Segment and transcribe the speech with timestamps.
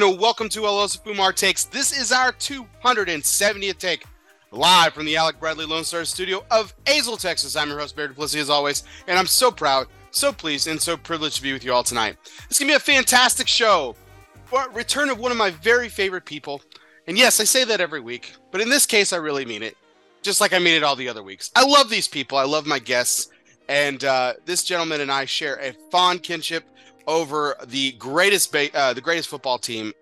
[0.00, 1.64] And welcome to El Oso Fumar Takes.
[1.64, 4.04] This is our 270th take
[4.52, 7.56] live from the Alec Bradley Lone Star studio of Azle, Texas.
[7.56, 10.96] I'm your host, Barry Duplessis, as always, and I'm so proud, so pleased, and so
[10.96, 12.16] privileged to be with you all tonight.
[12.48, 13.96] It's going to be a fantastic show.
[14.72, 16.62] Return of one of my very favorite people.
[17.08, 19.76] And yes, I say that every week, but in this case, I really mean it.
[20.22, 21.50] Just like I mean it all the other weeks.
[21.56, 22.38] I love these people.
[22.38, 23.30] I love my guests.
[23.68, 26.64] And uh, this gentleman and I share a fond kinship
[27.08, 29.92] over the greatest ba- uh, the greatest football team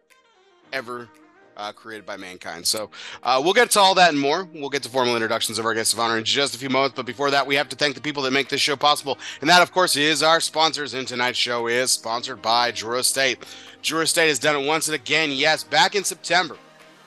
[0.73, 1.09] ever
[1.57, 2.67] uh, created by mankind.
[2.67, 2.91] So
[3.23, 4.49] uh, we'll get to all that and more.
[4.53, 6.95] We'll get to formal introductions of our guests of honor in just a few moments.
[6.97, 9.49] But before that, we have to thank the people that make this show possible, and
[9.49, 10.95] that, of course, is our sponsors.
[10.95, 13.45] And tonight's show is sponsored by Drew Estate.
[13.83, 15.33] Drew Estate has done it once and again.
[15.33, 16.57] Yes, back in September.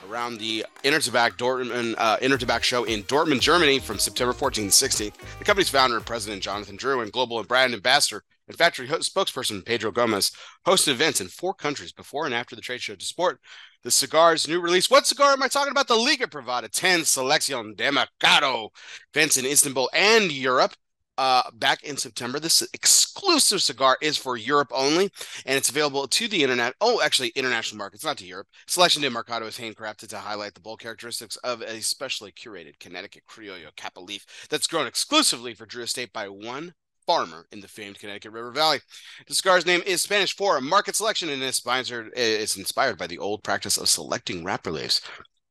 [0.08, 5.44] Around the Intertabac Dortmund uh, show in Dortmund, Germany, from September 14th to 16th, the
[5.44, 8.24] company's founder and president Jonathan Drew and global and brand ambassador
[8.56, 10.32] factory spokesperson Pedro Gomez
[10.66, 13.40] hosted events in four countries before and after the trade show to support
[13.82, 14.90] the cigar's new release.
[14.90, 15.88] What cigar am I talking about?
[15.88, 18.70] The Liga Privada 10 Selection de Mercado
[19.14, 20.74] events in Istanbul and Europe.
[21.18, 22.40] Uh, back in September.
[22.40, 25.10] This exclusive cigar is for Europe only,
[25.44, 26.72] and it's available to the internet.
[26.80, 28.46] Oh, actually, international markets, not to Europe.
[28.66, 33.24] Selection de Mercado is handcrafted to highlight the bold characteristics of a specially curated Connecticut
[33.28, 36.72] Criollo Capa leaf that's grown exclusively for Drew Estate by one
[37.10, 38.78] farmer in the famed Connecticut River Valley.
[39.26, 43.18] The cigar's name is Spanish for market selection and it's inspired, it's inspired by the
[43.18, 45.00] old practice of selecting wrapper leaves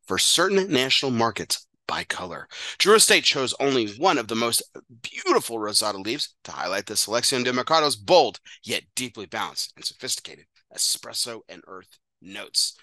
[0.08, 2.48] for certain national markets by color.
[2.78, 4.64] Drew Estate chose only one of the most
[5.02, 10.46] beautiful rosada leaves to highlight the Selection de Mercado's bold yet deeply balanced and sophisticated
[10.74, 12.78] espresso and earth notes.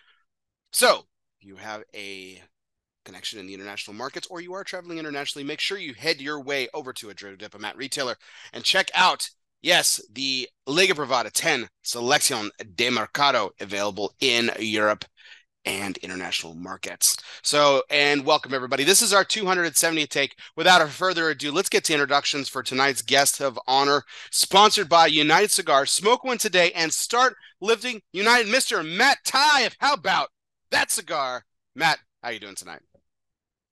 [0.74, 1.06] So,
[1.40, 2.42] you have a
[3.06, 6.42] connection in the international markets or you are traveling internationally, make sure you head your
[6.42, 8.16] way over to a Drew Diplomat retailer
[8.52, 9.30] and check out,
[9.62, 15.06] yes, the Liga Privada 10 Selección de Mercado available in Europe
[15.64, 17.16] and international markets.
[17.42, 18.84] So, and welcome everybody.
[18.84, 20.36] This is our 270th take.
[20.56, 25.50] Without further ado, let's get to introductions for tonight's guest of honor, sponsored by United
[25.50, 25.90] Cigars.
[25.90, 28.86] Smoke one today and start lifting United, Mr.
[28.86, 29.68] Matt Tye.
[29.80, 30.28] How about
[30.70, 31.44] that cigar?
[31.74, 32.80] Matt, how are you doing tonight?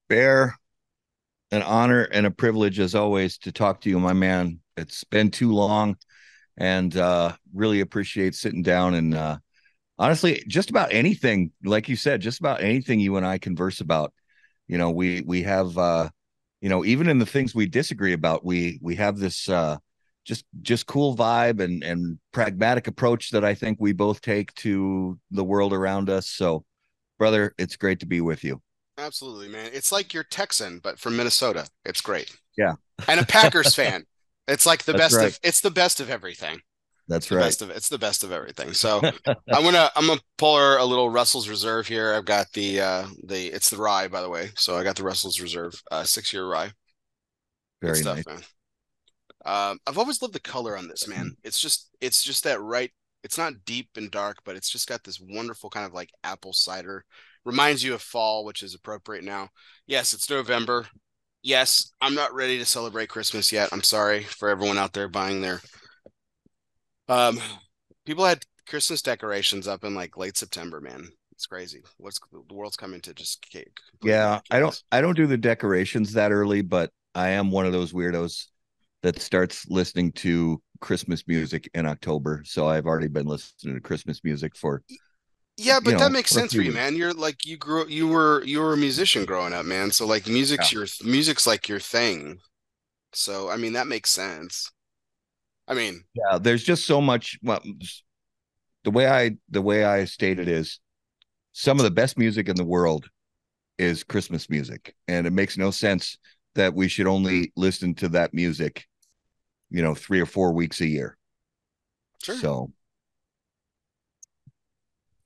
[0.08, 0.56] Bear,
[1.50, 4.60] an honor and a privilege as always to talk to you, my man.
[4.76, 5.96] It's been too long
[6.56, 9.38] and uh really appreciate sitting down and uh
[9.98, 14.12] honestly just about anything like you said just about anything you and i converse about.
[14.68, 16.10] You know we we have uh
[16.60, 19.78] you know even in the things we disagree about we we have this uh
[20.24, 25.18] just just cool vibe and and pragmatic approach that i think we both take to
[25.30, 26.28] the world around us.
[26.28, 26.64] So
[27.18, 28.62] brother it's great to be with you
[28.98, 32.74] absolutely man it's like you're texan but from minnesota it's great yeah
[33.08, 34.04] and a packers fan
[34.48, 35.28] it's like the best right.
[35.28, 36.60] of it's the best of everything
[37.06, 37.40] that's it's right.
[37.42, 38.72] Best of, it's the best of everything.
[38.72, 42.14] So I'm gonna I'm gonna pull her a little Russell's Reserve here.
[42.14, 44.50] I've got the uh the it's the rye by the way.
[44.56, 46.72] So I got the Russell's Reserve uh six year rye.
[47.82, 48.26] Very stuff, nice.
[48.26, 48.42] man.
[49.44, 51.36] Um, I've always loved the color on this man.
[51.44, 52.90] It's just it's just that right.
[53.22, 56.52] It's not deep and dark, but it's just got this wonderful kind of like apple
[56.54, 57.04] cider.
[57.44, 59.50] Reminds you of fall, which is appropriate now.
[59.86, 60.86] Yes, it's November.
[61.42, 63.68] Yes, I'm not ready to celebrate Christmas yet.
[63.70, 65.60] I'm sorry for everyone out there buying their
[67.08, 67.38] um,
[68.06, 71.08] people had Christmas decorations up in like late September, man.
[71.32, 71.82] It's crazy.
[71.98, 73.76] What's the world's coming to just cake.
[74.02, 77.72] Yeah, I don't I don't do the decorations that early, but I am one of
[77.72, 78.46] those weirdos
[79.02, 82.42] that starts listening to Christmas music in October.
[82.46, 84.82] So I've already been listening to Christmas music for
[85.56, 86.96] yeah, but you know, that makes sense for you, man.
[86.96, 89.90] You're like you grew you were you were a musician growing up, man.
[89.90, 90.80] So like music's yeah.
[90.80, 92.40] your music's like your thing.
[93.12, 94.70] So I mean that makes sense.
[95.68, 97.38] I mean, yeah, there's just so much.
[97.42, 97.62] Well,
[98.82, 100.80] the way I the way I state it is,
[101.52, 103.08] some of the best music in the world
[103.78, 106.18] is Christmas music, and it makes no sense
[106.54, 108.86] that we should only listen to that music,
[109.70, 111.16] you know, three or four weeks a year.
[112.22, 112.36] Sure.
[112.36, 112.72] So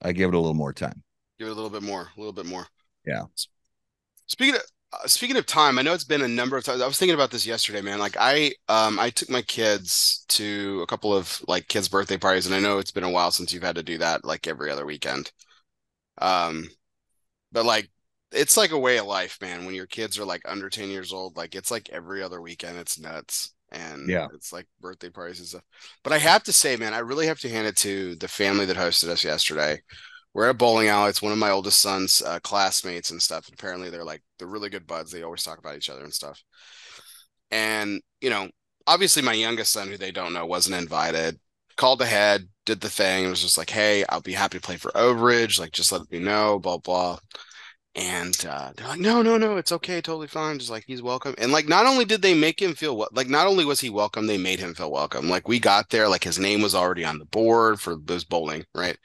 [0.02, 1.02] I give it a little more time.
[1.38, 2.66] Give it a little bit more, a little bit more.
[3.06, 3.24] Yeah.
[4.26, 4.62] Speaking of
[4.92, 6.80] uh, speaking of time, I know it's been a number of times.
[6.80, 7.98] I was thinking about this yesterday, man.
[7.98, 12.46] Like I, um, I took my kids to a couple of like kids' birthday parties,
[12.46, 14.70] and I know it's been a while since you've had to do that, like every
[14.70, 15.30] other weekend.
[16.22, 16.68] Um,
[17.52, 17.90] but like
[18.32, 19.66] it's like a way of life, man.
[19.66, 22.78] When your kids are like under ten years old, like it's like every other weekend.
[22.78, 25.64] It's nuts, and yeah, it's like birthday parties and stuff.
[26.02, 28.66] But I have to say, man, I really have to hand it to the family
[28.66, 29.80] that hosted us yesterday
[30.34, 31.10] we're at a bowling alley.
[31.10, 33.48] It's one of my oldest son's uh, classmates and stuff.
[33.52, 35.10] Apparently, they're like they're really good buds.
[35.10, 36.42] They always talk about each other and stuff.
[37.50, 38.48] And you know,
[38.86, 41.40] obviously, my youngest son, who they don't know, wasn't invited.
[41.76, 43.24] Called ahead, did the thing.
[43.24, 45.58] It was just like, hey, I'll be happy to play for overage.
[45.58, 47.18] Like, just let me know, blah blah.
[47.98, 50.60] And uh, they're like, no, no, no, it's okay, totally fine.
[50.60, 51.34] Just like he's welcome.
[51.36, 53.90] And like, not only did they make him feel well, like, not only was he
[53.90, 55.28] welcome, they made him feel welcome.
[55.28, 58.64] Like, we got there, like his name was already on the board for those bowling,
[58.72, 58.96] right?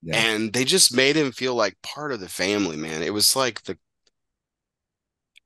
[0.00, 0.16] Yeah.
[0.16, 3.02] And they just made him feel like part of the family, man.
[3.02, 3.76] It was like the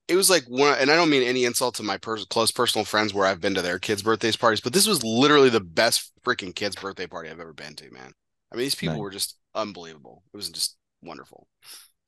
[0.06, 2.82] it was like one and i don't mean any insult to my pers- close personal
[2.82, 6.12] friends where i've been to their kids birthdays parties but this was literally the best
[6.24, 8.10] freaking kids birthday party i've ever been to man
[8.50, 9.02] i mean these people nice.
[9.02, 11.46] were just unbelievable it was just wonderful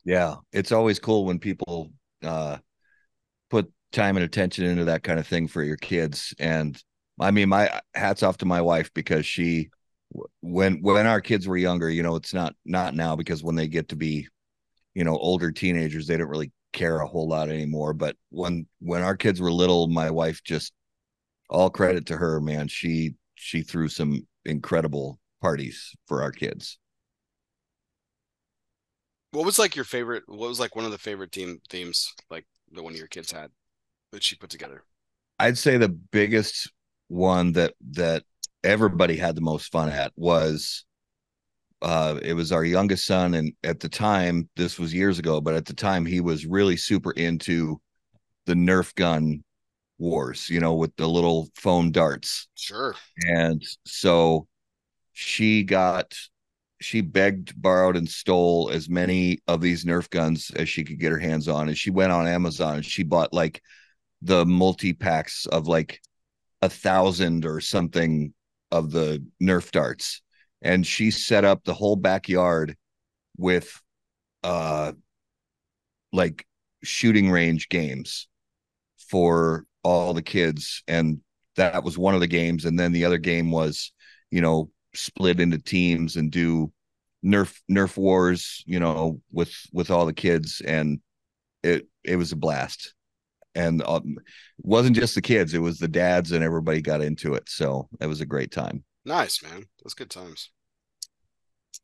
[0.04, 1.90] yeah it's always cool when people
[2.24, 2.56] uh
[3.50, 6.82] put time and attention into that kind of thing for your kids and
[7.20, 9.70] i mean my hats off to my wife because she
[10.40, 13.68] when when our kids were younger you know it's not not now because when they
[13.68, 14.26] get to be
[14.94, 17.92] you know older teenagers they don't really care a whole lot anymore.
[17.92, 20.72] But when when our kids were little, my wife just
[21.48, 22.68] all credit to her, man.
[22.68, 26.78] She she threw some incredible parties for our kids.
[29.32, 30.24] What was like your favorite?
[30.26, 33.50] What was like one of the favorite team themes like the one your kids had
[34.12, 34.82] that she put together?
[35.38, 36.70] I'd say the biggest
[37.08, 38.24] one that that
[38.62, 40.84] everybody had the most fun at was
[41.82, 45.54] uh, it was our youngest son, and at the time, this was years ago, but
[45.54, 47.80] at the time, he was really super into
[48.46, 49.42] the Nerf gun
[49.98, 52.48] wars, you know, with the little foam darts.
[52.54, 52.94] Sure.
[53.28, 54.46] And so
[55.12, 56.14] she got,
[56.80, 61.12] she begged, borrowed, and stole as many of these Nerf guns as she could get
[61.12, 61.68] her hands on.
[61.68, 63.62] And she went on Amazon and she bought like
[64.22, 66.00] the multi packs of like
[66.62, 68.32] a thousand or something
[68.70, 70.22] of the Nerf darts.
[70.62, 72.76] And she set up the whole backyard
[73.36, 73.80] with
[74.42, 74.92] uh
[76.12, 76.46] like
[76.82, 78.26] shooting range games
[79.10, 80.82] for all the kids.
[80.88, 81.20] And
[81.56, 82.64] that was one of the games.
[82.64, 83.92] And then the other game was
[84.30, 86.72] you know split into teams and do
[87.24, 91.00] nerf nerf wars you know with with all the kids and
[91.62, 92.94] it it was a blast
[93.54, 97.34] and um, it wasn't just the kids it was the dads and everybody got into
[97.34, 99.64] it so it was a great time Nice, man.
[99.82, 100.50] Those good times.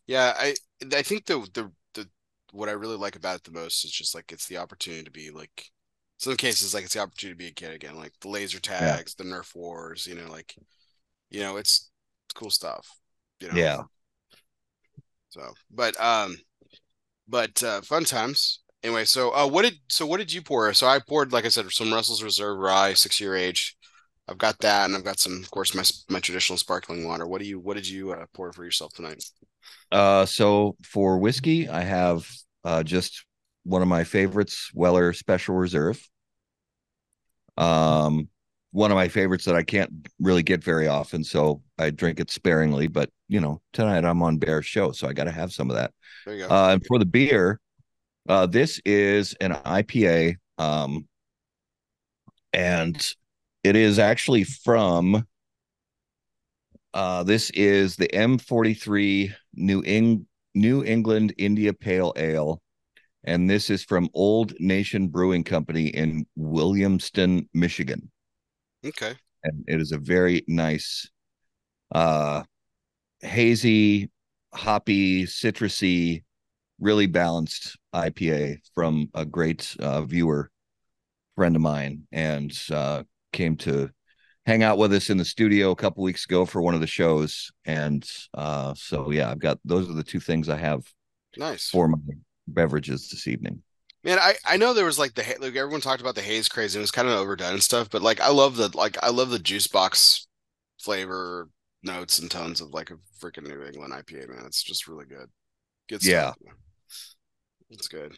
[0.07, 0.55] Yeah, I
[0.95, 2.09] I think the the the
[2.53, 5.11] what I really like about it the most is just like it's the opportunity to
[5.11, 5.71] be like
[6.19, 9.17] some cases like it's the opportunity to be a kid again, like the laser tags,
[9.19, 9.25] yeah.
[9.25, 10.55] the Nerf wars, you know, like
[11.31, 11.91] you know, it's
[12.37, 12.87] cool stuff.
[13.41, 13.55] You know.
[13.55, 13.83] Yeah.
[15.31, 16.37] So, but um,
[17.29, 18.61] but uh, fun times.
[18.83, 20.73] Anyway, so uh, what did so what did you pour?
[20.73, 23.77] So I poured, like I said, some Russell's Reserve Rye, six year age.
[24.29, 27.27] I've got that, and I've got some, of course, my my traditional sparkling water.
[27.27, 29.25] What do you What did you uh, pour for yourself tonight?
[29.91, 32.29] Uh, so for whiskey, I have
[32.65, 33.25] uh just
[33.65, 36.01] one of my favorites, Weller Special Reserve.
[37.57, 38.29] Um,
[38.77, 39.91] one of my favorites that I can't
[40.21, 42.89] really get very often, so I drink it sparingly.
[42.89, 45.77] But you know, tonight I'm on Bear Show, so I got to have some of
[45.77, 45.95] that.
[46.27, 46.55] There you go.
[46.55, 47.59] Uh, and for the beer,
[48.29, 50.37] uh, this is an IPA.
[50.59, 51.09] Um,
[52.53, 53.15] and
[53.65, 55.27] it is actually from
[56.93, 62.61] uh, this is the M43 New, Eng- New England India Pale Ale.
[63.25, 68.11] And this is from Old Nation Brewing Company in Williamston, Michigan.
[68.87, 69.15] Okay.
[69.45, 71.09] And it is a very nice,
[71.93, 72.43] uh,
[73.21, 74.11] hazy,
[74.53, 76.25] hoppy, citrusy,
[76.81, 80.51] really balanced IPA from a great uh, viewer
[81.37, 82.07] friend of mine.
[82.13, 83.91] And uh, came to
[84.47, 86.87] hang out with us in the studio a couple weeks ago for one of the
[86.87, 90.85] shows, and uh, so yeah, I've got those are the two things I have.
[91.37, 91.99] Nice for my
[92.49, 93.63] beverages this evening.
[94.07, 96.77] Man, I, I know there was like the like everyone talked about the haze craze
[96.77, 99.11] and it was kind of overdone and stuff, but like I love the like I
[99.11, 100.29] love the juice box
[100.81, 101.49] flavor
[101.83, 104.45] notes and tones of like a freaking New England IPA, man.
[104.47, 105.29] It's just really good.
[105.89, 106.37] Good stuff.
[106.41, 106.53] Yeah.
[107.71, 108.17] It's good.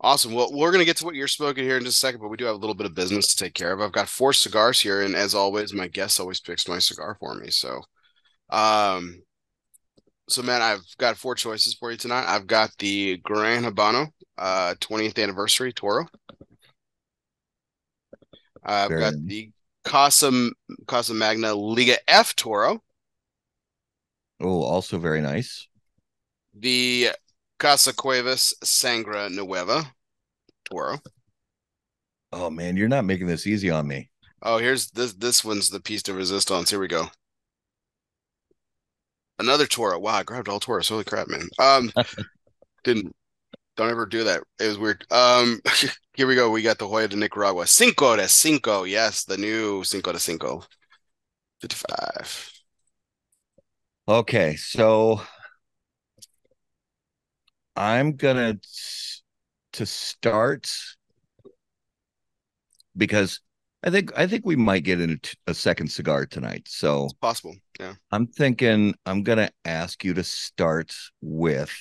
[0.00, 0.34] Awesome.
[0.34, 2.28] Well, we're going to get to what you're smoking here in just a second, but
[2.28, 3.80] we do have a little bit of business to take care of.
[3.80, 7.34] I've got four cigars here, and as always, my guest always picks my cigar for
[7.34, 7.50] me.
[7.50, 7.80] So,
[8.50, 9.20] um,
[10.28, 12.26] so man, I've got four choices for you tonight.
[12.28, 14.06] I've got the Gran Habano,
[14.38, 16.06] uh, 20th anniversary Toro.
[18.64, 19.22] I've Very got nice.
[19.24, 19.50] the
[19.84, 20.50] Casa
[20.86, 22.82] Casa Magna Liga F Toro.
[24.40, 25.68] Oh, also very nice.
[26.52, 27.12] The
[27.58, 29.94] Casa Cuevas Sangre Nueva
[30.64, 31.00] Toro.
[32.32, 34.10] Oh man, you're not making this easy on me.
[34.42, 36.70] Oh, here's this this one's the piece de resistance.
[36.70, 37.10] Here we go.
[39.40, 39.98] Another Toro.
[39.98, 40.88] Wow, I grabbed all Toros.
[40.88, 41.48] Holy crap, man.
[41.58, 41.92] Um
[42.84, 43.14] didn't
[43.78, 44.42] don't ever do that.
[44.60, 45.06] It was weird.
[45.10, 45.60] Um
[46.14, 46.50] here we go.
[46.50, 47.66] We got the Joya de Nicaragua.
[47.66, 48.82] Cinco de Cinco.
[48.82, 50.64] Yes, the new Cinco de Cinco.
[51.62, 52.52] 55.
[54.08, 55.22] Okay, so
[57.76, 58.58] I'm gonna
[59.74, 60.70] to start
[62.96, 63.40] because
[63.84, 66.66] I think I think we might get into a second cigar tonight.
[66.68, 67.54] So it's possible.
[67.78, 67.94] Yeah.
[68.10, 71.72] I'm thinking I'm gonna ask you to start with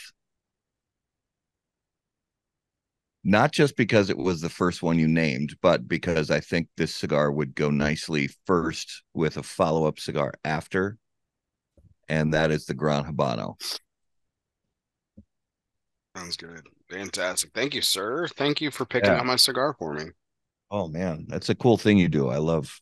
[3.28, 6.96] not just because it was the first one you named, but because I think this
[6.96, 10.98] cigar would go nicely first with a follow-up cigar after.
[12.08, 13.56] And that is the Gran Habano.
[16.16, 16.62] Sounds good.
[16.90, 17.52] Fantastic.
[17.54, 18.30] Thank you, sir.
[18.30, 19.20] Thank you for picking yeah.
[19.20, 20.06] out my cigar for me.
[20.72, 22.30] Oh man, that's a cool thing you do.
[22.30, 22.80] I love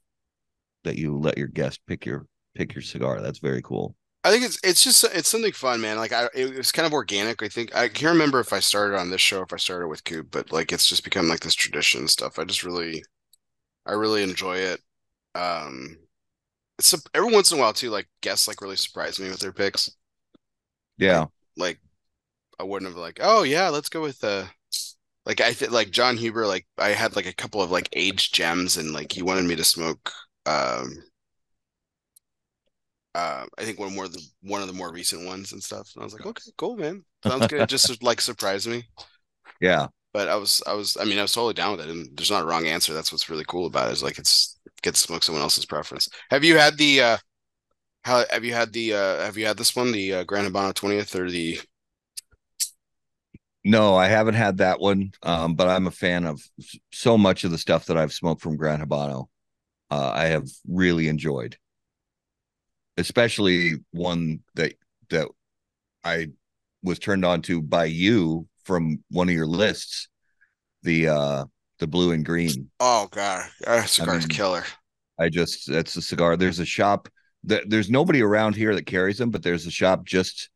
[0.84, 3.20] that you let your guest pick your pick your cigar.
[3.20, 3.96] That's very cool.
[4.26, 5.98] I think it's it's just it's something fun, man.
[5.98, 7.44] Like I, it was kind of organic.
[7.44, 10.04] I think I can't remember if I started on this show, if I started with
[10.04, 12.40] Coop, but like it's just become like this tradition stuff.
[12.40, 13.04] I just really,
[13.86, 14.82] I really enjoy it.
[15.36, 15.98] Um,
[16.80, 17.92] it's a, every once in a while too.
[17.92, 19.92] Like guests like really surprise me with their picks.
[20.98, 21.80] Yeah, like, like
[22.60, 24.46] I wouldn't have like, oh yeah, let's go with uh
[25.28, 28.34] like I think like John Huber, like I had like a couple of like aged
[28.34, 30.12] gems and like he wanted me to smoke
[30.48, 30.96] um
[33.16, 35.90] uh, I think one more the one of the more recent ones and stuff.
[35.96, 37.04] And I was like, okay, cool, man.
[37.28, 37.70] Sounds good.
[37.70, 38.84] Just like surprised me.
[39.62, 39.88] Yeah.
[40.14, 41.90] But I was I was I mean I was totally down with it.
[41.90, 42.94] And there's not a wrong answer.
[42.94, 46.10] That's what's really cool about it, is like it's get to smoke someone else's preference.
[46.30, 47.18] Have you had the uh
[48.04, 50.74] how have you had the uh have you had this one, the uh Gran Habano
[50.74, 51.60] 20th or the
[53.66, 55.12] no, I haven't had that one.
[55.24, 56.40] Um, but I'm a fan of
[56.92, 59.26] so much of the stuff that I've smoked from Gran Habano.
[59.90, 61.58] Uh, I have really enjoyed,
[62.98, 64.74] especially one that
[65.10, 65.28] that
[66.04, 66.28] I
[66.84, 70.08] was turned on to by you from one of your lists,
[70.84, 71.46] the uh
[71.80, 72.70] the blue and green.
[72.80, 74.64] Oh god, that cigar's I mean, killer.
[75.20, 76.38] I just that's a cigar.
[76.38, 77.10] There's a shop
[77.46, 80.50] that there's nobody around here that carries them, but there's a shop just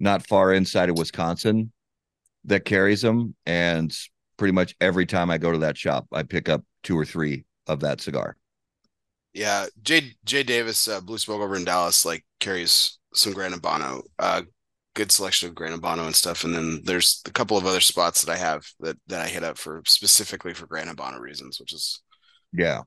[0.00, 1.72] not far inside of Wisconsin
[2.44, 3.96] that carries them, and
[4.36, 7.44] pretty much every time I go to that shop, I pick up two or three
[7.66, 8.36] of that cigar.
[9.34, 14.02] Yeah, Jay Jay Davis, uh, Blue Smoke over in Dallas, like carries some Gran Habano,
[14.18, 14.42] uh,
[14.94, 16.44] good selection of Gran Habano and stuff.
[16.44, 19.44] And then there's a couple of other spots that I have that that I hit
[19.44, 22.02] up for specifically for Gran Habano reasons, which is
[22.52, 22.82] yeah,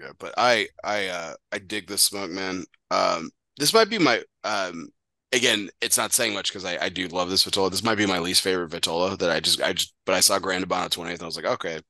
[0.00, 0.12] yeah.
[0.18, 2.64] But I I uh I dig this smoke, man.
[2.90, 4.88] Um, this might be my um
[5.32, 7.70] again, it's not saying much because I, I do love this Vitola.
[7.70, 10.38] This might be my least favorite Vitola that I just I just but I saw
[10.38, 11.80] Gran Habano 20th and I was like, okay,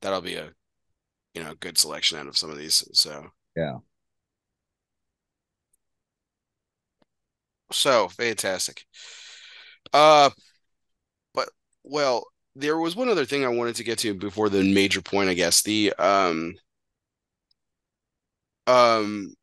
[0.00, 0.50] that'll be a
[1.34, 2.84] you know good selection out of some of these.
[2.92, 3.78] So yeah.
[7.72, 8.84] So fantastic.
[9.92, 10.30] Uh
[11.34, 11.48] but
[11.84, 15.30] well, there was one other thing I wanted to get to before the major point,
[15.30, 15.62] I guess.
[15.62, 16.54] The um
[18.66, 19.34] um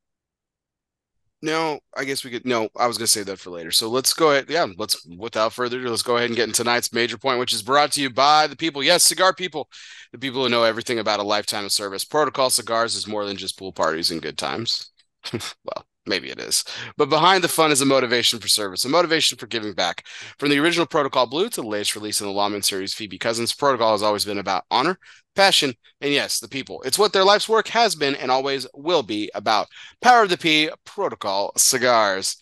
[1.41, 2.45] no, I guess we could.
[2.45, 3.71] No, I was going to say that for later.
[3.71, 4.45] So let's go ahead.
[4.49, 7.53] Yeah, let's, without further ado, let's go ahead and get into tonight's major point, which
[7.53, 8.81] is brought to you by the people.
[8.81, 9.69] Yes, cigar people,
[10.11, 12.03] the people who know everything about a lifetime of service.
[12.03, 14.91] Protocol Cigars is more than just pool parties and good times.
[15.33, 16.63] well, Maybe it is.
[16.95, 20.05] But behind the fun is a motivation for service, a motivation for giving back.
[20.39, 23.53] From the original Protocol Blue to the latest release in the Lawman series, Phoebe Cousins,
[23.53, 24.97] Protocol has always been about honor,
[25.37, 26.81] passion, and yes, the people.
[26.83, 29.67] It's what their life's work has been and always will be about.
[30.01, 32.35] Power of the P, Protocol Cigars.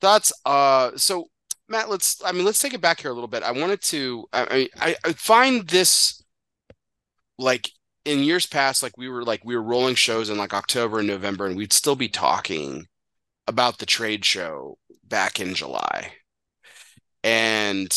[0.00, 0.32] Thoughts?
[0.44, 1.26] Uh, so
[1.68, 2.22] Matt, let's.
[2.24, 3.42] I mean, let's take it back here a little bit.
[3.42, 4.26] I wanted to.
[4.32, 6.22] I I, I find this
[7.38, 7.70] like
[8.04, 11.08] in years past, like we were like we were rolling shows in like October and
[11.08, 12.86] November, and we'd still be talking
[13.46, 16.12] about the trade show back in July.
[17.22, 17.96] And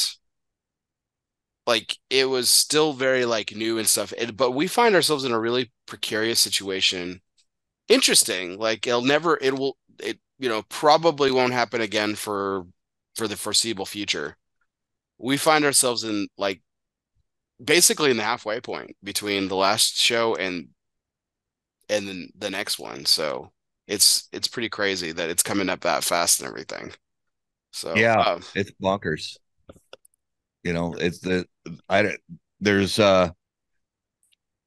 [1.67, 4.13] like it was still very like new and stuff.
[4.17, 7.21] It, but we find ourselves in a really precarious situation.
[7.89, 8.57] Interesting.
[8.57, 12.65] Like it'll never it will it you know probably won't happen again for
[13.15, 14.37] for the foreseeable future.
[15.19, 16.61] We find ourselves in like
[17.63, 20.69] basically in the halfway point between the last show and
[21.89, 23.05] and then the next one.
[23.05, 23.51] So
[23.87, 26.93] it's it's pretty crazy that it's coming up that fast and everything.
[27.73, 29.37] So yeah, um, it's bonkers.
[30.63, 31.45] You know, it's the
[31.87, 32.19] I don't,
[32.59, 33.29] there's uh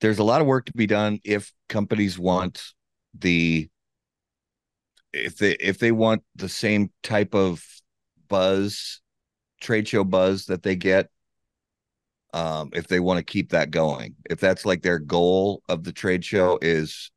[0.00, 2.62] there's a lot of work to be done if companies want
[3.18, 3.68] the
[5.12, 7.62] if they if they want the same type of
[8.28, 9.00] buzz
[9.60, 11.08] trade show buzz that they get
[12.32, 15.92] um if they want to keep that going if that's like their goal of the
[15.92, 17.10] trade show is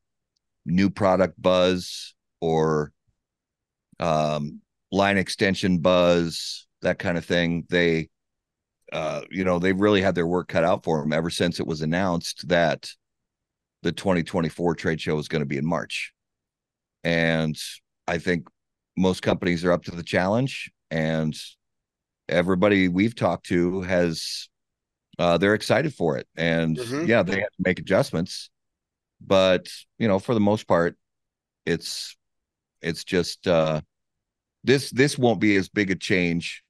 [0.66, 2.92] new product buzz or
[4.00, 4.62] um,
[4.92, 7.66] line extension buzz, that kind of thing.
[7.70, 8.10] They,
[8.94, 11.68] uh, you know, they've really had their work cut out for them ever since it
[11.68, 12.90] was announced that
[13.82, 16.14] the 2024 trade show is going to be in March.
[17.04, 17.58] And
[18.08, 18.48] I think
[18.96, 21.36] most companies are up to the challenge, and
[22.30, 24.50] everybody we've talked to has
[25.20, 27.08] uh, they're excited for it, and Mhm.
[27.08, 28.50] yeah, they have to make adjustments,
[29.22, 29.70] but
[30.00, 30.98] you know, for the most part,
[31.66, 32.16] it's
[32.82, 33.82] it's just uh,
[34.64, 36.64] this this won't be as big a change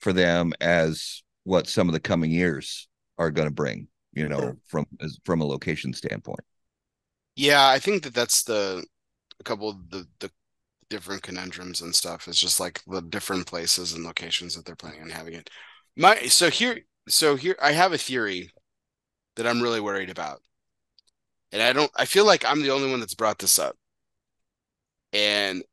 [0.00, 2.88] for them as what some of the coming years
[3.18, 3.88] are going to bring.
[4.14, 4.58] You know, Sure.
[4.68, 6.40] from as from a location standpoint.
[7.34, 8.84] Yeah, I think that that's the
[9.40, 10.30] a couple of the the
[10.90, 15.02] different conundrums and stuff is just like the different places and locations that they're planning
[15.02, 15.50] on having it.
[15.96, 18.52] My so here so here I have a theory
[19.36, 20.42] that I'm really worried about.
[21.50, 23.76] And I don't I feel like I'm the only one that's brought this up.
[25.12, 25.64] And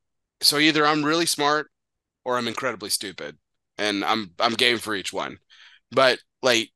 [0.42, 1.72] so either I'm really smart
[2.26, 3.38] or I'm incredibly stupid.
[3.78, 5.40] And I'm I'm game for each one.
[5.94, 6.72] But like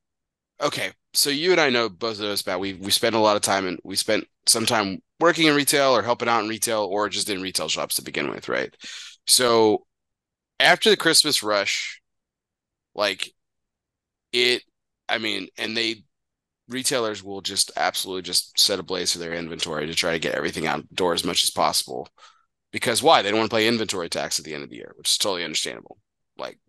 [0.61, 3.35] okay, so you and I know both of those about we we spent a lot
[3.37, 6.83] of time and we spent some time working in retail or helping out in retail
[6.83, 8.75] or just in retail shops to begin with, right?
[9.27, 9.85] So
[10.59, 12.01] after the Christmas rush,
[12.95, 13.33] like
[14.33, 14.63] it,
[15.09, 16.03] I mean, and they
[16.69, 20.67] retailers will just absolutely just set ablaze for their inventory to try to get everything
[20.67, 22.09] out door as much as possible.
[22.71, 23.21] Because why?
[23.21, 25.17] They don't want to pay inventory tax at the end of the year, which is
[25.17, 25.99] totally understandable.
[26.37, 26.59] Like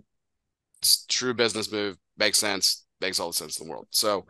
[1.09, 3.87] true business move, makes sense, makes all the sense in the world.
[3.91, 4.27] So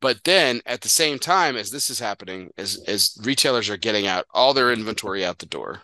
[0.00, 4.06] but then at the same time as this is happening, as as retailers are getting
[4.06, 5.82] out all their inventory out the door,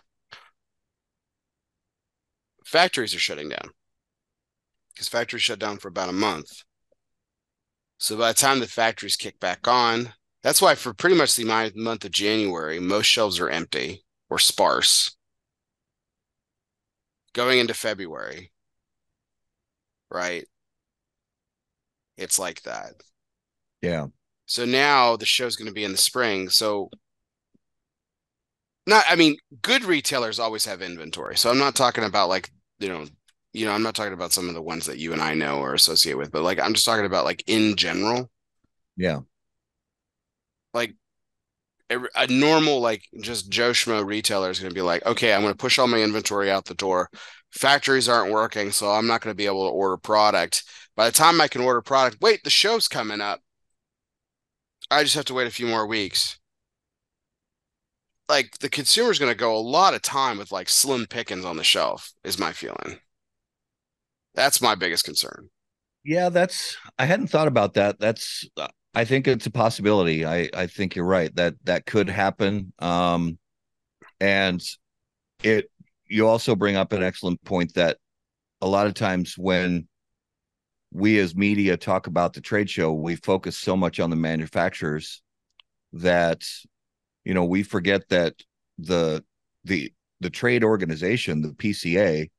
[2.65, 3.71] factories are shutting down.
[4.93, 6.63] Because factories shut down for about a month.
[7.97, 11.71] So by the time the factories kick back on, that's why for pretty much the
[11.75, 15.15] month of January, most shelves are empty or sparse.
[17.33, 18.51] Going into February,
[20.11, 20.45] right?
[22.17, 23.01] It's like that.
[23.81, 24.07] Yeah,
[24.47, 26.49] So now the show's going to be in the spring.
[26.49, 26.89] So
[28.87, 31.37] not, I mean, good retailers always have inventory.
[31.37, 33.05] So I'm not talking about like, you know,
[33.53, 35.59] you know, I'm not talking about some of the ones that you and I know
[35.59, 38.29] or associate with, but like I'm just talking about like in general,
[38.97, 39.21] yeah,
[40.73, 40.95] like
[41.89, 45.53] a normal like just Joe Schmo retailer is going to be like, okay, I'm going
[45.53, 47.09] to push all my inventory out the door.
[47.55, 50.63] Factories aren't working, so I'm not going to be able to order product.
[50.95, 53.41] By the time I can order product, wait, the show's coming up.
[54.89, 56.39] I just have to wait a few more weeks.
[58.29, 61.57] Like the consumer's going to go a lot of time with like slim pickings on
[61.57, 62.99] the shelf, is my feeling.
[64.35, 65.49] That's my biggest concern.
[66.03, 66.29] yeah.
[66.29, 67.99] That's I hadn't thought about that.
[67.99, 68.47] That's
[68.93, 70.25] I think it's a possibility.
[70.25, 72.73] I I think you're right that that could happen.
[72.79, 73.37] Um,
[74.19, 74.61] and
[75.43, 75.69] it
[76.07, 77.97] you also bring up an excellent point that
[78.61, 79.87] a lot of times when
[80.91, 85.21] we as media talk about the trade show, we focus so much on the manufacturers
[85.93, 86.43] that
[87.23, 88.33] you know we forget that
[88.77, 89.23] the
[89.63, 89.91] the
[90.21, 92.29] the trade organization, the PCA,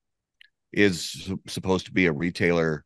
[0.72, 2.84] is supposed to be a retailer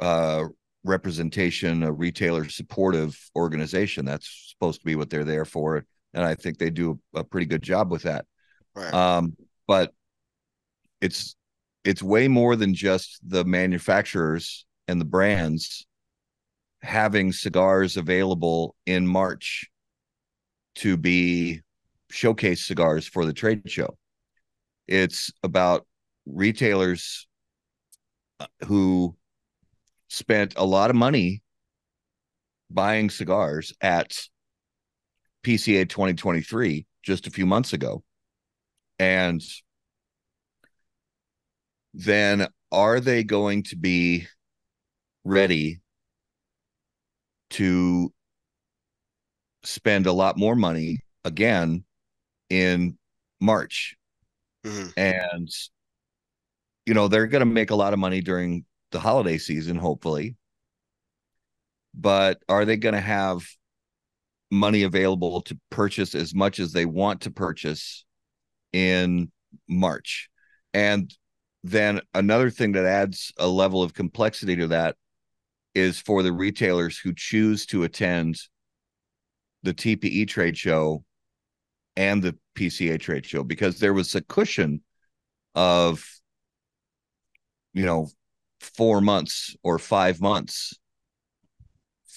[0.00, 0.44] uh,
[0.82, 4.04] representation, a retailer supportive organization.
[4.04, 5.84] That's supposed to be what they're there for,
[6.14, 8.26] and I think they do a pretty good job with that.
[8.74, 8.92] Right.
[8.92, 9.36] Um,
[9.70, 9.94] but
[11.00, 11.36] it's
[11.84, 15.86] it's way more than just the manufacturers and the brands
[16.82, 19.70] having cigars available in March
[20.74, 21.60] to be
[22.10, 23.96] showcase cigars for the trade show.
[24.88, 25.86] It's about
[26.26, 27.28] retailers
[28.40, 29.14] uh, who
[30.08, 31.42] spent a lot of money
[32.70, 34.18] buying cigars at
[35.44, 38.02] PCA 2023 just a few months ago.
[39.00, 39.42] And
[41.94, 44.26] then are they going to be
[45.24, 45.80] ready
[47.50, 48.12] to
[49.62, 51.82] spend a lot more money again
[52.50, 52.98] in
[53.40, 53.96] March?
[54.64, 54.92] Mhm.
[54.98, 55.48] And,
[56.84, 60.36] you know, they're going to make a lot of money during the holiday season, hopefully.
[61.94, 63.46] But are they going to have
[64.50, 68.04] money available to purchase as much as they want to purchase
[68.72, 69.30] in
[69.68, 70.28] March?
[70.72, 71.12] And
[71.62, 74.96] then another thing that adds a level of complexity to that
[75.74, 78.36] is for the retailers who choose to attend
[79.62, 81.04] the TPE trade show
[81.96, 84.82] and the PCA trade show because there was a cushion
[85.54, 86.04] of
[87.72, 88.08] you know
[88.60, 90.78] 4 months or 5 months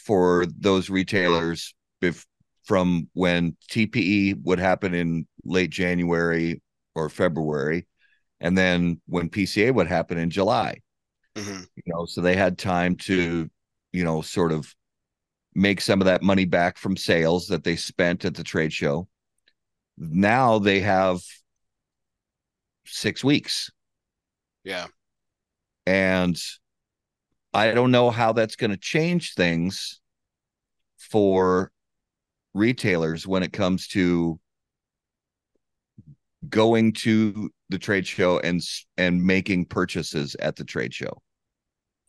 [0.06, 1.74] for those retailers
[2.63, 6.62] from when TPE would happen in late January
[6.95, 7.88] or February
[8.39, 10.82] and then when PCA would happen in July
[11.36, 11.67] Mhm.
[11.76, 13.49] you know so they had time to
[13.91, 14.73] you know sort of
[15.56, 19.08] make some of that money back from sales that they spent at the trade show
[19.97, 21.21] now they have
[22.86, 23.71] six weeks.
[24.63, 24.88] Yeah.
[25.86, 26.38] And
[27.54, 29.99] I don't know how that's going to change things
[30.97, 31.71] for
[32.54, 34.39] retailers when it comes to
[36.50, 38.62] going to the trade show and
[38.98, 41.22] and making purchases at the trade show.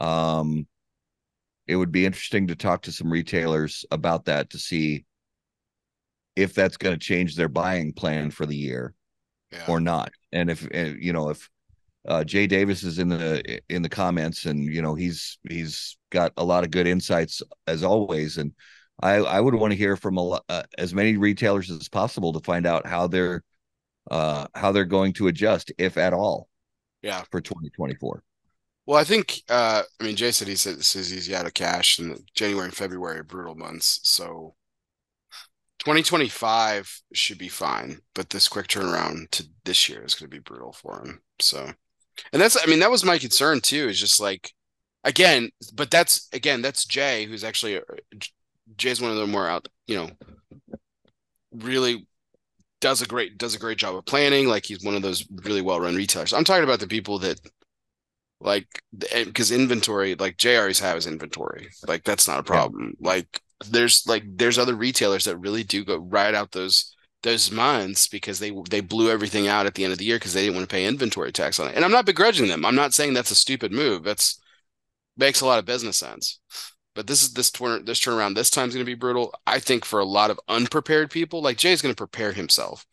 [0.00, 0.66] Um
[1.66, 5.04] it would be interesting to talk to some retailers about that to see
[6.36, 8.94] if that's going to change their buying plan for the year
[9.52, 9.64] Yeah.
[9.68, 10.12] or not.
[10.32, 11.48] And if uh, you know if
[12.08, 16.32] uh, Jay Davis is in the in the comments, and you know he's he's got
[16.36, 18.52] a lot of good insights as always, and
[19.00, 22.40] I I would want to hear from a uh, as many retailers as possible to
[22.40, 23.42] find out how they're
[24.10, 26.48] uh how they're going to adjust, if at all,
[27.02, 27.24] Yeah.
[27.30, 28.22] for 2024.
[28.86, 31.98] Well, I think uh I mean Jay said he said says he's out of cash
[31.98, 34.00] and January and February are brutal months.
[34.02, 34.54] So
[35.78, 40.40] 2025 should be fine, but this quick turnaround to this year is going to be
[40.40, 41.22] brutal for him.
[41.40, 41.72] So
[42.32, 44.52] and that's I mean that was my concern too is just like
[45.04, 47.80] again, but that's again that's Jay who's actually
[48.76, 50.10] Jay's one of the more out, you know,
[51.52, 52.06] really
[52.80, 54.46] does a great does a great job of planning.
[54.46, 56.32] Like he's one of those really well run retailers.
[56.32, 57.40] I'm talking about the people that
[58.40, 58.66] like
[59.00, 61.68] because eh, inventory like Jay always has inventory.
[61.86, 62.94] Like that's not a problem.
[63.00, 68.06] Like there's like there's other retailers that really do go ride out those those months
[68.06, 70.56] because they they blew everything out at the end of the year because they didn't
[70.56, 71.74] want to pay inventory tax on it.
[71.74, 72.64] And I'm not begrudging them.
[72.64, 74.04] I'm not saying that's a stupid move.
[74.04, 74.38] That's
[75.16, 76.38] makes a lot of business sense.
[76.94, 79.34] But this is this turn this turnaround this time is going to be brutal.
[79.46, 82.86] I think for a lot of unprepared people, like Jay's going to prepare himself.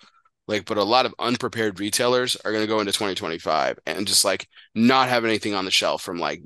[0.48, 4.26] Like, but a lot of unprepared retailers are going to go into 2025 and just
[4.26, 6.42] like not have anything on the shelf from like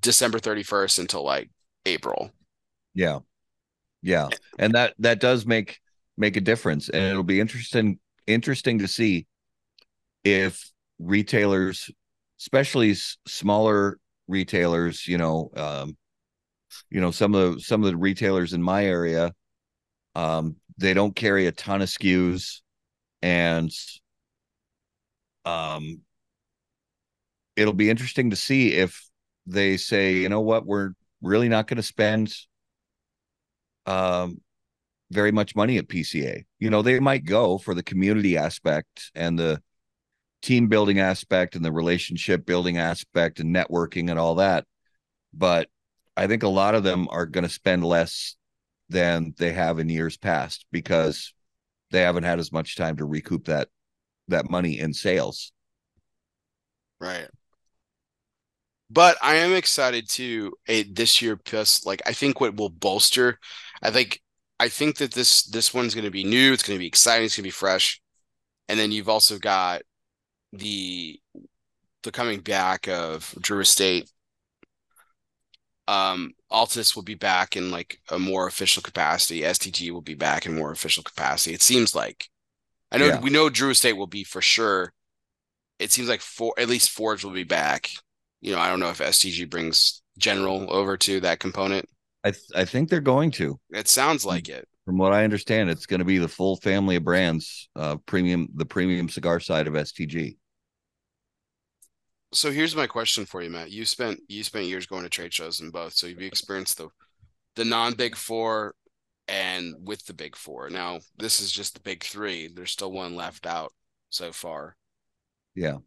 [0.00, 1.50] December 31st until like
[1.84, 2.30] April.
[2.94, 3.18] Yeah.
[4.02, 4.28] Yeah.
[4.58, 5.80] And that that does make
[6.16, 9.26] make a difference and it'll be interesting interesting to see
[10.24, 11.90] if retailers
[12.38, 12.94] especially
[13.26, 13.98] smaller
[14.28, 15.96] retailers you know um
[16.90, 19.32] you know some of the some of the retailers in my area
[20.14, 22.60] um they don't carry a ton of SKUs
[23.22, 23.70] and
[25.44, 26.00] um
[27.56, 29.04] it'll be interesting to see if
[29.46, 32.34] they say you know what we're really not going to spend
[33.86, 34.40] um
[35.12, 36.44] very much money at PCA.
[36.58, 39.62] You know, they might go for the community aspect and the
[40.40, 44.64] team building aspect and the relationship building aspect and networking and all that.
[45.32, 45.68] But
[46.16, 48.36] I think a lot of them are going to spend less
[48.88, 51.32] than they have in years past because
[51.90, 53.68] they haven't had as much time to recoup that
[54.28, 55.52] that money in sales.
[57.00, 57.28] Right.
[58.90, 63.38] But I am excited to a this year plus like I think what will bolster
[63.82, 64.20] I think
[64.60, 67.24] I think that this this one's going to be new, it's going to be exciting,
[67.24, 68.00] it's going to be fresh.
[68.68, 69.82] And then you've also got
[70.52, 71.20] the
[72.04, 74.10] the coming back of Drew Estate.
[75.88, 79.40] Um Altadis will be back in like a more official capacity.
[79.40, 81.54] STG will be back in more official capacity.
[81.54, 82.28] It seems like
[82.90, 83.20] I know Yeah.
[83.20, 84.92] we know Drew Estate will be for sure.
[85.78, 87.90] It seems like for at least Forge will be back.
[88.40, 91.88] You know, I don't know if STG brings General over to that component.
[92.22, 93.58] I th- I think they're going to.
[93.70, 94.68] It sounds like it.
[94.84, 98.48] From what I understand, it's going to be the full family of brands, uh premium
[98.54, 100.36] the premium cigar side of STG.
[102.32, 103.70] So here's my question for you, Matt.
[103.70, 106.88] You spent you spent years going to trade shows in both, so you've experienced the
[107.56, 108.74] the non-big four
[109.28, 110.70] and with the big four.
[110.70, 112.48] Now this is just the big three.
[112.48, 113.72] There's still one left out
[114.10, 114.76] so far.
[115.54, 115.78] Yeah.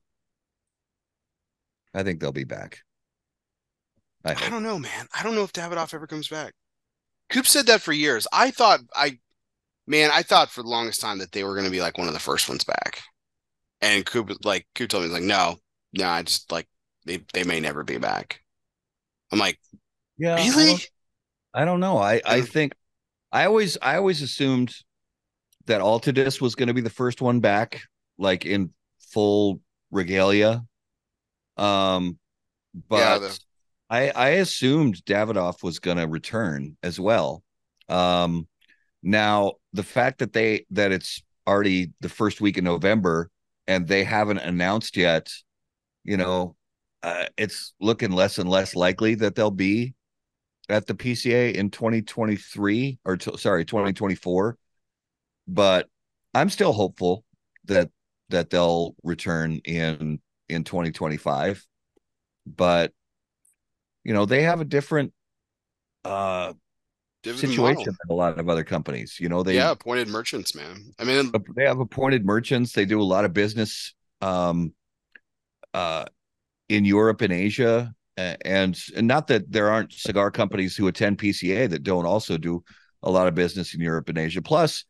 [1.93, 2.79] I think they'll be back.
[4.23, 5.07] I I don't know, man.
[5.17, 6.53] I don't know if Davidoff ever comes back.
[7.29, 8.27] Coop said that for years.
[8.31, 9.17] I thought I,
[9.87, 12.07] man, I thought for the longest time that they were going to be like one
[12.07, 13.01] of the first ones back.
[13.81, 15.57] And Coop, like Coop told me, like, no,
[15.97, 16.67] no, I just like
[17.05, 18.41] they they may never be back.
[19.31, 19.59] I'm like,
[20.17, 20.35] Yeah.
[20.35, 20.65] I really?
[20.67, 20.89] don't,
[21.53, 21.97] I don't know.
[21.97, 22.73] I I think
[23.31, 24.73] I always I always assumed
[25.65, 27.81] that Altadis was going to be the first one back,
[28.17, 30.63] like in full regalia.
[31.57, 32.19] Um,
[32.89, 33.39] but Yeah, the-
[33.89, 37.43] I I assumed Davidoff was going to return as well.
[37.87, 38.47] Um,
[39.03, 43.29] now the fact that they that it's already the first week in November
[43.67, 45.31] and they haven't announced yet,
[46.05, 46.55] you know,
[47.03, 49.93] uh, it's looking less and less likely that they'll be
[50.69, 54.57] at the PCA in 2023 or t- sorry 2024
[55.47, 55.87] but
[56.33, 57.23] I'm still hopeful
[57.65, 57.89] that
[58.29, 61.63] that they'll return in in 2025
[62.47, 62.91] but
[64.03, 65.13] you know they have a different
[66.03, 66.53] uh
[67.21, 67.83] dividend situation model.
[67.83, 70.91] than a lot of other companies you know they yeah, appointed merchants, man.
[70.99, 74.73] I mean, they have appointed merchants they do a lot of business um,
[76.69, 81.69] in Europe and Asia, and, and not that there aren't cigar companies who attend PCA
[81.69, 82.63] that don't also do
[83.03, 84.41] a lot of business in Europe and Asia.
[84.41, 84.85] Plus,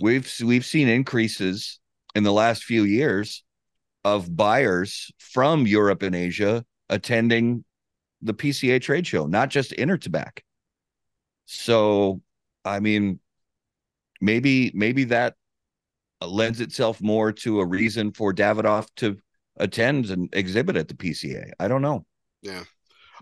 [0.00, 1.78] we've we've seen increases
[2.14, 3.44] in the last few years
[4.04, 7.64] of buyers from Europe and Asia attending
[8.22, 10.40] the PCA trade show, not just Intertabac.
[11.46, 12.20] So,
[12.64, 13.20] I mean,
[14.20, 15.34] maybe maybe that
[16.24, 19.18] lends itself more to a reason for Davidoff to
[19.60, 21.50] attend and exhibit at the PCA.
[21.60, 22.04] I don't know.
[22.42, 22.64] Yeah.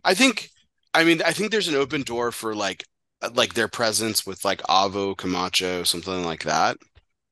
[0.05, 0.48] I think
[0.94, 2.85] I mean I think there's an open door for like
[3.35, 6.79] like their presence with like Avo, Camacho, something like that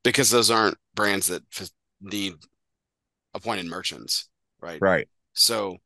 [0.03, 1.43] because those aren't brands that
[2.01, 2.33] need
[3.33, 4.29] appointed merchants,
[4.61, 4.79] right?
[4.81, 5.07] Right.
[5.33, 5.77] So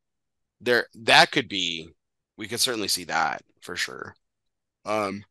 [0.60, 1.90] there that could be
[2.38, 4.16] we could certainly see that for sure.
[4.86, 5.24] Um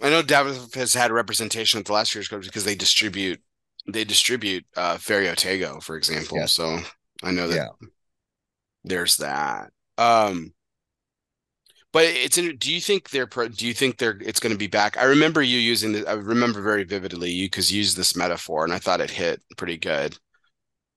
[0.00, 3.40] I know Davidoff has had representation at the last year's clubs because they distribute
[3.88, 6.46] they distribute uh Ferio Tego, for example.
[6.46, 6.78] So
[7.22, 7.88] I know that yeah.
[8.84, 9.70] there's that.
[9.96, 10.52] Um
[11.92, 14.66] but it's in, do you think they're do you think they're it's going to be
[14.66, 14.98] back?
[14.98, 18.64] I remember you using the I remember very vividly you because you used this metaphor
[18.64, 20.16] and I thought it hit pretty good.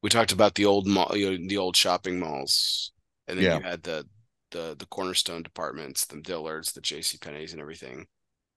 [0.04, 2.92] We talked about the old mall, you know, the old shopping malls,
[3.28, 3.58] and then yeah.
[3.58, 4.06] you had the
[4.50, 7.18] the the cornerstone departments, the Dillards, the J.C.
[7.20, 8.08] Penney's, and everything.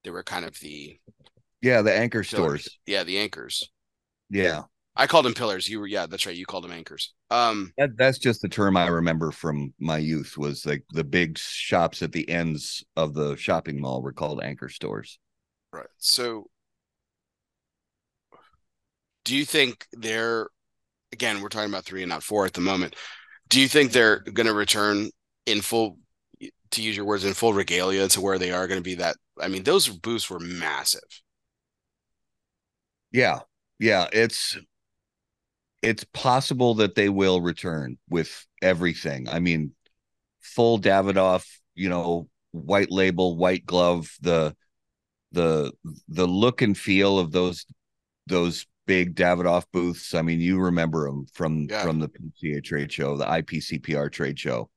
[0.03, 0.99] They were kind of the
[1.63, 2.69] yeah the anchor stores.
[2.87, 3.71] Yeah, the anchors.
[4.35, 4.63] Yeah.
[4.97, 5.69] I called them pillars.
[5.69, 6.37] You were yeah, that's right.
[6.37, 7.15] You called them anchors.
[7.31, 11.39] Um that, that's just the term I remember from my youth was like the big
[11.39, 15.19] shops at the ends of the shopping mall were called anchor stores.
[15.73, 15.87] Right.
[15.99, 16.49] So
[19.25, 20.49] do you think they're
[21.13, 22.97] again, we're talking about three and not four at the moment.
[23.49, 25.11] Do you think they're going to return
[25.47, 25.99] in full
[26.73, 29.17] to use your words in full regalia to where they are going to be that
[29.41, 31.23] I mean those boosts were massive.
[33.13, 33.41] Yeah.
[33.79, 34.57] Yeah, it's
[35.83, 39.29] it's possible that they will return with everything.
[39.29, 39.73] I mean,
[40.41, 44.57] full Davidoff, you know, white label, white glove, the
[45.33, 45.73] the
[46.09, 47.67] the look and feel of those
[48.27, 50.15] those big Davidoff booths.
[50.15, 51.83] I mean, you remember them from yeah.
[51.83, 54.71] from the PCA trade show, the IPCPR trade show.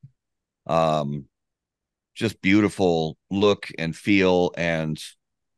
[0.65, 1.25] Um,
[2.15, 5.01] just beautiful look and feel, and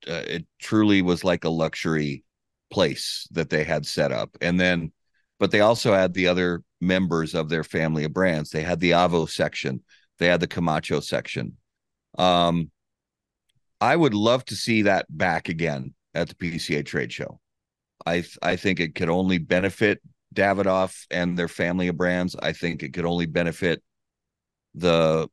[0.07, 2.23] uh, it truly was like a luxury
[2.71, 4.35] place that they had set up.
[4.41, 4.91] And then
[5.39, 8.49] but they also had the other members of their family of brands.
[8.49, 9.83] They had the Avo section,
[10.19, 11.57] they had the Camacho section.
[12.17, 12.71] Um,
[13.81, 17.39] I would love to see that back again at the PCA trade show.
[18.05, 20.01] I I think it could only benefit
[20.33, 22.35] Davidoff and their family of brands.
[22.35, 23.81] I think it could only benefit
[24.75, 25.29] the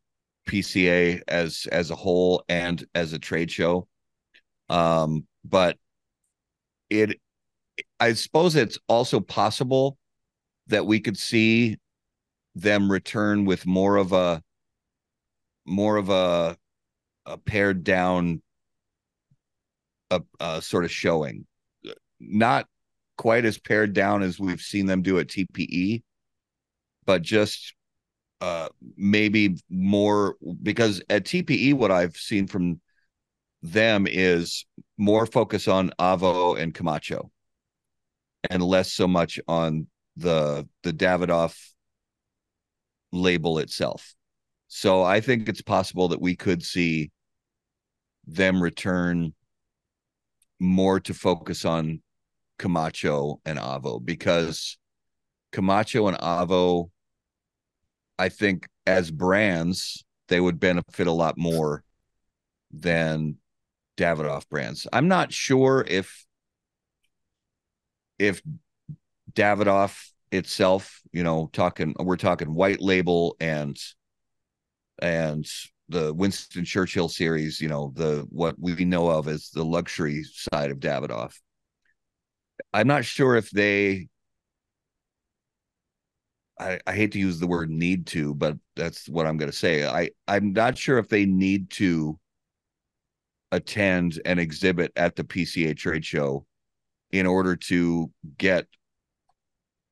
[0.49, 3.89] PCA as as a whole and as a trade show.
[4.69, 5.77] Um, but
[6.91, 7.21] it
[7.99, 9.97] I suppose it's also possible
[10.67, 11.79] that we could see
[12.55, 14.43] them return with more of a
[15.65, 16.57] more of a
[17.27, 18.43] a pared down
[20.11, 21.47] a, a sort of showing.
[22.21, 22.67] Not
[23.17, 26.03] quite as pared down as we've seen them do at TPE
[27.07, 27.75] but just
[28.43, 32.81] uh maybe more because at TPE what I've seen from
[33.63, 34.67] them is
[34.99, 37.31] more focus on Avo and Camacho
[38.51, 41.57] and less so much on the the Davidoff
[43.13, 44.15] label itself.
[44.69, 47.11] So I think it's possible that we could see
[48.27, 49.35] them return
[50.59, 52.03] more to focus on
[52.59, 54.79] Camacho and Avo because
[55.53, 56.91] Camacho and Avo,
[58.19, 61.85] I think as brands, they would benefit a lot more
[62.73, 63.37] than
[63.97, 64.87] Davidoff brands.
[64.93, 66.26] I'm not sure if
[68.19, 68.43] if
[69.33, 73.77] Davidoff itself, you know, talking we're talking white label and
[75.01, 75.47] and
[75.89, 80.71] the Winston Churchill series, you know, the what we know of as the luxury side
[80.71, 81.35] of Davidoff.
[82.73, 84.09] I'm not sure if they
[86.59, 89.87] I, I hate to use the word need to, but that's what I'm gonna say.
[89.87, 92.19] I, I'm not sure if they need to
[93.53, 96.47] attend an exhibit at the PCA trade show
[97.19, 98.67] in order to get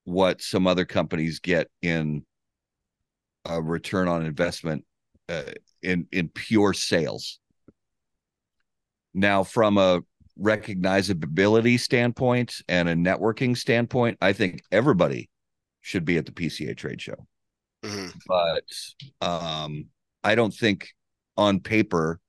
[0.05, 2.25] what some other companies get in
[3.47, 4.85] a return on investment
[5.29, 5.43] uh,
[5.83, 7.39] in in pure sales.
[9.15, 10.03] Now, from a
[10.39, 15.31] recognizability standpoint and a networking standpoint, I think everybody
[15.81, 17.27] should be at the PCA trade show.
[17.83, 18.19] Mm-hmm.
[18.27, 19.87] But um,
[20.23, 20.89] I don't think
[21.37, 22.21] on paper,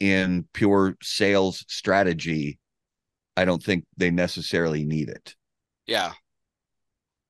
[0.00, 2.58] in pure sales strategy,
[3.40, 5.34] I don't think they necessarily need it.
[5.86, 6.12] Yeah.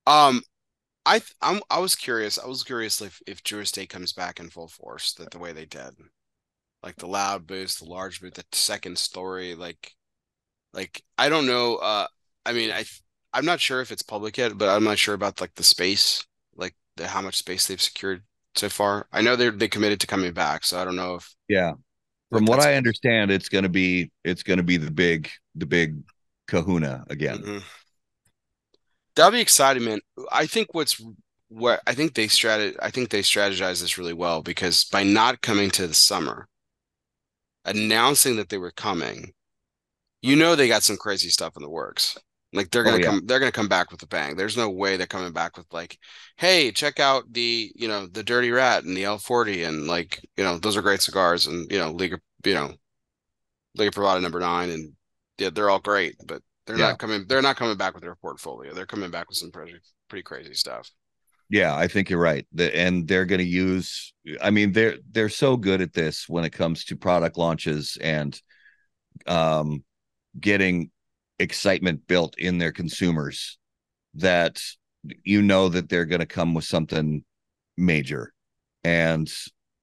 [0.08, 0.42] Um,
[1.06, 2.36] I I'm I was curious.
[2.36, 5.52] I was curious if if Drew Estate comes back in full force, that the way
[5.52, 5.94] they did,
[6.82, 9.94] like the loud boost, the large boost, the second story, like,
[10.72, 11.76] like I don't know.
[11.76, 12.08] Uh,
[12.44, 12.84] I mean, I
[13.32, 16.26] I'm not sure if it's public yet, but I'm not sure about like the space,
[16.56, 18.24] like the how much space they've secured
[18.56, 19.06] so far.
[19.12, 21.74] I know they're they committed to coming back, so I don't know if yeah.
[22.30, 26.02] From what I understand, it's gonna be it's gonna be the big the big
[26.46, 27.38] Kahuna again.
[27.38, 27.58] Mm-hmm.
[29.16, 30.00] That'll be exciting, man.
[30.30, 31.02] I think what's
[31.48, 35.42] what I think they strat I think they strategize this really well because by not
[35.42, 36.46] coming to the summer,
[37.64, 39.32] announcing that they were coming,
[40.22, 42.16] you know they got some crazy stuff in the works.
[42.52, 43.06] Like they're gonna oh, yeah.
[43.06, 44.34] come, they're gonna come back with a bang.
[44.34, 45.98] There's no way they're coming back with like,
[46.36, 50.42] hey, check out the you know the Dirty Rat and the L40 and like you
[50.42, 52.72] know those are great cigars and you know Liga you know
[53.76, 54.92] Liga Privada number nine and
[55.38, 56.88] yeah they're all great, but they're yeah.
[56.88, 57.24] not coming.
[57.28, 58.74] They're not coming back with their portfolio.
[58.74, 59.74] They're coming back with some pretty
[60.08, 60.90] pretty crazy stuff.
[61.48, 62.46] Yeah, I think you're right.
[62.52, 64.14] The, and they're going to use.
[64.40, 68.40] I mean, they're they're so good at this when it comes to product launches and
[69.26, 69.82] um,
[70.38, 70.90] getting
[71.40, 73.59] excitement built in their consumers
[74.14, 74.62] that
[75.24, 77.24] you know that they're going to come with something
[77.76, 78.33] major
[78.85, 79.33] and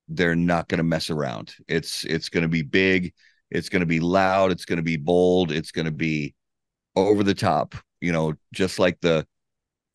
[0.07, 1.55] they're not going to mess around.
[1.67, 3.13] It's it's going to be big
[3.49, 6.33] it's going to be loud it's going to be bold it's going to be
[6.95, 9.25] over the top you know just like the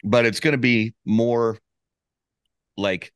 [0.05, 1.59] but it's going to be more
[2.77, 3.13] like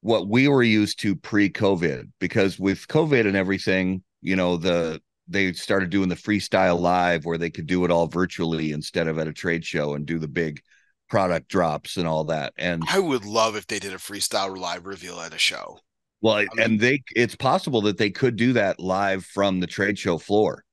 [0.00, 5.52] what we were used to pre-covid because with covid and everything you know the they
[5.52, 9.28] started doing the freestyle live where they could do it all virtually instead of at
[9.28, 10.60] a trade show and do the big
[11.08, 12.52] product drops and all that.
[12.56, 15.78] And I would love if they did a freestyle live reveal at a show.
[16.20, 19.66] Well, I mean, and they it's possible that they could do that live from the
[19.66, 20.64] trade show floor,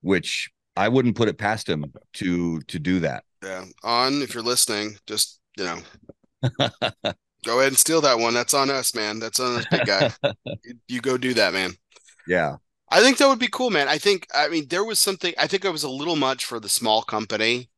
[0.00, 3.24] which I wouldn't put it past them to to do that.
[3.42, 3.64] Yeah.
[3.82, 5.78] On if you're listening, just you know
[7.44, 8.34] go ahead and steal that one.
[8.34, 9.18] That's on us, man.
[9.18, 10.12] That's on us, big guy.
[10.64, 11.72] you, you go do that, man.
[12.26, 12.56] Yeah.
[12.92, 13.88] I think that would be cool, man.
[13.88, 16.60] I think I mean there was something I think it was a little much for
[16.60, 17.70] the small company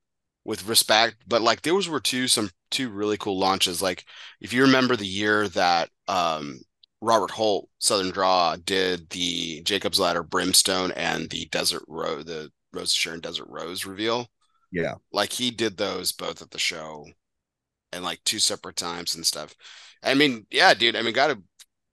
[0.44, 3.80] with respect, but like there was were two some two really cool launches.
[3.80, 4.04] Like
[4.40, 6.60] if you remember the year that um
[7.00, 12.90] Robert Holt Southern Draw did the Jacob's Ladder Brimstone and the Desert Rose the Rose
[12.90, 14.28] of Sharon Desert Rose reveal.
[14.72, 14.94] Yeah.
[15.12, 17.06] Like he did those both at the show
[17.92, 19.54] and like two separate times and stuff.
[20.02, 20.96] I mean, yeah, dude.
[20.96, 21.40] I mean, gotta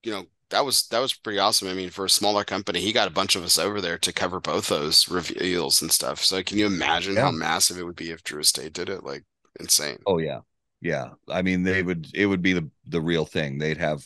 [0.04, 1.68] you know, that was that was pretty awesome.
[1.68, 4.14] I mean, for a smaller company, he got a bunch of us over there to
[4.14, 6.24] cover both those reveals and stuff.
[6.24, 7.22] So can you imagine yeah.
[7.22, 9.04] how massive it would be if Drew Estate did it?
[9.04, 9.24] Like
[9.60, 9.98] insane.
[10.06, 10.40] Oh yeah.
[10.82, 11.10] Yeah.
[11.30, 13.58] I mean, they would it would be the the real thing.
[13.58, 14.04] They'd have,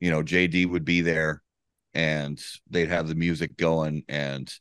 [0.00, 1.42] you know, JD would be there
[1.92, 4.52] and they'd have the music going and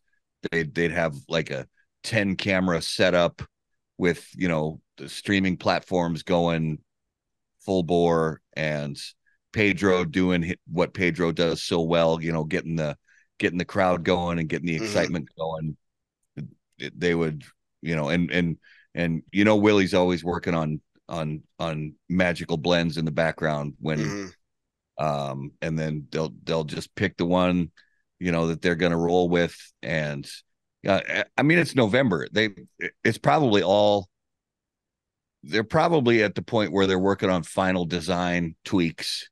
[0.51, 1.67] they'd they'd have like a
[2.03, 3.41] 10 camera setup
[3.97, 6.79] with, you know, the streaming platforms going
[7.61, 8.97] full bore and
[9.53, 12.97] Pedro doing what Pedro does so well, you know, getting the
[13.39, 14.85] getting the crowd going and getting the mm-hmm.
[14.85, 15.77] excitement going.
[16.77, 17.43] They would,
[17.81, 18.57] you know, and and
[18.93, 23.99] and you know, Willie's always working on on on magical blends in the background when
[23.99, 25.03] mm-hmm.
[25.05, 27.71] um and then they'll they'll just pick the one
[28.19, 30.29] you know that they're going to roll with and
[30.87, 31.01] uh,
[31.37, 32.27] I mean it's November.
[32.31, 32.49] They
[33.03, 34.09] it's probably all
[35.43, 39.29] they're probably at the point where they're working on final design tweaks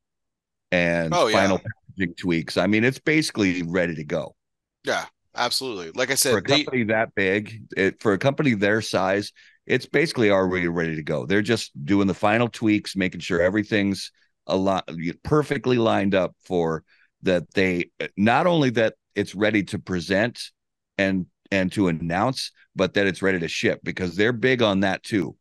[0.72, 1.70] and oh, final yeah.
[1.98, 2.58] packaging tweaks.
[2.58, 4.36] I mean, it's basically ready to go.
[4.84, 5.06] Yeah,
[5.36, 5.92] absolutely.
[5.94, 6.94] Like I said, for a company they...
[6.94, 9.32] that big, it, for a company their size,
[9.66, 11.26] it's basically already ready to go.
[11.26, 14.12] They're just doing the final tweaks, making sure everything's
[14.48, 14.90] a lot
[15.24, 16.84] perfectly lined up for
[17.24, 17.54] that.
[17.54, 20.52] They not only that it's ready to present
[20.98, 25.04] and and to announce, but that it's ready to ship because they're big on that
[25.04, 25.36] too.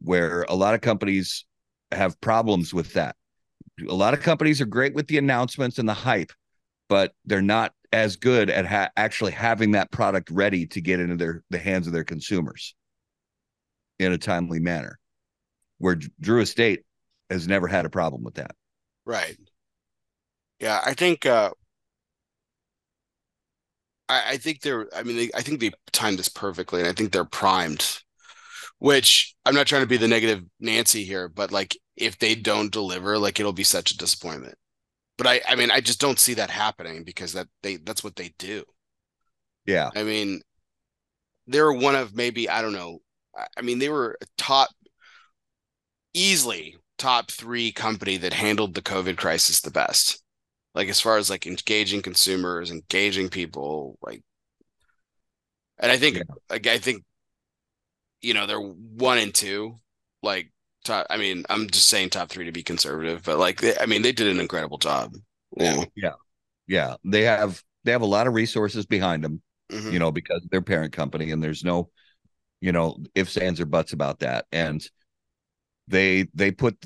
[0.00, 1.44] Where a lot of companies
[1.92, 3.16] have problems with that
[3.88, 6.32] a lot of companies are great with the announcements and the hype,
[6.88, 11.16] but they're not as good at ha- actually having that product ready to get into
[11.16, 12.74] their the hands of their consumers
[13.98, 14.98] in a timely manner.
[15.78, 16.84] Where Drew Estate
[17.30, 18.54] has never had a problem with that.
[19.04, 19.36] Right.
[20.60, 21.50] Yeah, I think uh
[24.08, 26.92] I, I think they're I mean they, I think they timed this perfectly and I
[26.92, 28.02] think they're primed
[28.78, 32.72] which I'm not trying to be the negative Nancy here, but like if they don't
[32.72, 34.56] deliver, like it'll be such a disappointment.
[35.16, 38.16] But I, I mean, I just don't see that happening because that they that's what
[38.16, 38.64] they do.
[39.66, 39.90] Yeah.
[39.94, 40.42] I mean,
[41.46, 43.00] they're one of maybe, I don't know.
[43.56, 44.70] I mean, they were a top
[46.14, 50.22] easily top three company that handled the COVID crisis the best.
[50.74, 54.22] Like as far as like engaging consumers, engaging people, like
[55.78, 56.58] And I think, yeah.
[56.72, 57.04] I think,
[58.24, 59.78] you know, they're one and two.
[60.22, 60.50] Like,
[60.84, 63.86] top, I mean, I'm just saying top three to be conservative, but like, they, I
[63.86, 65.14] mean, they did an incredible job.
[65.56, 66.12] Yeah, yeah,
[66.66, 66.96] yeah.
[67.04, 69.92] They have they have a lot of resources behind them, mm-hmm.
[69.92, 71.90] you know, because of their parent company, and there's no,
[72.60, 74.46] you know, ifs, ands, or buts about that.
[74.50, 74.84] And
[75.86, 76.76] they they put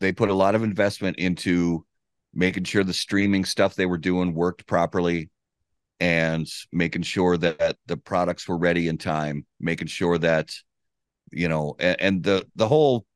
[0.00, 1.84] they put a lot of investment into
[2.34, 5.30] making sure the streaming stuff they were doing worked properly
[6.00, 10.50] and making sure that the products were ready in time making sure that
[11.30, 13.06] you know and, and the the whole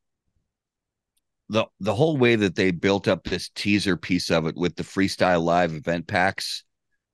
[1.48, 4.82] the the whole way that they built up this teaser piece of it with the
[4.82, 6.64] freestyle live event packs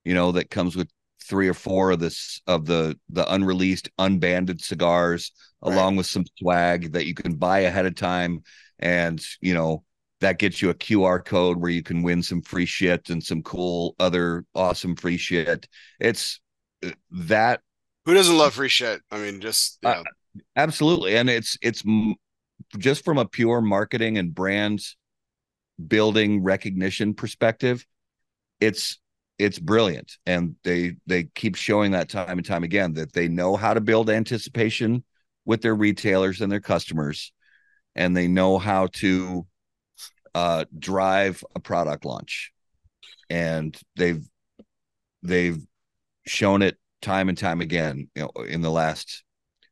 [0.05, 0.89] you know that comes with
[1.23, 5.73] three or four of this of the the unreleased unbanded cigars right.
[5.73, 8.43] along with some swag that you can buy ahead of time
[8.79, 9.83] and you know
[10.25, 13.43] that gets you a QR code where you can win some free shit and some
[13.43, 15.69] cool other awesome free shit.
[16.01, 16.41] It's
[16.85, 17.61] uh, that
[18.07, 19.03] who doesn't love free shit?
[19.11, 20.01] I mean, just you know.
[20.01, 21.83] uh, absolutely, and it's it's
[22.79, 24.81] just from a pure marketing and brand
[25.87, 27.85] building recognition perspective,
[28.61, 28.99] it's
[29.39, 33.57] it's brilliant, and they they keep showing that time and time again that they know
[33.57, 35.05] how to build anticipation
[35.45, 37.31] with their retailers and their customers,
[37.95, 39.47] and they know how to
[40.35, 42.53] uh, drive a product launch,
[43.31, 44.25] and they've
[45.23, 45.59] they've
[46.27, 48.09] shown it time and time again.
[48.15, 49.23] You know, in the last,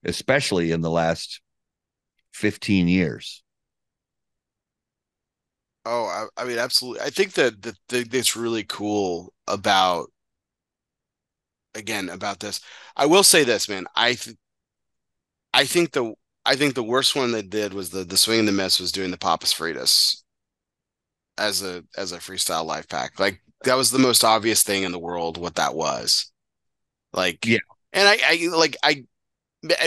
[0.05, 1.41] especially in the last
[2.33, 3.43] fifteen years.
[5.85, 7.01] Oh, I, I mean, absolutely.
[7.01, 10.11] I think that the thing that's really cool about
[11.75, 12.61] again about this,
[12.97, 13.87] I will say this, man.
[13.97, 14.37] I th-
[15.55, 18.49] I think the I think the worst one they did was the the swing and
[18.49, 20.22] the miss was doing the Papas Fritas
[21.43, 23.19] as a as a freestyle live pack.
[23.19, 26.31] Like that was the most obvious thing in the world what that was.
[27.13, 27.59] Like yeah.
[27.93, 29.05] And I, I like I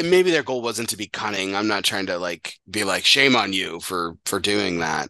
[0.04, 1.56] maybe their goal wasn't to be cunning.
[1.56, 5.10] I'm not trying to like be like shame on you for for doing that.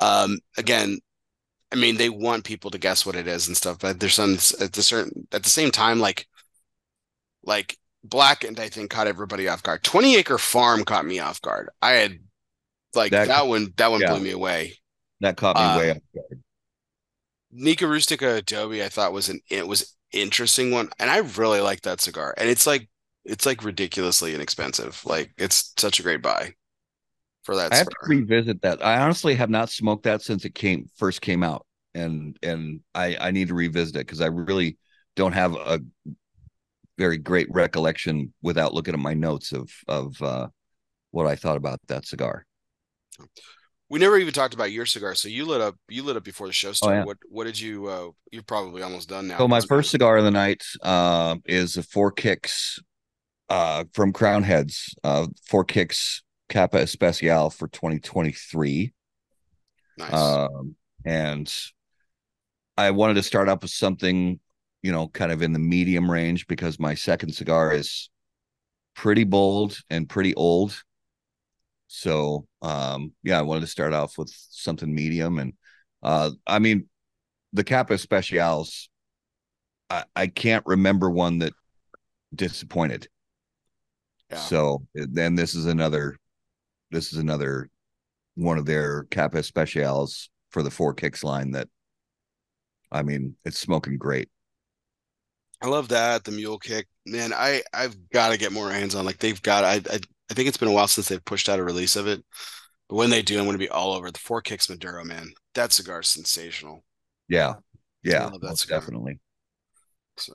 [0.00, 0.98] Um again,
[1.70, 4.38] I mean they want people to guess what it is and stuff, but there's some
[4.60, 6.26] at the certain at the same time like
[7.44, 9.84] like Blackened I think caught everybody off guard.
[9.84, 11.68] 20 Acre Farm caught me off guard.
[11.80, 12.18] I had
[12.94, 14.10] like that, that one that one yeah.
[14.10, 14.74] blew me away.
[15.22, 16.42] That caught me uh, way off guard.
[17.52, 21.82] Nica Rustica Adobe, I thought was an it was interesting one, and I really like
[21.82, 22.34] that cigar.
[22.36, 22.88] And it's like
[23.24, 25.00] it's like ridiculously inexpensive.
[25.06, 26.54] Like it's such a great buy
[27.44, 27.72] for that.
[27.72, 28.84] I have to revisit that.
[28.84, 33.16] I honestly have not smoked that since it came first came out, and and I
[33.20, 34.76] I need to revisit it because I really
[35.14, 35.80] don't have a
[36.98, 40.48] very great recollection without looking at my notes of of uh,
[41.12, 42.44] what I thought about that cigar
[43.92, 45.14] we never even talked about your cigar.
[45.14, 46.96] So you lit up you lit up before the show started.
[46.96, 47.04] Oh, yeah.
[47.04, 49.36] What what did you uh you're probably almost done now.
[49.36, 52.80] So my first cigar of the night uh is a four kicks
[53.50, 58.94] uh from Crown Heads, uh four kicks Capa Especial for 2023.
[59.98, 60.12] Nice.
[60.14, 60.74] Um
[61.04, 61.54] and
[62.78, 64.40] I wanted to start up with something,
[64.80, 68.08] you know, kind of in the medium range because my second cigar is
[68.94, 70.82] pretty bold and pretty old
[71.88, 75.52] so um, yeah, I wanted to start off with something medium, and
[76.02, 76.88] uh, I mean,
[77.52, 78.88] the Capa Specials.
[79.90, 81.52] I, I can't remember one that
[82.34, 83.08] disappointed.
[84.30, 84.38] Yeah.
[84.38, 86.16] So then this is another,
[86.90, 87.68] this is another
[88.34, 91.68] one of their Capa Specials for the four kicks line that,
[92.90, 94.30] I mean, it's smoking great.
[95.60, 97.34] I love that the mule kick, man.
[97.34, 99.04] I I've got to get more hands on.
[99.04, 99.64] Like they've got.
[99.64, 100.00] I I
[100.32, 102.24] I think it's been a while since they've pushed out a release of it.
[102.88, 105.30] But when they do, I'm going to be all over the Four Kicks Maduro, man.
[105.54, 106.84] That cigar is sensational.
[107.28, 107.56] Yeah.
[108.02, 108.30] Yeah.
[108.40, 109.20] That's definitely.
[110.16, 110.34] So.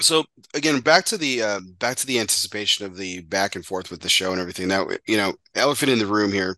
[0.00, 0.24] So
[0.54, 4.00] again, back to the uh, back to the anticipation of the back and forth with
[4.00, 4.68] the show and everything.
[4.68, 6.56] Now, you know, elephant in the room here,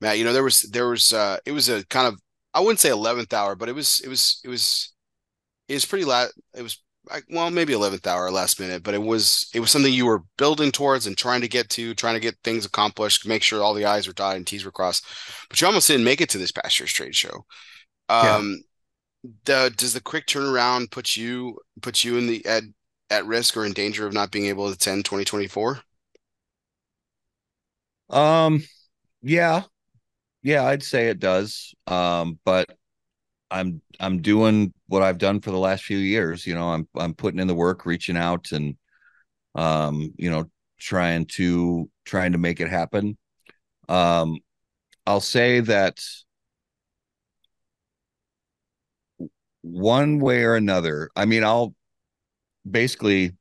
[0.00, 0.18] Matt.
[0.18, 2.18] You know, there was there was uh, it was a kind of
[2.54, 4.94] I wouldn't say eleventh hour, but it was it was it was
[5.68, 6.82] it was pretty la- it was
[7.30, 10.72] well, maybe 11th hour, last minute, but it was it was something you were building
[10.72, 13.84] towards and trying to get to, trying to get things accomplished, make sure all the
[13.84, 15.04] I's were dotted and T's were crossed.
[15.48, 17.44] But you almost didn't make it to this past year's trade show.
[18.08, 18.62] Um,
[19.24, 19.66] yeah.
[19.68, 22.64] the, does the quick turnaround put you put you in the at
[23.10, 25.80] at risk or in danger of not being able to attend 2024?
[28.10, 28.62] Um,
[29.22, 29.62] yeah,
[30.42, 31.74] yeah, I'd say it does.
[31.86, 32.70] Um, but
[33.56, 36.46] I'm I'm doing what I've done for the last few years.
[36.46, 38.76] You know, I'm I'm putting in the work, reaching out, and
[39.54, 43.18] um, you know, trying to trying to make it happen.
[43.88, 44.38] Um,
[45.06, 46.00] I'll say that
[49.62, 51.10] one way or another.
[51.16, 51.74] I mean, I'll
[52.70, 53.32] basically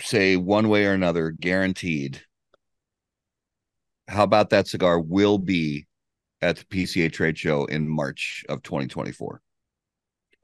[0.00, 2.22] say one way or another, guaranteed.
[4.08, 5.85] How about that cigar will be
[6.42, 9.40] at the PCA trade show in March of 2024?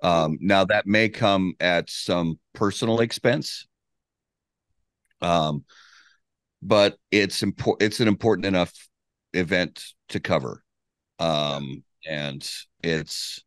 [0.03, 3.67] Um, now that may come at some personal expense.
[5.21, 5.65] Um,
[6.61, 8.73] but it's important it's an important enough
[9.33, 10.65] event to cover.
[11.19, 12.49] Um, and
[12.83, 13.45] it's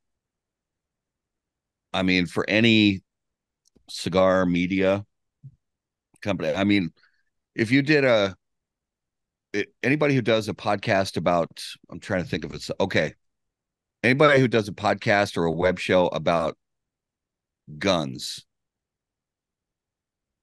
[1.93, 3.03] I mean, for any
[3.89, 5.05] cigar media
[6.21, 6.91] company, I mean,
[7.55, 8.35] if you did a
[9.55, 12.67] it, anybody who does a podcast about I'm trying to think of it.
[12.79, 13.13] Okay.
[14.03, 16.57] Anybody who does a podcast or a web show about
[17.79, 18.45] guns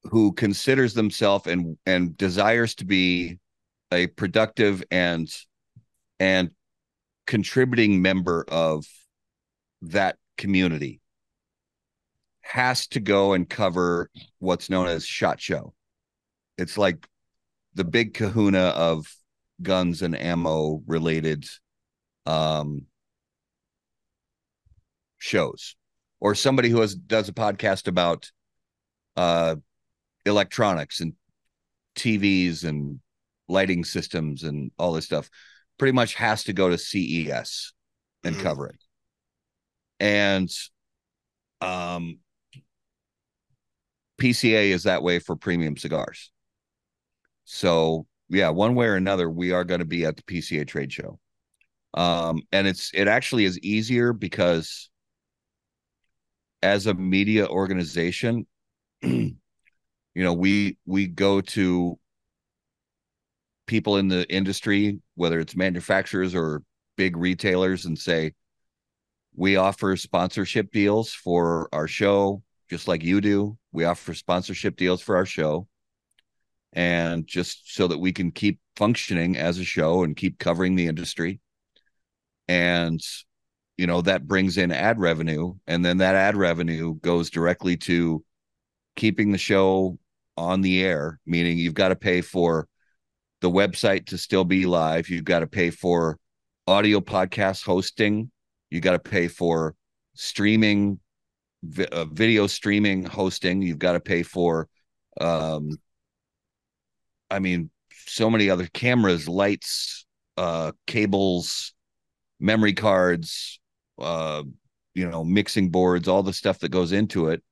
[0.04, 3.38] who considers themselves and and desires to be
[3.92, 5.32] a productive and
[6.18, 6.50] and
[7.26, 8.84] contributing member of
[9.82, 11.00] that community
[12.40, 14.10] has to go and cover
[14.40, 15.72] what's known as shot show
[16.58, 17.06] it's like
[17.74, 19.06] the big kahuna of
[19.62, 21.46] guns and ammo related
[22.26, 22.82] um
[25.18, 25.76] shows
[26.20, 28.30] or somebody who has does a podcast about
[29.16, 29.54] uh
[30.26, 31.14] electronics and
[31.96, 33.00] TVs and
[33.48, 35.28] lighting systems and all this stuff
[35.78, 37.72] pretty much has to go to CES
[38.24, 38.42] and mm-hmm.
[38.42, 38.80] cover it.
[40.00, 40.50] And
[41.60, 42.18] um
[44.18, 46.31] PCA is that way for premium cigars.
[47.44, 50.92] So yeah, one way or another, we are going to be at the PCA trade
[50.92, 51.18] show.
[51.94, 54.90] Um, and it's it actually is easier because
[56.62, 58.46] as a media organization,
[59.02, 59.36] you
[60.14, 61.98] know, we we go to
[63.66, 66.62] people in the industry, whether it's manufacturers or
[66.96, 68.32] big retailers, and say,
[69.34, 73.56] we offer sponsorship deals for our show, just like you do.
[73.72, 75.68] We offer sponsorship deals for our show.
[76.72, 80.86] And just so that we can keep functioning as a show and keep covering the
[80.86, 81.40] industry.
[82.48, 83.00] And
[83.76, 88.24] you know that brings in ad revenue and then that ad revenue goes directly to
[88.96, 89.98] keeping the show
[90.36, 92.68] on the air meaning you've got to pay for
[93.40, 96.18] the website to still be live you've got to pay for
[96.66, 98.30] audio podcast hosting
[98.70, 99.74] you got to pay for
[100.14, 100.98] streaming
[101.64, 104.68] vi- uh, video streaming hosting you've got to pay for
[105.20, 105.70] um
[107.32, 107.70] i mean
[108.06, 110.06] so many other cameras lights
[110.36, 111.74] uh cables
[112.38, 113.60] memory cards
[113.98, 114.42] uh,
[114.94, 117.42] you know, mixing boards, all the stuff that goes into it,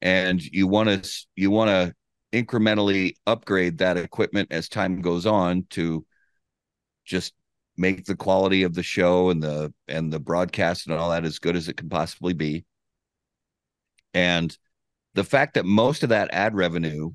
[0.00, 1.94] and you want to you want to
[2.36, 6.04] incrementally upgrade that equipment as time goes on to
[7.04, 7.34] just
[7.76, 11.38] make the quality of the show and the and the broadcast and all that as
[11.38, 12.64] good as it can possibly be.
[14.14, 14.56] And
[15.14, 17.12] the fact that most of that ad revenue,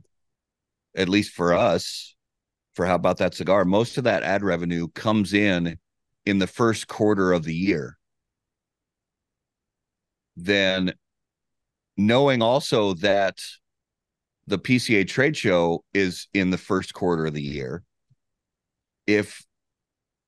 [0.98, 2.16] at least for us,
[2.74, 5.78] for how about that cigar, most of that ad revenue comes in
[6.26, 7.98] in the first quarter of the year.
[10.36, 10.94] Then
[11.96, 13.40] knowing also that
[14.48, 17.84] the PCA trade show is in the first quarter of the year,
[19.06, 19.46] if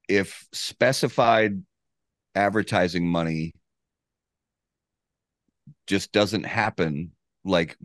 [0.08, 1.62] if specified
[2.36, 3.54] advertising money
[5.88, 7.12] just doesn't happen
[7.50, 7.78] like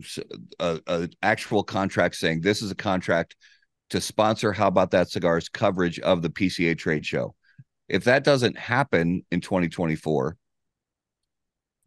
[0.59, 3.35] a, a, actual contract saying this is a contract
[3.89, 7.35] to sponsor how about that cigars coverage of the PCA trade show
[7.87, 10.37] if that doesn't happen in 2024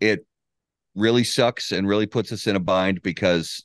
[0.01, 0.26] it
[0.95, 3.64] really sucks and really puts us in a bind because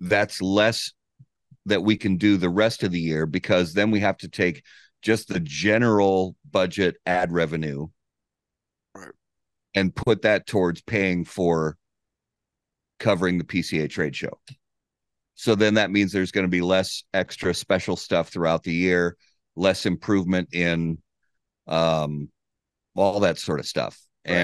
[0.00, 0.92] that's less
[1.66, 4.62] that we can do the rest of the year because then we have to take
[5.02, 7.86] just the general budget ad revenue
[8.94, 9.12] right.
[9.74, 11.76] and put that towards paying for
[12.98, 14.38] covering the PCA trade show.
[15.34, 19.16] So then that means there's going to be less extra special stuff throughout the year,
[19.56, 20.98] less improvement in
[21.66, 22.28] um
[22.94, 24.00] all that sort of stuff.
[24.26, 24.34] Right.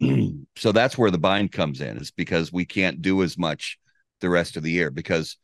[0.00, 3.78] And so that's where the bind comes in is because we can't do as much
[4.20, 5.36] the rest of the year because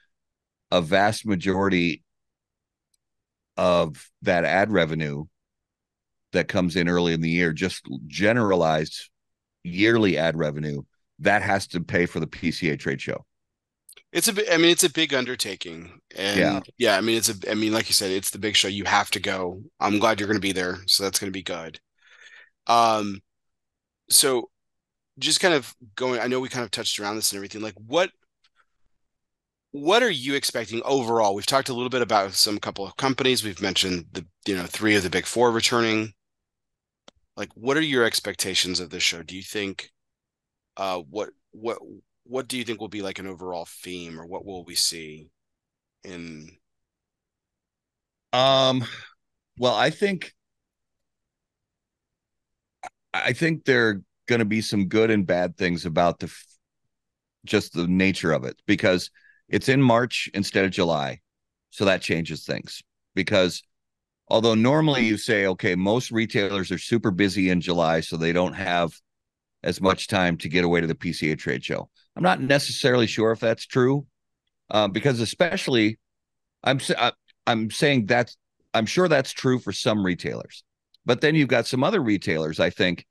[0.70, 2.02] a vast majority
[3.56, 5.24] of that ad revenue
[6.32, 9.10] that comes in early in the year just generalized
[9.62, 10.82] yearly ad revenue
[11.18, 13.24] that has to pay for the PCA trade show.
[14.12, 16.00] It's a I mean it's a big undertaking.
[16.16, 16.60] And yeah.
[16.78, 18.68] yeah i mean it's a i mean like you said it's the big show.
[18.68, 19.62] You have to go.
[19.80, 21.80] I'm glad you're going to be there so that's going to be good.
[22.66, 23.20] Um
[24.08, 24.50] so
[25.18, 27.74] just kind of going i know we kind of touched around this and everything like
[27.86, 28.10] what
[29.76, 31.34] what are you expecting overall?
[31.34, 33.44] We've talked a little bit about some couple of companies.
[33.44, 36.14] We've mentioned the you know three of the big four returning.
[37.36, 39.22] Like what are your expectations of this show?
[39.22, 39.90] Do you think
[40.76, 41.78] uh what what
[42.24, 45.28] what do you think will be like an overall theme or what will we see
[46.04, 46.50] in
[48.32, 48.84] um
[49.58, 50.34] well i think
[53.14, 56.32] i think there are going to be some good and bad things about the
[57.44, 59.10] just the nature of it because
[59.48, 61.20] it's in march instead of july
[61.70, 62.82] so that changes things
[63.14, 63.62] because
[64.28, 68.54] although normally you say okay most retailers are super busy in july so they don't
[68.54, 68.92] have
[69.66, 71.90] as much time to get away to the pca trade show.
[72.16, 74.06] I'm not necessarily sure if that's true
[74.70, 75.98] uh, because especially
[76.64, 76.80] i'm
[77.46, 78.36] i'm saying that's
[78.72, 80.64] i'm sure that's true for some retailers.
[81.04, 83.04] But then you've got some other retailers i think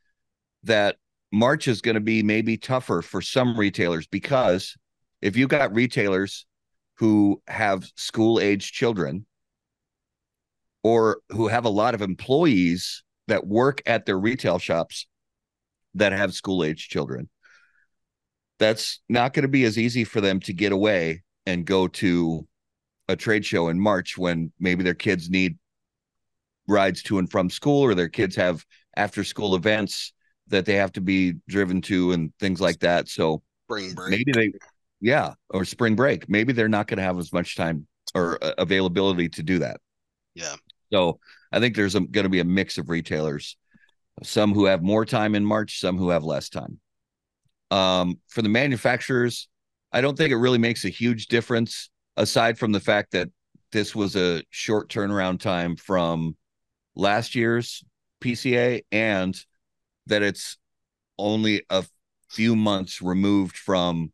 [0.64, 0.96] that
[1.32, 4.76] march is going to be maybe tougher for some retailers because
[5.22, 6.46] if you've got retailers
[6.96, 9.26] who have school age children
[10.84, 15.08] or who have a lot of employees that work at their retail shops
[15.96, 17.30] that have school age children.
[18.60, 22.48] That's not going to be as easy for them to get away and go to
[23.08, 25.58] a trade show in March when maybe their kids need
[26.68, 28.66] rides to and from school or their kids have
[28.96, 30.14] after school events
[30.48, 33.08] that they have to be driven to and things like that.
[33.08, 34.12] So spring break.
[34.12, 34.52] maybe they,
[35.02, 36.30] yeah, or spring break.
[36.30, 39.80] Maybe they're not going to have as much time or uh, availability to do that.
[40.34, 40.56] Yeah.
[40.92, 41.20] So
[41.52, 43.58] I think there's going to be a mix of retailers,
[44.24, 46.80] some who have more time in March, some who have less time.
[47.72, 49.48] Um, for the manufacturers,
[49.92, 53.30] I don't think it really makes a huge difference aside from the fact that
[53.72, 56.36] this was a short turnaround time from
[56.96, 57.84] last year's
[58.22, 59.38] PCA and
[60.08, 60.58] that it's
[61.18, 61.84] only a
[62.30, 64.12] few months removed from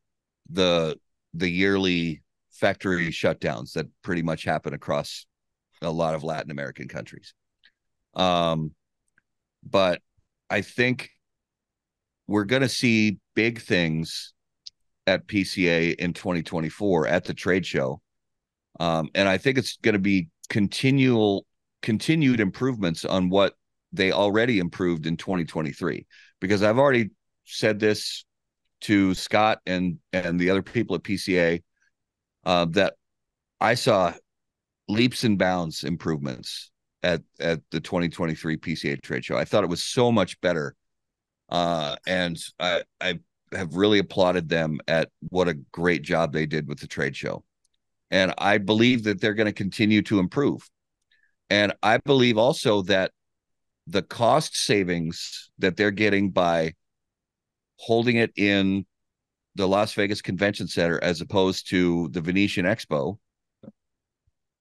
[0.50, 0.98] the
[1.34, 2.22] the yearly
[2.52, 5.26] factory shutdowns that pretty much happen across
[5.82, 7.34] a lot of Latin American countries.
[8.14, 8.72] Um,
[9.64, 10.02] but
[10.50, 11.10] I think
[12.28, 14.34] we're going to see big things
[15.08, 18.02] at PCA in 2024 at the trade show.
[18.80, 21.46] Um, and I think it's going to be continual,
[21.82, 23.54] continued improvements on what
[23.92, 26.06] they already improved in 2023.
[26.40, 27.10] Because I've already
[27.46, 28.26] said this
[28.82, 31.62] to Scott and and the other people at PCA
[32.46, 32.96] uh, that
[33.60, 34.14] I saw
[34.88, 36.71] leaps and bounds improvements
[37.04, 39.38] at at the 2023 PCA trade show.
[39.38, 40.76] I thought it was so much better,
[41.50, 43.20] uh, and I I
[43.54, 47.44] have really applauded them at what a great job they did with the trade show,
[48.10, 50.70] and I believe that they're going to continue to improve,
[51.50, 53.12] and I believe also that
[53.88, 56.74] the cost savings that they're getting by
[57.78, 58.86] holding it in
[59.56, 63.18] the Las Vegas Convention Center as opposed to the Venetian Expo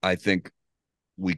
[0.03, 0.51] I think
[1.17, 1.37] we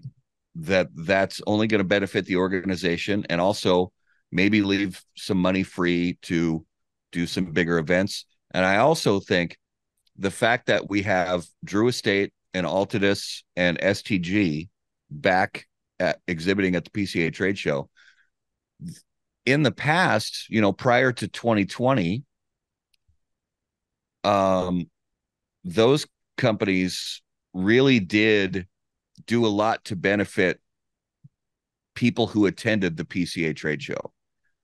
[0.54, 3.92] that that's only going to benefit the organization and also
[4.30, 6.64] maybe leave some money free to
[7.10, 8.26] do some bigger events.
[8.52, 9.56] And I also think
[10.16, 14.68] the fact that we have Drew Estate and Altadis and STG
[15.10, 15.66] back
[15.98, 17.88] at exhibiting at the PCA trade show.
[19.46, 22.24] In the past, you know, prior to 2020,
[24.24, 24.90] um,
[25.64, 27.22] those companies
[27.52, 28.66] really did
[29.26, 30.60] do a lot to benefit
[31.94, 34.12] people who attended the PCA trade show.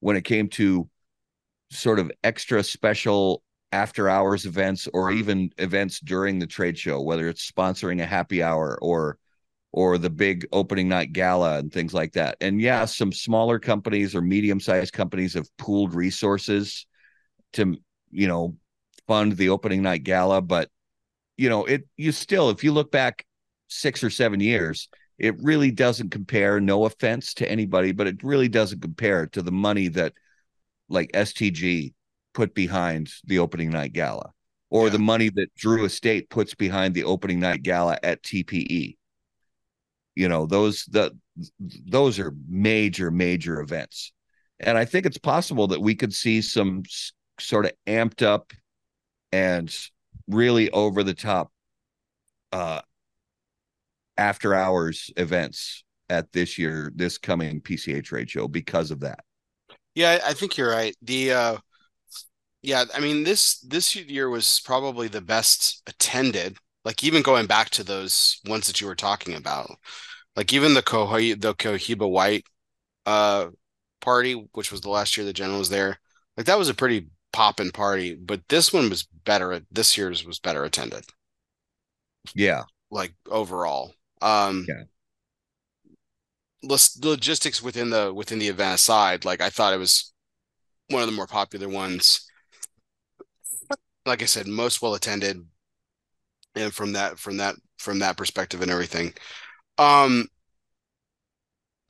[0.00, 0.88] When it came to
[1.70, 3.42] sort of extra special
[3.72, 5.18] after hours events or mm-hmm.
[5.18, 9.18] even events during the trade show whether it's sponsoring a happy hour or
[9.72, 12.38] or the big opening night gala and things like that.
[12.40, 16.86] And yeah some smaller companies or medium sized companies have pooled resources
[17.52, 17.76] to
[18.10, 18.56] you know
[19.06, 20.70] fund the opening night gala but
[21.38, 23.24] you know, it you still, if you look back
[23.68, 24.88] six or seven years,
[25.18, 26.60] it really doesn't compare.
[26.60, 30.12] No offense to anybody, but it really doesn't compare to the money that
[30.88, 31.92] like STG
[32.34, 34.30] put behind the opening night gala
[34.70, 34.92] or yeah.
[34.92, 38.96] the money that Drew Estate puts behind the opening night gala at TPE.
[40.14, 41.16] You know, those the
[41.86, 44.12] those are major major events.
[44.60, 46.82] And I think it's possible that we could see some
[47.38, 48.52] sort of amped up
[49.30, 49.74] and
[50.26, 51.52] really over the top
[52.52, 52.80] uh
[54.18, 59.20] after hours events at this year this coming PCA trade show because of that.
[59.94, 60.94] Yeah, I think you're right.
[61.02, 61.56] The uh
[62.62, 66.56] yeah, I mean this this year was probably the best attended.
[66.84, 69.70] Like even going back to those ones that you were talking about.
[70.36, 72.44] Like even the Cohi the Cohiba White
[73.06, 73.48] uh
[74.00, 75.98] party, which was the last year the general was there.
[76.36, 79.60] Like that was a pretty poppin' party, but this one was better.
[79.70, 81.04] This year's was better attended.
[82.34, 83.94] Yeah, like overall.
[84.20, 84.84] Um, yeah.
[87.02, 90.12] logistics within the within the event aside, like I thought it was
[90.90, 92.26] one of the more popular ones.
[94.04, 95.46] Like I said, most well attended,
[96.54, 99.14] and from that from that from that perspective and everything.
[99.78, 100.28] Um.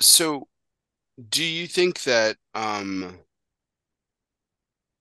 [0.00, 0.48] So,
[1.30, 3.18] do you think that um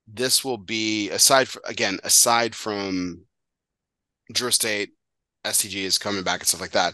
[0.07, 3.25] this will be aside from again aside from
[4.31, 4.93] Drew Estate,
[5.47, 6.93] STG is coming back and stuff like that.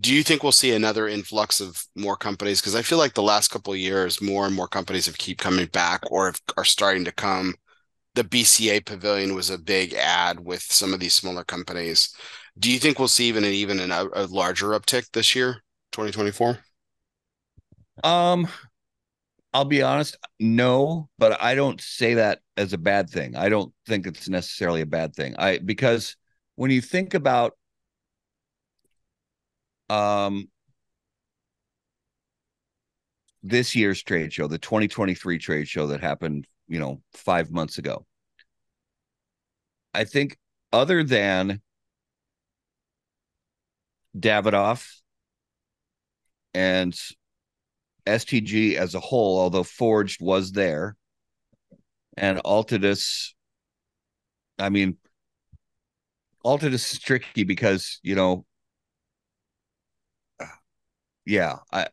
[0.00, 2.60] Do you think we'll see another influx of more companies?
[2.60, 5.66] Because I feel like the last couple years, more and more companies have keep coming
[5.66, 7.54] back or have, are starting to come.
[8.14, 12.14] The BCA Pavilion was a big ad with some of these smaller companies.
[12.58, 16.58] Do you think we'll see even an even an, a larger uptick this year, 2024?
[18.04, 18.48] Um,
[19.54, 23.36] I'll be honest, no, but I don't say that as a bad thing.
[23.36, 25.34] I don't think it's necessarily a bad thing.
[25.36, 26.16] I because
[26.56, 27.56] when you think about
[29.92, 30.48] um
[33.42, 38.06] this year's trade show, the 2023 trade show that happened, you know, 5 months ago.
[39.94, 40.38] I think
[40.72, 41.60] other than
[44.18, 45.00] Davidoff
[46.54, 46.98] and
[48.06, 50.96] STG as a whole, although Forged was there,
[52.16, 53.32] and Altadis.
[54.58, 54.96] I mean,
[56.44, 58.44] Altadis is tricky because you know,
[61.24, 61.56] yeah.
[61.72, 61.88] I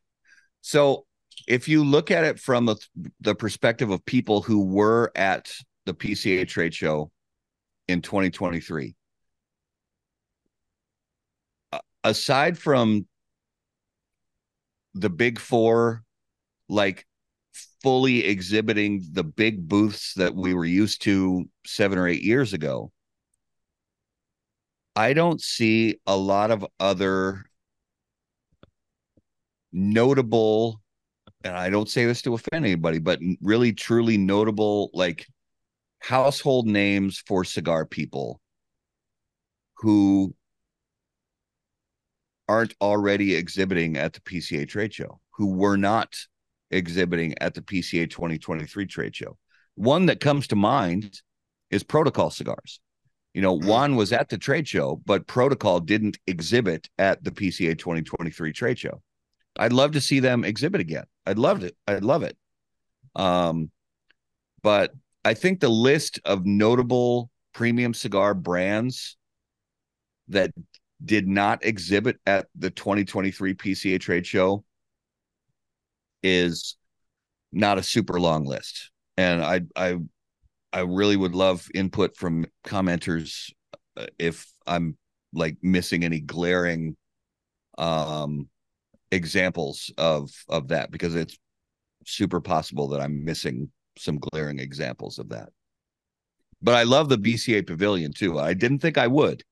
[0.62, 1.06] so
[1.48, 2.76] if you look at it from the,
[3.22, 5.52] the perspective of people who were at
[5.86, 7.12] the PCA trade show
[7.88, 8.96] in 2023,
[12.04, 13.08] aside from
[14.94, 16.04] the big four
[16.68, 17.06] like
[17.82, 22.92] fully exhibiting the big booths that we were used to seven or eight years ago
[24.96, 27.46] i don't see a lot of other
[29.72, 30.82] notable
[31.44, 35.26] and i don't say this to offend anybody but really truly notable like
[36.00, 38.40] household names for cigar people
[39.78, 40.34] who
[42.50, 46.16] aren't already exhibiting at the PCA trade show, who were not
[46.72, 49.38] exhibiting at the PCA 2023 trade show.
[49.76, 51.22] One that comes to mind
[51.70, 52.80] is Protocol Cigars.
[53.36, 53.68] You know, mm-hmm.
[53.68, 58.80] Juan was at the trade show, but Protocol didn't exhibit at the PCA 2023 trade
[58.80, 59.02] show.
[59.60, 61.04] I'd love to see them exhibit again.
[61.26, 61.76] I'd love it.
[61.86, 62.38] I'd love it.
[63.14, 63.70] Um,
[64.64, 64.94] but
[65.26, 69.18] I think the list of notable premium cigar brands
[70.30, 70.52] that
[71.04, 74.64] did not exhibit at the 2023 PCA trade show
[76.24, 76.78] is
[77.52, 78.92] not a super long list.
[79.18, 79.98] And I I
[80.72, 83.52] I really would love input from commenters
[83.98, 84.98] uh, if I'm
[85.34, 86.96] like missing any glaring
[87.78, 88.50] um
[89.12, 91.38] examples of of that because it's
[92.06, 95.50] super possible that I'm missing some glaring examples of that.
[96.62, 98.40] But I love the BCA pavilion too.
[98.40, 99.44] I didn't think I would,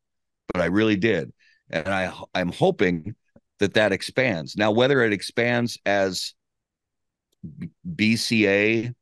[0.53, 1.31] but I really did
[1.69, 3.15] and I I'm hoping
[3.59, 4.55] that that expands.
[4.55, 6.33] Now, whether it expands as
[7.95, 8.93] BCA,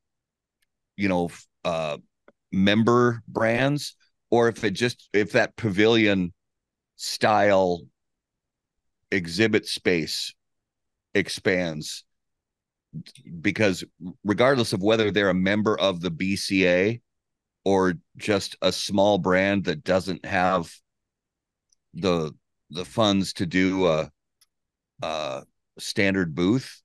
[0.97, 1.29] you know,
[1.63, 1.97] uh,
[2.51, 3.95] member brands,
[4.29, 6.33] or if it just if that pavilion
[6.95, 7.81] style
[9.11, 10.33] exhibit space
[11.15, 12.03] expands
[13.41, 13.83] because
[14.23, 17.01] regardless of whether they're a member of the BCA
[17.63, 20.71] or just a small brand that doesn't have
[21.93, 22.31] the
[22.71, 24.09] the funds to do a,
[25.01, 25.43] a
[25.77, 26.81] standard booth,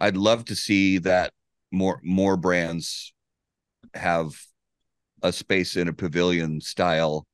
[0.00, 1.32] I'd love to see that
[1.70, 3.12] more more brands
[3.94, 4.38] have
[5.22, 7.26] a space in a pavilion style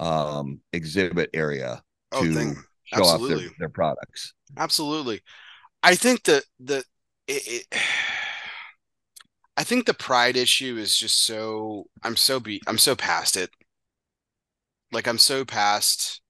[0.00, 1.82] um exhibit area
[2.12, 4.34] oh, to show off their, their products.
[4.56, 5.20] Absolutely.
[5.84, 6.78] I think that the
[7.28, 7.66] it, it,
[9.56, 13.50] I think the pride issue is just so I'm so be I'm so past it.
[14.90, 16.20] Like I'm so past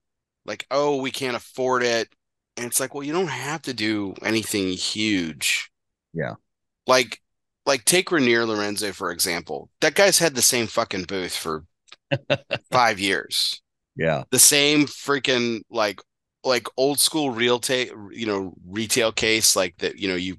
[0.46, 2.09] like, oh, we can't afford it.
[2.57, 5.70] And it's like, well, you don't have to do anything huge.
[6.12, 6.34] Yeah.
[6.86, 7.20] Like,
[7.66, 9.70] like take Ranier Lorenzo, for example.
[9.80, 11.64] That guy's had the same fucking booth for
[12.70, 13.61] five years.
[13.96, 14.24] Yeah.
[14.30, 16.00] The same freaking like
[16.45, 20.36] like old school real ta- you know, retail case like that, you know, you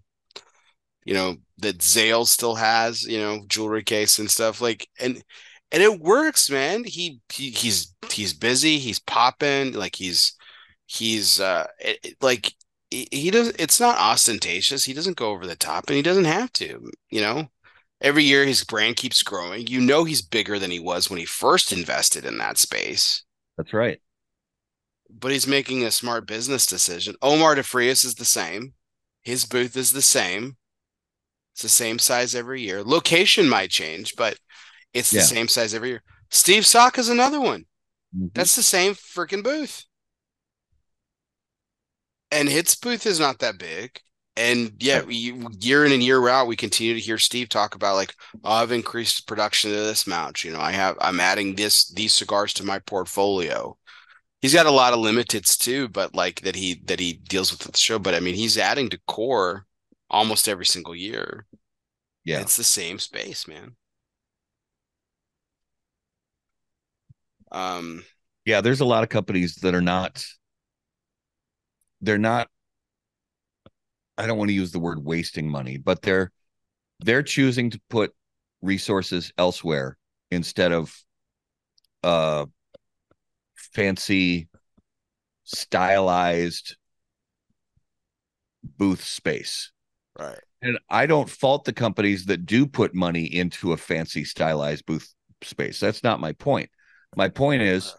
[1.05, 4.61] you know, that Zales still has, you know, jewelry case and stuff.
[4.61, 5.23] Like and
[5.71, 6.83] and it works, man.
[6.83, 8.77] He, he he's he's busy.
[8.77, 9.73] He's popping.
[9.73, 10.33] Like he's
[10.87, 12.53] he's uh it, it, like
[12.89, 13.49] he, he does.
[13.59, 14.85] It's not ostentatious.
[14.85, 16.89] He doesn't go over the top, and he doesn't have to.
[17.09, 17.47] You know,
[18.01, 19.67] every year his brand keeps growing.
[19.67, 23.23] You know, he's bigger than he was when he first invested in that space.
[23.57, 23.99] That's right.
[25.17, 27.15] But he's making a smart business decision.
[27.21, 28.73] Omar DeFrias is the same.
[29.23, 30.57] His booth is the same.
[31.53, 32.83] It's the same size every year.
[32.83, 34.37] Location might change, but
[34.93, 35.23] it's the Yeah.
[35.23, 36.03] same size every year.
[36.31, 37.65] Steve Saka is another one.
[38.15, 38.33] Mhm.
[38.33, 39.85] That's the same freaking booth.
[42.31, 44.01] And its booth is not that big.
[44.35, 48.13] And yet, year in and year out, we continue to hear Steve talk about like,
[48.43, 50.43] oh, I've increased production of this mount.
[50.43, 53.77] You know, I have, I'm adding this these cigars to my portfolio.
[54.45, 57.65] He's got a lot of limiteds too, but like that he that he deals with
[57.65, 57.97] at the show.
[57.97, 59.65] But I mean, he's adding to core
[60.07, 61.47] almost every single year.
[62.23, 62.41] yeah.
[62.41, 63.75] It's the same space, man.
[67.51, 68.03] Um,
[68.45, 70.23] yeah there's a lot of companies that are not
[72.01, 72.47] they're not
[74.19, 76.31] i don't want to use the word wasting money but they're
[76.99, 78.13] they're choosing to put
[78.61, 79.97] resources elsewhere
[80.29, 80.95] instead of
[82.03, 82.45] uh
[83.75, 84.47] fancy
[85.43, 86.77] stylized
[88.77, 89.71] booth space
[90.17, 90.39] right.
[90.61, 95.13] and i don't fault the companies that do put money into a fancy stylized booth
[95.43, 96.69] space that's not my point
[97.15, 97.95] my point is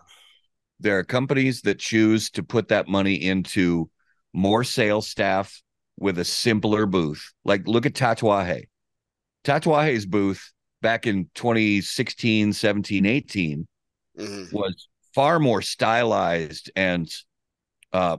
[0.80, 3.88] there are companies that choose to put that money into
[4.32, 5.62] more sales staff
[5.98, 7.32] with a simpler booth.
[7.44, 8.64] Like look at Tatuaje.
[9.44, 10.52] Tatuaje's booth
[10.82, 13.66] back in 2016, 17, 18
[14.18, 14.52] Mhm.
[14.52, 17.08] was far more stylized and
[17.94, 18.18] uh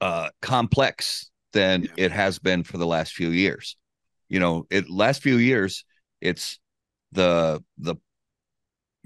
[0.00, 2.06] uh complex than Yeah.
[2.06, 3.76] it has been for the last few years.
[4.28, 5.84] You know, it last few years
[6.20, 6.58] it's
[7.12, 7.94] the the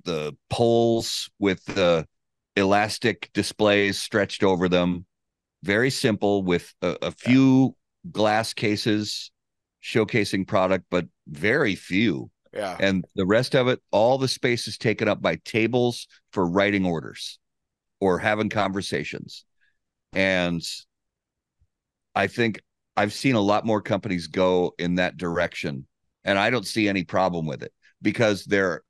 [0.04, 2.06] the poles with the
[2.56, 5.04] elastic displays stretched over them
[5.62, 7.76] very simple with a, a few
[8.10, 9.30] glass cases
[9.84, 12.76] showcasing product but very few Yeah.
[12.80, 16.86] and the rest of it all the space is taken up by tables for writing
[16.86, 17.38] orders
[18.00, 19.44] or having conversations
[20.12, 20.62] and
[22.14, 22.60] i think
[22.96, 25.86] i've seen a lot more companies go in that direction
[26.24, 28.82] and i don't see any problem with it because they're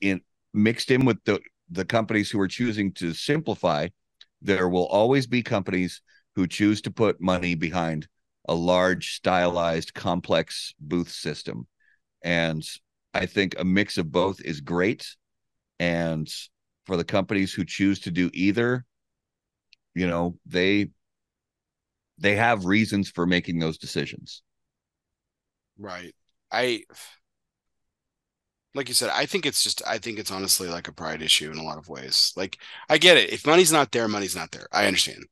[0.00, 0.20] in
[0.52, 3.86] mixed in with the the companies who are choosing to simplify
[4.42, 6.02] there will always be companies
[6.34, 8.08] who choose to put money behind
[8.48, 11.66] a large stylized complex booth system
[12.22, 12.62] and
[13.14, 15.16] I think a mix of both is great.
[15.78, 16.28] And
[16.86, 18.84] for the companies who choose to do either,
[19.94, 20.90] you know, they
[22.18, 24.42] they have reasons for making those decisions.
[25.78, 26.14] Right.
[26.52, 26.84] I
[28.74, 31.50] like you said, I think it's just I think it's honestly like a pride issue
[31.50, 32.32] in a lot of ways.
[32.36, 32.58] Like
[32.88, 33.30] I get it.
[33.30, 34.66] If money's not there, money's not there.
[34.72, 35.24] I understand.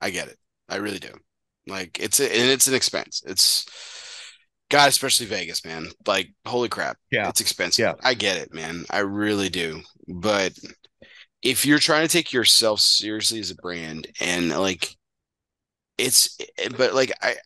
[0.00, 0.38] I get it.
[0.68, 1.12] I really do.
[1.66, 3.22] Like it's a, and it's an expense.
[3.26, 3.66] It's
[4.70, 5.88] God, especially Vegas, man.
[6.06, 6.98] Like holy crap.
[7.10, 7.28] Yeah.
[7.28, 7.82] It's expensive.
[7.82, 7.94] Yeah.
[8.02, 8.84] I get it, man.
[8.90, 9.82] I really do.
[10.06, 10.52] But
[11.42, 14.94] if you're trying to take yourself seriously as a brand and like
[15.96, 16.36] it's
[16.76, 17.36] but like I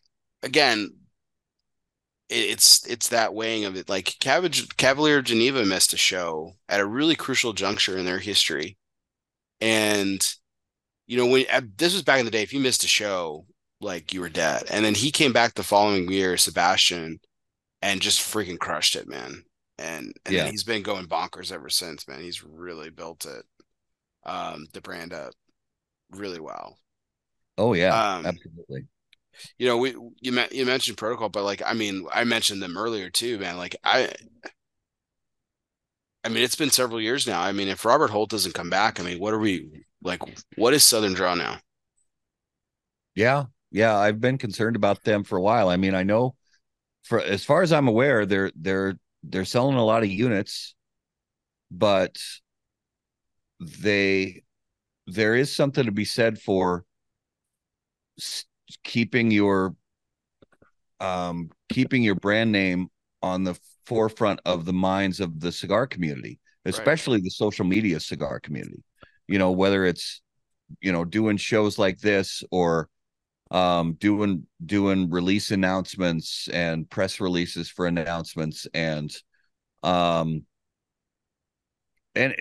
[0.41, 0.89] again
[2.29, 3.89] it's it's that weighing of it.
[3.89, 8.77] Like Cavalier, Cavalier Geneva missed a show at a really crucial juncture in their history,
[9.61, 10.25] and
[11.05, 13.45] you know when uh, this was back in the day, if you missed a show,
[13.83, 14.63] like you were dead.
[14.69, 17.19] And then he came back the following year, Sebastian,
[17.81, 19.45] and just freaking crushed it, man.
[19.79, 20.51] And and Yeah.
[20.51, 22.21] he's been going bonkers ever since, man.
[22.21, 23.45] He's really built it,
[24.25, 25.33] um, the brand up
[26.11, 26.77] really well.
[27.57, 28.87] Oh yeah, Um, absolutely.
[29.57, 32.77] you know, we you me- you mentioned protocol, but like I mean, I mentioned them
[32.77, 33.57] earlier too, man.
[33.57, 34.11] Like I,
[36.23, 37.41] I mean, it's been several years now.
[37.41, 40.21] I mean, if Robert Holt doesn't come back, I mean, what are we like?
[40.55, 41.59] What is Southern Draw now?
[43.15, 43.97] Yeah, yeah.
[43.97, 45.67] I've been concerned about them for a while.
[45.67, 46.35] I mean, I know
[47.03, 50.75] for as far as I'm aware, they're they're they're selling a lot of units,
[51.69, 52.17] but
[53.59, 54.43] they
[55.07, 56.85] there is something to be said for
[58.83, 59.75] keeping your
[60.99, 62.87] um keeping your brand name
[63.21, 68.39] on the forefront of the minds of the cigar community especially the social media cigar
[68.39, 68.83] community
[69.27, 70.21] you know whether it's
[70.79, 72.87] you know doing shows like this or
[73.53, 79.15] um doing doing release announcements and press releases for announcements and
[79.83, 80.45] um
[82.15, 82.35] and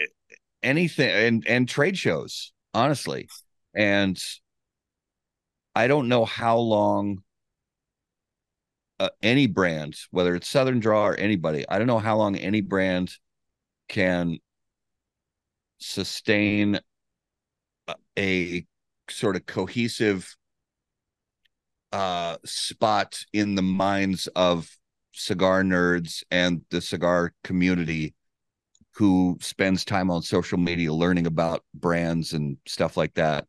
[0.63, 3.29] anything and and trade shows honestly.
[3.75, 4.19] And
[5.75, 7.23] i don't know how long
[9.01, 12.61] uh, any brand whether it's southern draw or anybody i don't know how long any
[12.61, 13.13] brand
[13.89, 14.39] can
[15.79, 16.79] sustain
[17.89, 18.67] a, a
[19.11, 20.37] sort of cohesive
[21.93, 24.69] uh spot in the minds of
[25.13, 28.15] cigar nerds and the cigar community
[28.95, 33.47] who spends time on social media learning about brands and stuff like that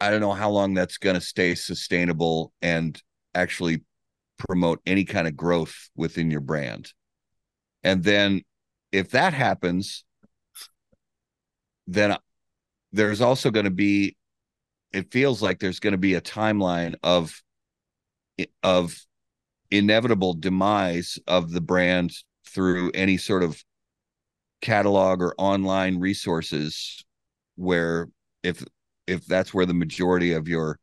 [0.00, 3.00] I don't know how long that's going to stay sustainable and
[3.34, 3.84] actually
[4.36, 6.92] promote any kind of growth within your brand.
[7.82, 8.42] And then
[8.92, 10.04] if that happens,
[11.86, 12.16] then
[12.92, 14.16] there's also going to be
[14.94, 17.42] it feels like there's going to be a timeline of
[18.62, 18.96] of
[19.70, 22.12] inevitable demise of the brand
[22.46, 23.60] through any sort of
[24.60, 27.04] catalog or online resources
[27.56, 28.08] where
[28.44, 28.64] if
[29.08, 30.78] if that's where the majority of your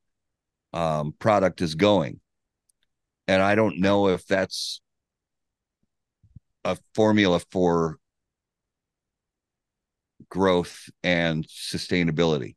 [0.73, 2.19] um, product is going.
[3.27, 4.81] And i don't know if that's
[6.65, 7.97] a formula for
[10.29, 12.55] growth and sustainability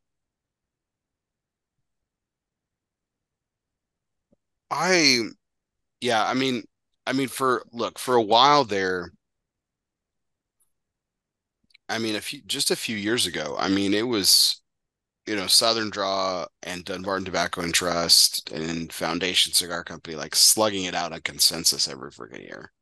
[4.75, 5.29] I
[6.01, 6.65] yeah, I mean
[7.07, 9.13] I mean for look, for a while there
[11.89, 14.61] I mean a few just a few years ago, I mean it was
[15.27, 20.85] you know Southern Draw and Dunbarton Tobacco and Trust and Foundation Cigar Company like slugging
[20.85, 22.73] it out on consensus every freaking year.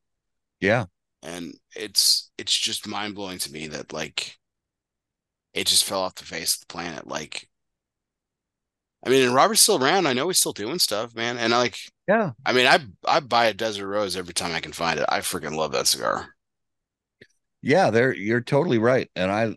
[0.60, 0.86] Yeah.
[1.22, 4.38] And it's it's just mind blowing to me that like
[5.54, 7.06] it just fell off the face of the planet.
[7.06, 7.48] Like
[9.04, 10.06] I mean, and Robert's still around.
[10.06, 11.36] I know he's still doing stuff, man.
[11.36, 11.76] And I like,
[12.06, 12.32] yeah.
[12.46, 15.06] I mean, I I buy a Desert Rose every time I can find it.
[15.08, 16.28] I freaking love that cigar.
[17.62, 19.10] Yeah, there you're totally right.
[19.16, 19.56] And I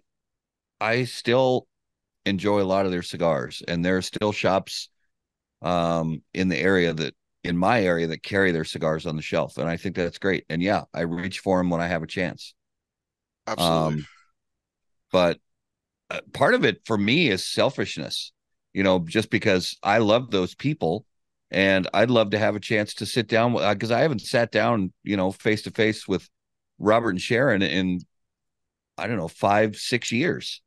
[0.80, 1.68] I still
[2.26, 3.62] enjoy a lot of their cigars.
[3.68, 4.90] And there are still shops
[5.62, 9.58] um in the area that in my area that carry their cigars on the shelf.
[9.58, 10.46] And I think that's great.
[10.50, 12.56] And yeah, I reach for them when I have a chance.
[13.46, 14.00] Absolutely.
[14.00, 14.08] Um,
[15.12, 15.40] but
[16.10, 18.32] uh, part of it for me is selfishness
[18.76, 21.06] you know, just because I love those people
[21.50, 24.52] and I'd love to have a chance to sit down because uh, I haven't sat
[24.52, 26.30] down, you know, face to face with
[26.78, 28.02] Robert and Sharon in
[28.98, 30.62] I don't know five six years,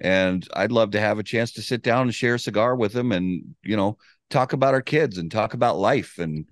[0.00, 2.94] and I'd love to have a chance to sit down and share a cigar with
[2.94, 3.98] them and you know
[4.30, 6.46] talk about our kids and talk about life and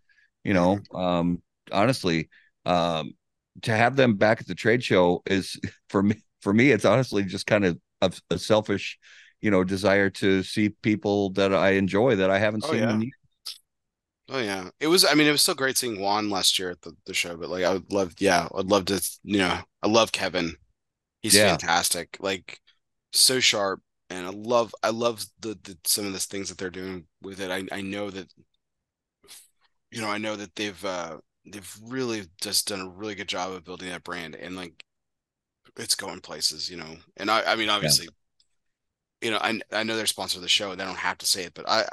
[0.45, 1.41] you know um,
[1.73, 2.29] honestly
[2.67, 3.13] um,
[3.63, 7.23] to have them back at the trade show is for me for me it's honestly
[7.23, 8.99] just kind of a, a selfish
[9.43, 13.01] you know desire to see people that I enjoy that I haven't oh, seen yeah.
[14.29, 15.05] Oh yeah, it was.
[15.05, 17.37] I mean, it was still great seeing Juan last year at the, the show.
[17.37, 19.03] But like, I would love, yeah, I'd love to.
[19.25, 20.55] You know, I love Kevin.
[21.21, 21.51] He's yeah.
[21.51, 22.17] fantastic.
[22.19, 22.59] Like,
[23.13, 26.71] so sharp, and I love, I love the, the some of the things that they're
[26.71, 27.51] doing with it.
[27.51, 28.33] I I know that,
[29.91, 33.53] you know, I know that they've uh they've really just done a really good job
[33.53, 34.83] of building that brand, and like,
[35.77, 36.71] it's going places.
[36.71, 38.09] You know, and I I mean, obviously,
[39.23, 40.75] you know, I I know they're sponsor of the show.
[40.75, 41.87] They don't have to say it, but I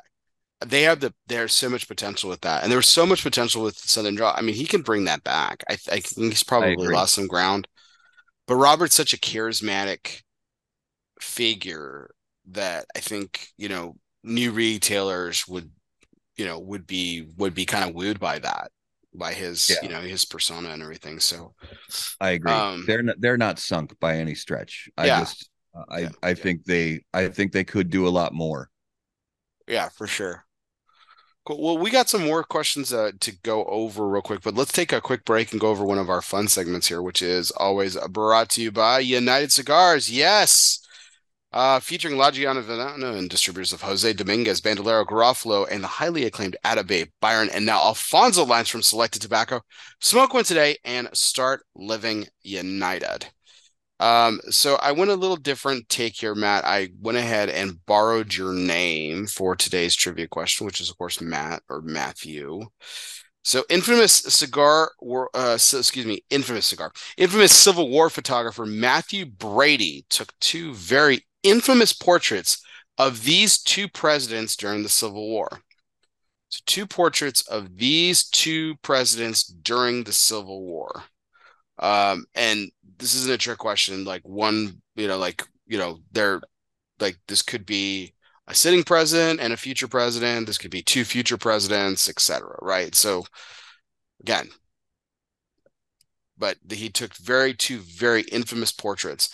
[0.65, 3.63] they have the there's so much potential with that, and there was so much potential
[3.63, 4.33] with Southern Draw.
[4.35, 5.63] I mean, he can bring that back.
[5.69, 7.67] I, I think he's probably lost some ground,
[8.47, 10.21] but Robert's such a charismatic
[11.21, 12.11] figure
[12.51, 15.71] that I think you know new retailers would
[16.35, 18.71] you know would be would be kind of wooed by that
[19.13, 19.77] by his yeah.
[19.81, 21.53] you know his persona and everything so
[22.21, 25.21] i agree um, they're not they're not sunk by any stretch i yeah.
[25.21, 25.49] just
[25.89, 26.33] I yeah, I yeah.
[26.35, 28.69] think they I think they could do a lot more.
[29.67, 30.45] Yeah, for sure.
[31.45, 31.61] Cool.
[31.61, 34.91] Well, we got some more questions uh, to go over real quick, but let's take
[34.91, 37.95] a quick break and go over one of our fun segments here, which is always
[38.09, 40.11] brought to you by United Cigars.
[40.11, 40.79] Yes.
[41.51, 46.25] Uh, featuring La Gianna Veneno and distributors of Jose Dominguez, Bandolero Garofalo, and the highly
[46.25, 49.61] acclaimed Atabey, Byron, and now Alfonso lines from Selected Tobacco.
[49.99, 53.25] Smoke one today and start living united.
[53.99, 56.63] Um, so I went a little different take here, Matt.
[56.63, 61.19] I went ahead and borrowed your name for today's trivia question, which is of course
[61.19, 62.67] Matt or Matthew.
[63.43, 64.91] So infamous cigar,
[65.33, 71.93] uh, excuse me, infamous cigar, infamous Civil War photographer Matthew Brady took two very infamous
[71.93, 72.61] portraits
[72.97, 75.49] of these two presidents during the Civil War.
[76.49, 81.03] So two portraits of these two presidents during the Civil War.
[81.79, 84.03] Um, and this isn't a trick question.
[84.03, 86.41] Like one, you know, like you know, they're
[86.99, 88.13] like this could be
[88.47, 90.47] a sitting president and a future president.
[90.47, 92.57] This could be two future presidents, etc.
[92.61, 92.93] Right.
[92.95, 93.25] So
[94.21, 94.49] again,
[96.37, 99.33] but he took very two very infamous portraits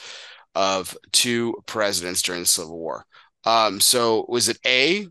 [0.56, 3.06] of two presidents during the Civil War.
[3.46, 5.08] Um, so was it A,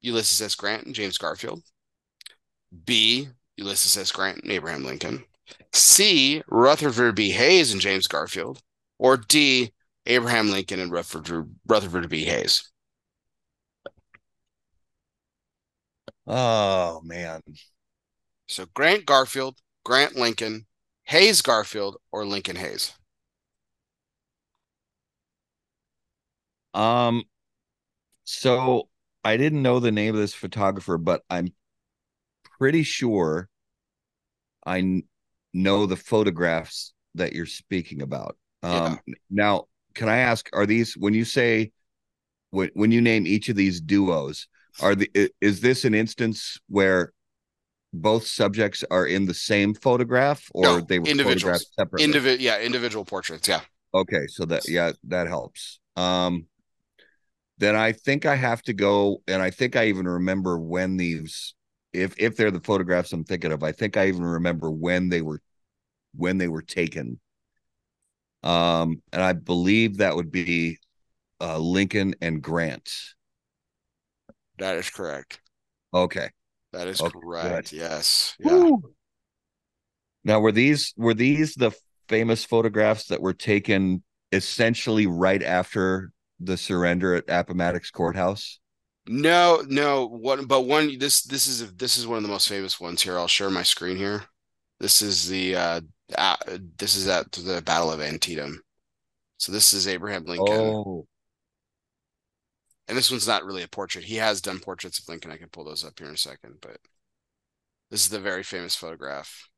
[0.00, 0.54] Ulysses S.
[0.54, 1.62] Grant and James Garfield?
[2.84, 4.10] B, Ulysses S.
[4.12, 5.24] Grant and Abraham Lincoln?
[5.72, 6.42] C.
[6.48, 7.30] Rutherford B.
[7.32, 8.62] Hayes and James Garfield,
[8.98, 9.72] or D.
[10.06, 12.24] Abraham Lincoln and Rutherford, Rutherford B.
[12.24, 12.70] Hayes?
[16.26, 17.40] Oh man.
[18.46, 20.66] So Grant Garfield, Grant Lincoln,
[21.02, 22.94] Hayes Garfield, or Lincoln Hayes?
[26.72, 27.24] Um
[28.24, 28.88] so
[29.24, 31.54] I didn't know the name of this photographer, but I'm
[32.58, 33.48] pretty sure
[34.66, 35.02] I
[35.54, 38.36] know the photographs that you're speaking about.
[38.62, 38.98] Um,
[39.30, 41.72] Now, can I ask, are these when you say
[42.50, 44.48] when when you name each of these duos,
[44.80, 47.12] are the is this an instance where
[47.92, 51.42] both subjects are in the same photograph, or No, they were individuals.
[51.42, 52.12] photographed separately?
[52.12, 53.48] Indivi- yeah, individual portraits.
[53.48, 53.60] Yeah.
[53.94, 55.78] Okay, so that yeah, that helps.
[55.96, 56.46] Um
[57.58, 61.54] then I think I have to go and I think I even remember when these
[61.94, 65.22] if if they're the photographs I'm thinking of, I think I even remember when they
[65.22, 65.40] were
[66.14, 67.20] when they were taken.
[68.42, 70.78] Um and I believe that would be
[71.40, 72.90] uh Lincoln and Grant.
[74.58, 75.40] That is correct.
[75.92, 76.30] Okay.
[76.72, 77.72] That is Okay, correct.
[77.72, 77.72] good.
[77.72, 78.34] Yes.
[78.38, 78.66] Yeah.
[80.24, 81.72] Now were these were these the
[82.08, 88.58] famous photographs that were taken essentially right after the surrender at Appomattox Courthouse?
[89.06, 90.06] No, no.
[90.06, 90.98] One, but one.
[90.98, 93.18] This this is this is one of the most famous ones here.
[93.18, 94.24] I'll share my screen here.
[94.80, 95.80] This is the uh,
[96.16, 96.36] uh
[96.78, 98.62] this is at the Battle of Antietam.
[99.36, 101.06] So this is Abraham Lincoln, Oh,
[102.88, 104.04] and this one's not really a portrait.
[104.04, 105.30] He has done portraits of Lincoln.
[105.30, 106.78] I can pull those up here in a second, but
[107.90, 109.48] this is the very famous photograph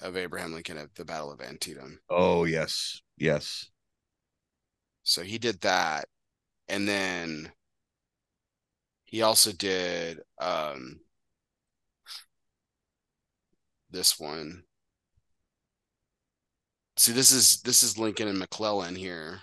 [0.00, 2.00] of Abraham Lincoln at the Battle of Antietam.
[2.10, 3.70] oh yes, yes.
[5.04, 6.06] So he did that,
[6.68, 7.52] and then
[9.08, 11.00] he also did um
[13.90, 14.64] this one.
[16.98, 19.40] See, this is this is Lincoln and McClellan here.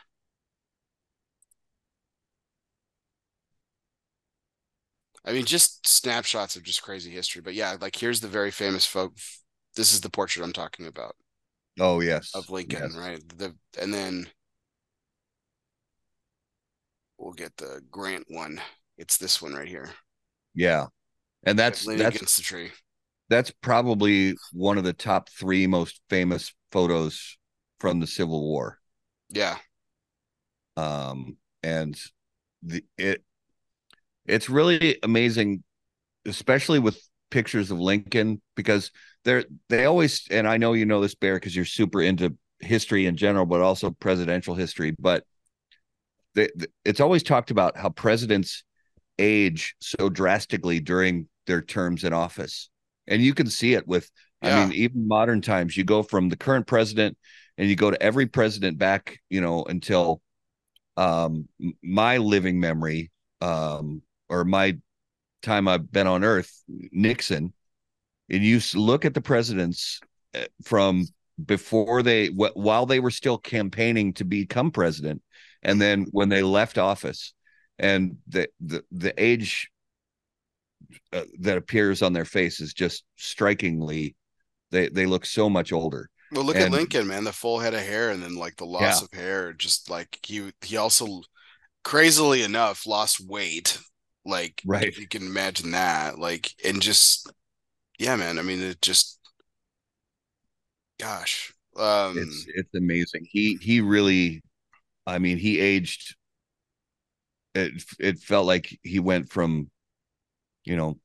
[5.25, 7.41] I mean, just snapshots of just crazy history.
[7.41, 9.17] But yeah, like here's the very famous folk.
[9.75, 11.15] This is the portrait I'm talking about
[11.79, 12.95] Oh yes, of Lincoln, yes.
[12.95, 13.21] right?
[13.37, 14.27] The and then
[17.17, 18.61] we'll get the Grant one.
[18.97, 19.91] It's this one right here.
[20.53, 20.87] Yeah,
[21.43, 22.71] and that's that's against the tree.
[23.29, 27.37] that's probably one of the top three most famous photos
[27.79, 28.79] from the Civil War.
[29.29, 29.57] Yeah.
[30.77, 31.99] Um, and
[32.63, 33.23] the it
[34.25, 35.63] it's really amazing,
[36.25, 36.99] especially with
[37.31, 38.91] pictures of Lincoln because
[39.23, 43.05] they're they always and I know you know this Bear because you're super into history
[43.05, 44.95] in general, but also presidential history.
[44.99, 45.23] But
[46.35, 48.63] the, the, it's always talked about how presidents
[49.19, 52.69] age so drastically during their terms in office,
[53.07, 54.09] and you can see it with.
[54.41, 57.17] I mean, even modern times, you go from the current president
[57.57, 60.21] and you go to every president back, you know, until
[60.97, 61.47] um
[61.83, 63.11] my living memory
[63.41, 64.77] um or my
[65.41, 67.53] time I've been on earth, Nixon,
[68.29, 69.99] and you look at the presidents
[70.33, 71.05] uh, from
[71.43, 75.21] before they while they were still campaigning to become president
[75.63, 77.33] and then when they left office
[77.79, 79.69] and the the, the age
[81.13, 84.15] uh, that appears on their face is just strikingly
[84.71, 87.81] they they look so much older Well, look at Lincoln, man, the full head of
[87.81, 89.01] hair and then like the loss Yeah.
[89.01, 91.21] of hair, just like he he also
[91.83, 93.79] crazily enough lost weight.
[94.25, 94.95] Like Right.
[94.95, 96.19] if you can imagine that.
[96.19, 97.31] Like and just
[97.99, 98.39] yeah, man.
[98.39, 99.19] I mean it just
[100.99, 101.53] gosh.
[101.77, 103.27] Um it's it's amazing.
[103.29, 104.41] He he really,
[105.07, 106.15] I mean, he aged.
[107.55, 109.71] It it felt like he went from,
[110.65, 110.99] you know,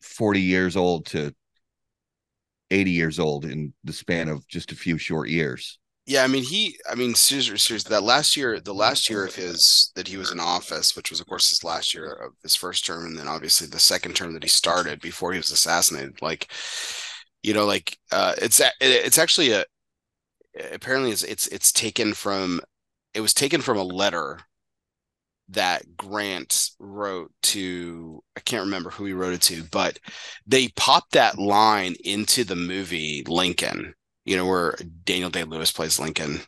[0.00, 1.34] forty years old to
[2.70, 5.78] eighty years old in the span of just a few short years.
[6.08, 9.34] Yeah, I mean he I mean seriously, seriously that last year the last year of
[9.34, 12.54] his that he was in office, which was of course his last year of his
[12.54, 16.22] first term and then obviously the second term that he started before he was assassinated
[16.22, 16.48] like
[17.42, 19.64] you know like uh it's it's actually a
[20.72, 22.60] apparently it's it's it's taken from
[23.14, 24.40] it was taken from a letter
[25.50, 29.98] that Grant wrote to I can't remember who he wrote it to, but
[30.46, 33.94] they popped that line into the movie Lincoln,
[34.24, 36.40] you know, where Daniel Day Lewis plays Lincoln.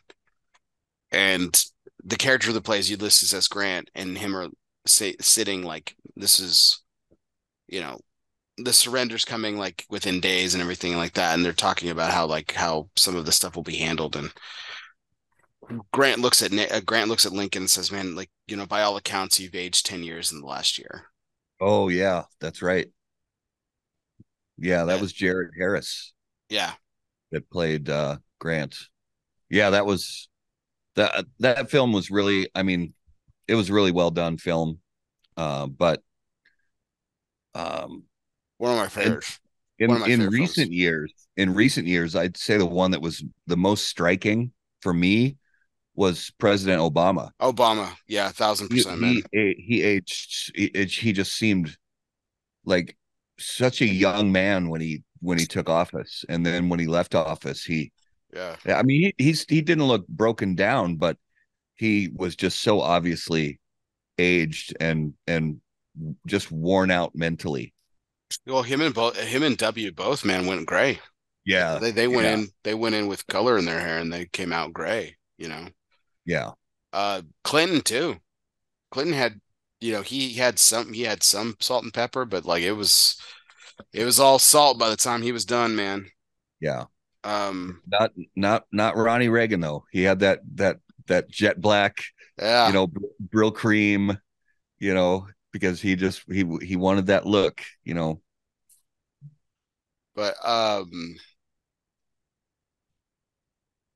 [1.11, 1.63] And
[2.03, 3.47] the character that plays Ulysses S.
[3.47, 4.47] Grant and him are
[4.85, 6.83] say, sitting like this is,
[7.67, 7.99] you know,
[8.57, 11.33] the surrender's coming like within days and everything like that.
[11.33, 14.15] And they're talking about how like how some of the stuff will be handled.
[14.15, 14.31] And
[15.91, 18.81] Grant looks at uh, Grant looks at Lincoln and says, "Man, like you know, by
[18.83, 21.05] all accounts, you've aged ten years in the last year."
[21.61, 22.91] Oh yeah, that's right.
[24.57, 25.01] Yeah, that Yeah.
[25.01, 26.13] was Jared Harris
[26.49, 26.73] Yeah,
[27.31, 28.75] that played uh Grant.
[29.49, 30.29] Yeah, that was
[30.95, 32.95] that that film was really I mean,
[33.47, 34.79] it was really well done film.
[35.37, 36.03] Uh but
[37.53, 38.03] um
[38.57, 39.39] one of my favorites.
[39.79, 40.71] in One in recent films.
[40.71, 44.51] years in recent years i'd say the one that was the most striking
[44.81, 45.37] for me
[45.99, 47.29] was President Obama.
[47.41, 49.21] Obama, yeah, a thousand He percent, man.
[49.31, 50.51] he, he aged.
[50.55, 51.75] He, he just seemed
[52.63, 52.97] like
[53.37, 57.15] such a young man when he when he took office, and then when he left
[57.15, 57.91] office, he.
[58.33, 61.17] Yeah, I mean, he, he's he didn't look broken down, but
[61.75, 63.59] he was just so obviously
[64.17, 65.59] aged and and
[66.27, 67.73] just worn out mentally.
[68.45, 70.99] well, him and both him and W both, man, went gray.
[71.45, 72.33] Yeah, They they went yeah.
[72.35, 75.17] in they went in with color in their hair and they came out gray.
[75.37, 75.67] You know,
[76.25, 76.51] yeah,
[76.93, 78.17] uh, Clinton too.
[78.91, 79.41] Clinton had,
[79.81, 83.21] you know, he had some he had some salt and pepper, but like it was,
[83.93, 86.11] it was all salt by the time he was done, man.
[86.59, 86.85] yeah.
[87.23, 89.85] Um, Not not not Ronnie Reagan though.
[89.91, 90.77] He had that that
[91.07, 92.03] that jet black,
[92.37, 94.19] yeah, you know, br- Brylcreem,
[94.79, 98.21] you know, because he just he he wanted that look, you know.
[100.15, 101.15] but um,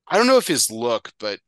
[0.07, 1.39] I don't know if his look, but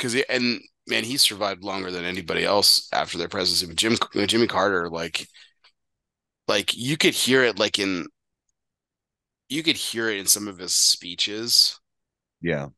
[0.00, 3.66] because and man, he survived longer than anybody else after their presidency.
[3.66, 5.28] But Jim Jimmy Carter, like,
[6.48, 8.06] like you could hear it, like in
[9.48, 11.78] you could hear it in some of his speeches
[12.40, 12.70] Yeah,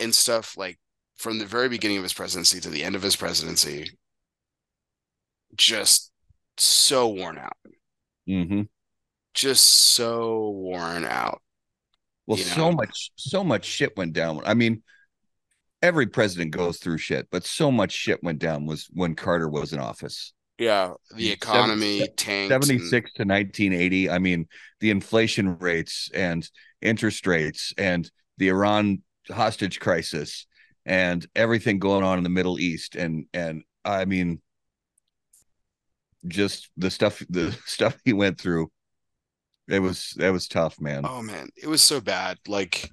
[0.00, 0.78] and stuff, like
[1.16, 3.90] from the very beginning of his presidency to the end of his presidency,
[5.56, 6.10] just
[6.56, 7.56] so worn out,
[8.26, 8.68] hmm
[9.34, 11.40] just so worn out.
[12.28, 14.42] Well, You so much so much shit went down.
[14.44, 14.82] I mean,
[15.82, 19.72] every president goes through shit, but so much shit went down was when Carter was
[19.72, 20.34] in office.
[20.58, 22.52] Yeah, the economy se- tanked.
[22.52, 24.46] and- 76 to 1980 i mean
[24.80, 26.48] the inflation rates and
[26.82, 29.00] interest rates and the iran
[29.30, 30.46] hostage crisis
[30.84, 34.40] and everything going on in the middle east and and i mean
[36.26, 38.68] just the stuff the stuff he went through
[39.68, 42.38] it was that was tough man Oh man, it was so bad.
[42.46, 42.92] Like,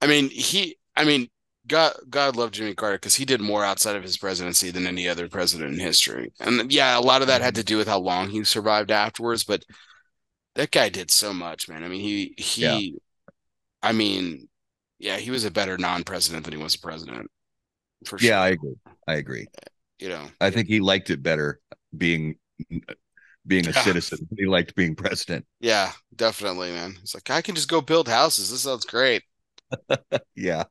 [0.00, 1.28] I mean, he, I mean,
[1.66, 5.08] God, God love Jimmy Carter because he did more outside of his presidency than any
[5.08, 6.32] other president in history.
[6.40, 9.44] And yeah, a lot of that had to do with how long he survived afterwards.
[9.44, 9.64] But
[10.56, 11.84] that guy did so much, man.
[11.84, 12.96] I mean, he, he,
[13.82, 14.48] I mean,
[14.98, 17.30] yeah, he was a better non-president than he was a president,
[18.06, 18.28] for sure.
[18.28, 18.74] yeah i agree
[19.06, 19.46] i agree
[19.98, 21.60] You know, i think he liked it better
[21.96, 22.36] being
[23.46, 23.74] being a Yeah.
[23.74, 26.96] citizen he liked being president yeah, definitely, man.
[27.02, 28.50] It's like I can just go build houses.
[28.50, 29.22] This sounds great.
[30.34, 30.64] yeah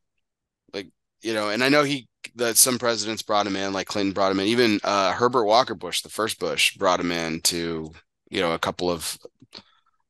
[0.73, 0.87] Like,
[1.21, 4.31] you know, and I know he that some presidents brought him in, like Clinton brought
[4.31, 4.47] him in.
[4.47, 7.91] Even uh, Herbert Walker Bush, the first Bush, brought him in to
[8.29, 9.17] you know a couple of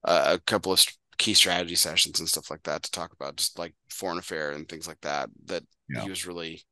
[0.05, 0.83] uh, a couple of
[1.17, 4.67] key strategy sessions and stuff like that to talk about just like foreign affair and
[4.69, 5.29] things like that.
[5.45, 6.01] That Yeah.
[6.03, 6.63] he was really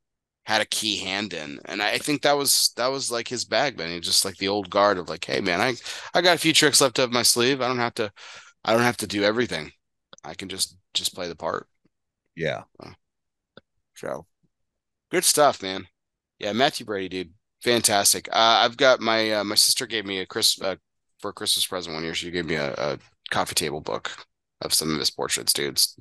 [0.51, 3.77] had a key hand in, and I, think that was that was like his bag,
[3.77, 3.89] man.
[3.89, 5.75] He just like the old guard of like, hey, man, I
[6.13, 7.61] I got a few tricks left up my sleeve.
[7.61, 8.11] I don't have to
[8.65, 9.71] I don't have to do everything.
[10.25, 11.67] I can just just play the part.
[12.35, 12.63] yeah
[13.95, 14.25] So
[15.09, 15.87] good stuff, man.
[16.37, 17.33] Yeah, Matthew Brady, dude,
[17.63, 18.27] fantastic.
[18.29, 20.75] Uh, I've got my uh, my sister gave me a Chris uh,
[21.19, 22.13] for a Christmas present one year.
[22.13, 22.99] She gave me a, a
[23.29, 24.11] coffee table book
[24.59, 25.97] of some of his portraits, dudes.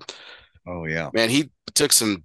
[0.67, 2.25] oh yeah Man, he took some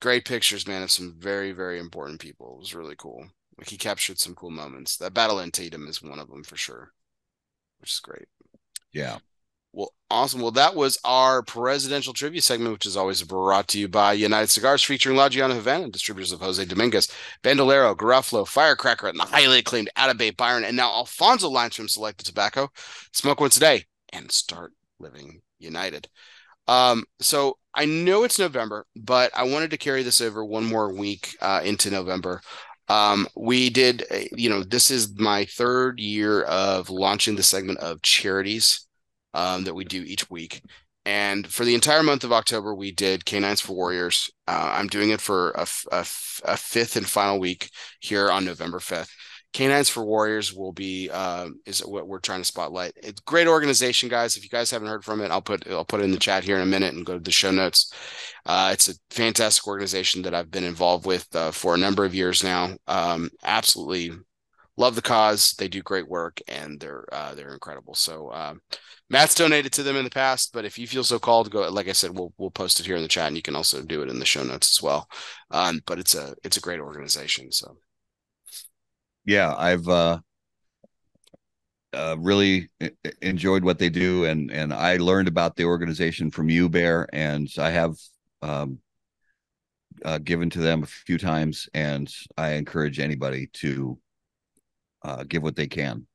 [0.00, 2.54] great pictures, man, of some very very important people.
[2.56, 3.26] It was really cool.
[3.58, 4.96] Like he captured some cool moments.
[4.98, 6.92] That battle Antietam is one of them for sure,
[7.80, 8.28] which is great.
[8.92, 9.18] yeah
[9.72, 10.40] Well, awesome.
[10.40, 14.50] Well, that was our presidential trivia segment, which is always brought to you by United
[14.50, 17.08] Cigars, featuring La Gianna Havana, distributors of Jose Dominguez,
[17.42, 22.26] Bandolero, Garofalo, Firecracker, and the highly acclaimed Atabey Byron, and now Alfonso lines from Selected
[22.26, 22.70] Tobacco.
[23.12, 26.08] Smoke one today and start living united.
[26.68, 30.92] Um, so I know it's November, but I wanted to carry this over one more
[30.94, 32.40] week uh, into November.
[32.88, 37.78] Um, we did, uh, you know, this is my third year of launching the segment
[37.80, 38.86] of charities
[39.34, 40.62] um, that we do each week.
[41.04, 44.30] And for the entire month of October, we did K9s for Warriors.
[44.48, 47.70] Uh, I'm doing it for a fifth and final week
[48.00, 49.10] here on November 5th.
[49.56, 52.92] K9s for Warriors will be uh, is what we're trying to spotlight.
[52.96, 54.36] It's great organization, guys.
[54.36, 56.44] If you guys haven't heard from it, I'll put I'll put it in the chat
[56.44, 57.90] here in a minute and go to the show notes.
[58.44, 62.14] Uh, it's a fantastic organization that I've been involved with uh, for a number of
[62.14, 62.76] years now.
[62.86, 64.12] Um, absolutely
[64.76, 65.52] love the cause.
[65.52, 67.94] They do great work and they're uh, they're incredible.
[67.94, 68.60] So um,
[69.08, 71.66] Matt's donated to them in the past, but if you feel so called, go.
[71.70, 73.80] Like I said, we'll we'll post it here in the chat, and you can also
[73.80, 75.08] do it in the show notes as well.
[75.50, 77.50] Um, but it's a it's a great organization.
[77.52, 77.78] So
[79.26, 80.18] yeah i've uh
[81.92, 82.68] uh, really
[83.22, 87.48] enjoyed what they do, and and I learned about the organization from you, Bear, and
[87.58, 87.96] I have
[88.42, 88.80] um,
[90.04, 93.98] uh, given to them a few times, and I encourage anybody to
[95.02, 96.06] uh, give what they can.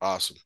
[0.00, 0.36] awesome.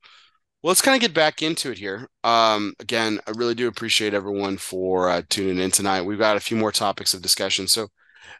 [0.62, 2.08] Well, let's kind of get back into it here.
[2.24, 6.02] Um, again, I really do appreciate everyone for uh, tuning in tonight.
[6.02, 7.68] We've got a few more topics of discussion.
[7.68, 7.88] So,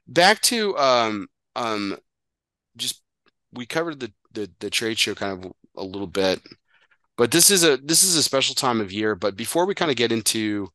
[0.07, 1.97] back to um, um,
[2.77, 3.03] just
[3.53, 6.41] we covered the, the the trade show kind of a little bit,
[7.17, 9.15] but this is a this is a special time of year.
[9.15, 10.71] But before we kind of get into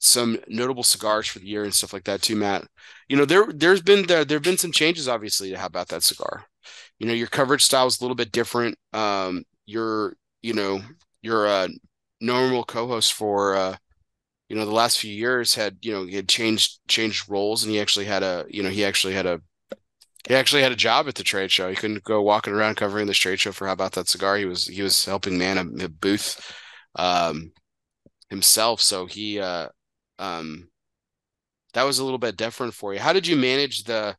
[0.00, 2.66] some notable cigars for the year and stuff like that too, Matt,
[3.08, 6.02] you know there there's been there there've been some changes obviously to how about that
[6.02, 6.46] cigar.
[6.98, 8.76] You know your coverage style is a little bit different.
[8.92, 10.82] Um, your you know
[11.22, 11.68] your uh,
[12.20, 13.76] normal co-host for uh,
[14.50, 17.72] you know the last few years had you know he had changed changed roles and
[17.72, 19.40] he actually had a you know he actually had a
[20.28, 21.70] he actually had a job at the trade show.
[21.70, 24.36] He couldn't go walking around covering the trade show for how about that cigar.
[24.36, 26.52] He was he was helping man a, a booth
[26.96, 27.52] um,
[28.28, 28.80] himself.
[28.80, 29.68] So he uh,
[30.18, 30.68] um,
[31.74, 32.98] that was a little bit different for you.
[32.98, 34.16] How did you manage the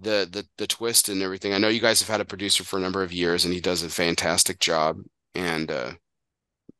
[0.00, 1.52] the the the twist and everything?
[1.52, 3.60] I know you guys have had a producer for a number of years, and he
[3.60, 4.96] does a fantastic job.
[5.34, 5.92] And uh,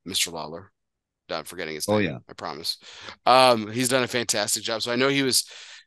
[0.08, 0.32] Mr.
[0.32, 0.72] Lawler,
[1.30, 2.08] I'm forgetting his oh, name.
[2.08, 2.78] Oh yeah, I promise.
[3.26, 4.82] Um, he's done a fantastic job.
[4.82, 5.44] So I know he was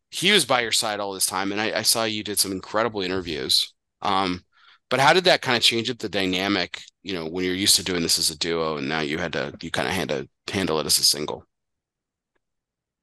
[0.09, 2.51] he was by your side all this time, and I, I saw you did some
[2.51, 3.73] incredible interviews.
[4.01, 4.43] Um,
[4.89, 6.81] but how did that kind of change up the dynamic?
[7.01, 9.33] You know, when you're used to doing this as a duo, and now you had
[9.33, 11.45] to you kind of had to handle it as a single.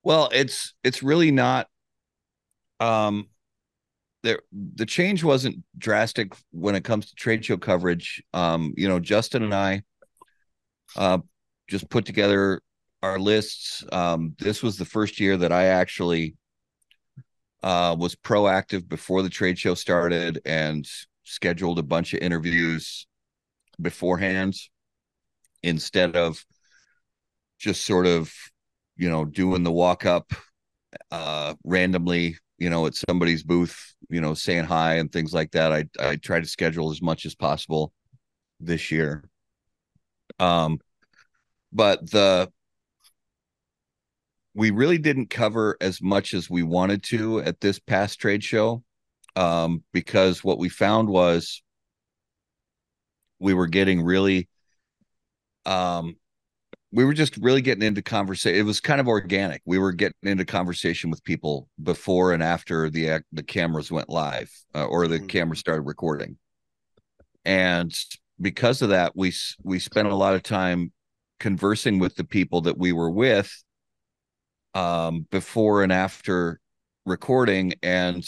[0.02, 1.69] Well, it's it's really not.
[2.81, 3.28] Um,
[4.23, 8.23] there the change wasn't drastic when it comes to trade show coverage.
[8.35, 9.82] Um, you know, Justin and I,
[10.97, 11.19] uh,
[11.69, 12.61] just put together
[13.03, 13.85] our lists.
[13.93, 16.35] Um, this was the first year that I actually
[17.62, 20.89] uh, was proactive before the trade show started and
[21.24, 23.07] scheduled a bunch of interviews
[23.81, 24.55] beforehand
[25.62, 26.45] instead of
[27.59, 28.32] just sort of
[28.97, 30.32] you know doing the walk up
[31.11, 35.73] uh randomly you know at somebody's booth you know saying hi and things like that
[35.73, 37.93] i i try to schedule as much as possible
[38.61, 39.28] this year
[40.39, 40.78] um
[41.73, 42.51] but the
[44.55, 48.82] we really didn't cover as much as we wanted to at this past trade show
[49.36, 51.62] um, because what we found was
[53.39, 54.49] we were getting really
[55.65, 56.16] um,
[56.90, 60.15] we were just really getting into conversation it was kind of organic we were getting
[60.23, 65.19] into conversation with people before and after the the cameras went live uh, or the
[65.19, 65.27] mm-hmm.
[65.27, 66.36] camera started recording
[67.45, 67.95] and
[68.40, 69.32] because of that we
[69.62, 70.93] we spent a lot of time
[71.40, 73.52] conversing with the people that we were with
[74.74, 76.60] um, before and after
[77.06, 78.24] recording, and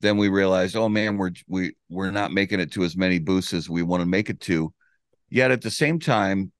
[0.00, 3.52] then we realized, oh man, we're we we're not making it to as many booths
[3.52, 4.72] as we want to make it to.
[5.30, 6.52] Yet at the same time,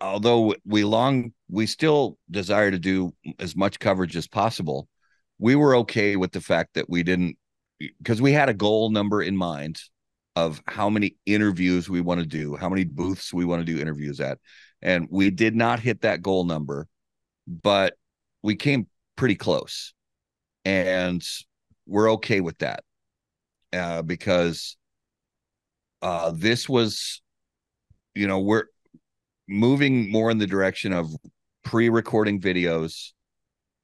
[0.00, 4.88] although we long we still desire to do as much coverage as possible,
[5.38, 7.36] we were okay with the fact that we didn't
[7.78, 9.80] because we had a goal number in mind
[10.34, 13.80] of how many interviews we want to do, how many booths we want to do
[13.80, 14.38] interviews at.
[14.80, 16.88] And we did not hit that goal number
[17.46, 17.94] but
[18.42, 18.86] we came
[19.16, 19.94] pretty close
[20.64, 21.22] and
[21.86, 22.82] we're okay with that
[23.72, 24.76] uh, because
[26.02, 27.22] uh, this was
[28.14, 28.66] you know we're
[29.48, 31.10] moving more in the direction of
[31.64, 33.10] pre-recording videos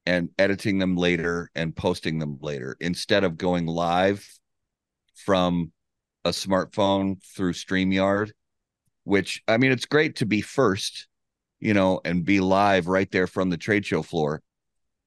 [0.05, 4.25] and editing them later and posting them later instead of going live
[5.15, 5.71] from
[6.25, 8.31] a smartphone through StreamYard,
[9.03, 11.07] which I mean, it's great to be first
[11.59, 14.41] you know, and be live right there from the trade show floor.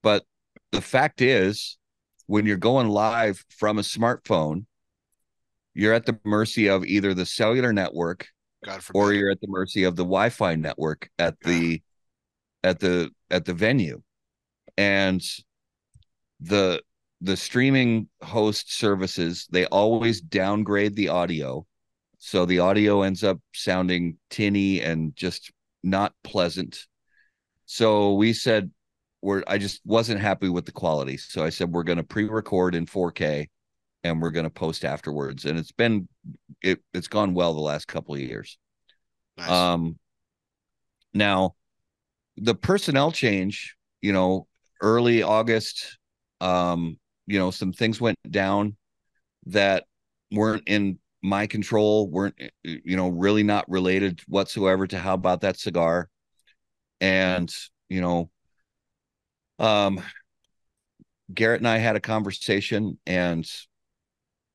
[0.02, 0.24] But
[0.70, 1.78] the fact is,
[2.26, 4.66] when you're going live from a smartphone,
[5.74, 8.28] you're at the mercy of either the cellular network
[8.94, 11.82] or you're at the mercy of the Wi-Fi network at the
[12.62, 14.02] at the at the venue.
[14.76, 15.22] And
[16.40, 16.82] the
[17.22, 21.64] the streaming host services, they always downgrade the audio.
[22.18, 25.52] So the audio ends up sounding tinny and just
[25.84, 26.86] not pleasant.
[27.64, 28.70] So we said
[29.22, 31.16] we're I just wasn't happy with the quality.
[31.16, 33.46] So I said we're going to pre-record in 4K
[34.02, 35.44] and we're going to post afterwards.
[35.44, 36.08] And it's been
[36.60, 38.58] it it's gone well the last couple of years.
[39.38, 39.48] Nice.
[39.48, 39.96] Um
[41.14, 41.54] now
[42.36, 44.48] the personnel change, you know,
[44.80, 45.98] early August
[46.40, 48.76] um you know some things went down
[49.46, 49.84] that
[50.30, 52.34] weren't in my control weren't
[52.64, 56.08] you know really not related whatsoever to how about that cigar.
[57.00, 57.52] And
[57.88, 58.30] you know
[59.58, 60.02] um
[61.32, 63.48] garrett and i had a conversation and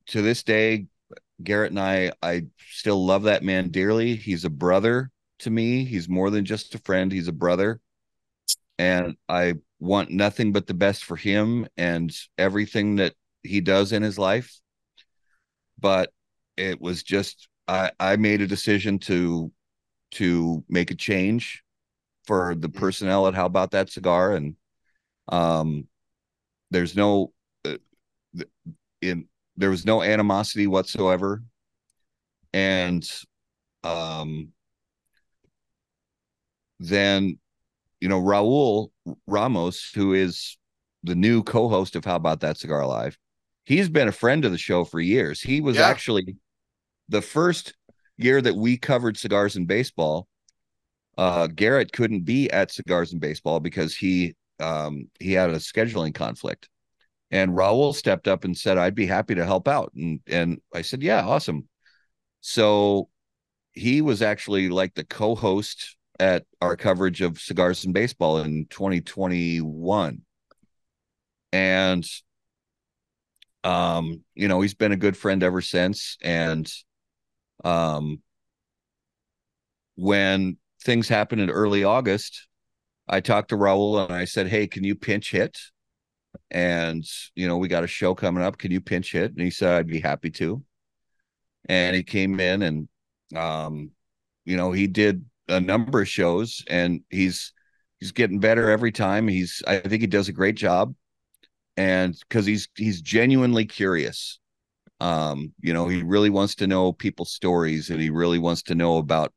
[0.06, 0.86] to this day
[1.42, 4.16] garrett and i i still love that man dearly.
[4.16, 5.84] He's a brother to me.
[5.84, 7.10] He's more than just a friend.
[7.12, 7.80] He's a brother.
[8.78, 14.02] And i want nothing but the best for him and everything that he does in
[14.02, 14.60] his life.
[15.78, 16.12] But
[16.56, 19.52] it was just I I made a decision to
[20.12, 21.62] to make a change
[22.26, 22.78] for the Mm-hmm.
[22.78, 24.56] personnel at How About That Cigar, and
[25.28, 25.88] um,
[26.70, 27.32] there's no
[27.64, 27.76] uh,
[29.00, 31.42] in there was no animosity whatsoever,
[32.52, 33.08] and
[33.84, 34.52] um,
[36.80, 37.38] then
[38.00, 38.90] you know Raul
[39.26, 40.56] Ramos, who is
[41.02, 43.18] the new co-host of How About That Cigar Live,
[43.64, 45.40] he's been a friend of the show for years.
[45.40, 45.90] He was Yeah.
[45.90, 46.36] actually
[47.08, 47.74] the first
[48.16, 50.28] year that we covered cigars and baseball.
[51.16, 56.14] Uh, Garrett couldn't be at cigars and baseball because he um, he had a scheduling
[56.14, 56.68] conflict,
[57.30, 60.82] and Raul stepped up and said, "I'd be happy to help out," and and I
[60.82, 61.68] said, "Yeah, awesome."
[62.40, 63.10] So
[63.72, 70.22] he was actually like the co-host at our coverage of cigars and baseball in 2021
[71.52, 72.04] and
[73.64, 76.16] um you know he's been a good friend ever since.
[76.22, 76.70] And
[77.64, 78.20] um
[79.96, 82.46] when things happened in early august
[83.08, 85.58] i talked to raul and i said hey can you pinch hit?
[86.50, 87.04] And
[87.34, 88.58] you know we got a show coming up.
[88.58, 89.32] Can you pinch hit?
[89.32, 90.62] And he said i'd be happy to.
[91.68, 92.88] And he came in and
[93.36, 93.90] um
[94.44, 97.52] you know he did a number of shows and he's
[98.00, 99.28] he's getting better every time.
[99.28, 100.94] He's i think he does a great job
[101.76, 104.38] and because he's he's genuinely curious.
[105.00, 108.74] Um you know he really wants to know people's stories and he really wants to
[108.74, 109.32] know about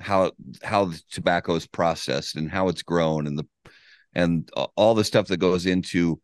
[0.00, 0.32] how
[0.62, 3.46] how the tobacco is processed and how it's grown and the
[4.14, 6.20] and all the stuff that goes into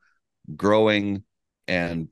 [0.56, 1.24] growing
[1.68, 2.08] and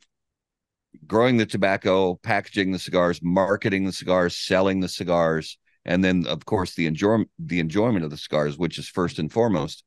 [1.06, 5.58] growing the tobacco, packaging the cigars, marketing the cigars, selling the cigars,
[5.88, 9.32] and then of course the enjoyment the enjoyment of the scars, which is first and
[9.32, 9.82] foremost.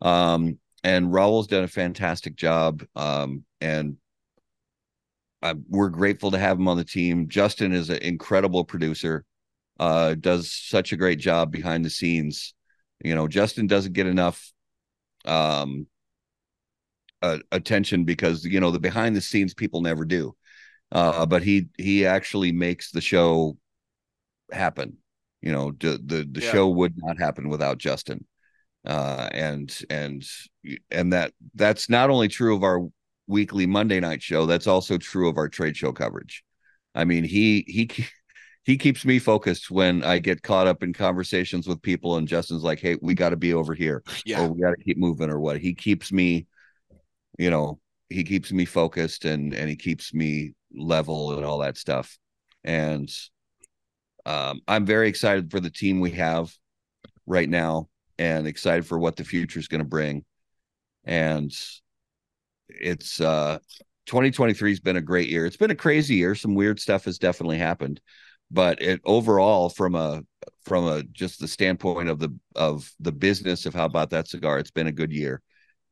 [0.00, 3.96] Um, and Raul's done a fantastic job, um, and
[5.42, 7.28] uh, we're grateful to have him on the team.
[7.28, 9.24] Justin is an incredible producer,
[9.78, 12.54] uh, does such a great job behind the scenes.
[13.04, 14.52] You know, Justin doesn't get enough
[15.26, 15.86] um,
[17.22, 20.34] uh, attention because you know the behind the scenes people never do
[20.92, 23.56] uh, but he he actually makes the show
[24.52, 24.96] happen
[25.46, 26.50] you know the the, the Yeah.
[26.52, 28.20] show would not happen without justin
[28.84, 30.26] uh, and and
[30.90, 32.80] and that that's not only true of our
[33.28, 36.42] weekly monday night show that's also true of our trade show coverage
[36.94, 37.84] i mean he he
[38.64, 42.62] he keeps me focused when i get caught up in conversations with people and justin's
[42.64, 44.40] like hey we got to be over here Yeah.
[44.40, 46.46] or we got to keep moving or what he keeps me
[47.38, 47.78] you know
[48.08, 52.18] he keeps me focused and and he keeps me level and all that stuff
[52.64, 53.08] and
[54.26, 56.52] um i'm very excited for the team we have
[57.26, 57.88] right now
[58.18, 60.24] and excited for what the future is going to bring.
[61.04, 61.52] And
[62.68, 63.58] it's uh
[64.06, 65.46] 2023 has been a great year.
[65.46, 66.34] It's been a crazy year.
[66.34, 68.00] Some weird stuff has definitely happened
[68.50, 70.22] but it overall from a
[70.64, 74.58] from a just the standpoint of the of the business of how about that cigar
[74.58, 75.42] it's been a good year.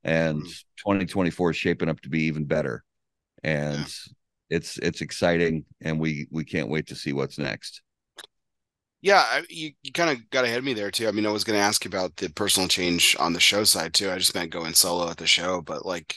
[0.05, 0.65] And Mhm.
[0.77, 2.85] 2024 is shaping up to be even better.
[3.43, 3.87] And Yeah.
[4.51, 7.83] it's it's exciting and we we can't wait to see what's next
[9.05, 11.07] Yeah, you, you kind of got ahead of me there too.
[11.07, 13.63] I mean, I was going to ask you about the personal change on the show
[13.63, 14.11] side too.
[14.11, 16.17] I just meant going solo at the show, but like,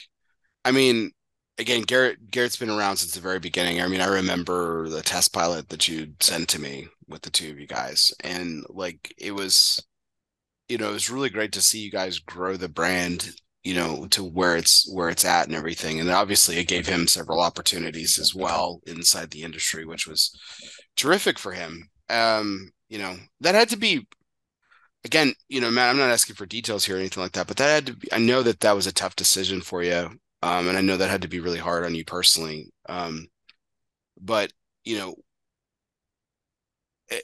[0.64, 1.10] I mean,
[1.58, 3.82] again, Garrett Garrett's been around since the very beginning.
[3.82, 7.50] I mean, I remember the test pilot that you sent to me with the two
[7.50, 9.78] of you guys, and like, it was,
[10.70, 13.32] you know, it was really great to see you guys grow the brand,
[13.64, 16.00] you know, to where it's where it's at and everything.
[16.00, 20.34] And obviously, it gave him several opportunities as well inside the industry, which was
[20.96, 21.90] terrific for him.
[22.08, 24.06] Um, you know, that had to be
[25.04, 27.56] again, you know, Matt, I'm not asking for details here or anything like that, but
[27.58, 30.10] that had to be, I know that that was a tough decision for you.
[30.42, 32.70] Um, and I know that had to be really hard on you personally.
[32.88, 33.28] Um,
[34.20, 34.52] but
[34.84, 35.16] you know,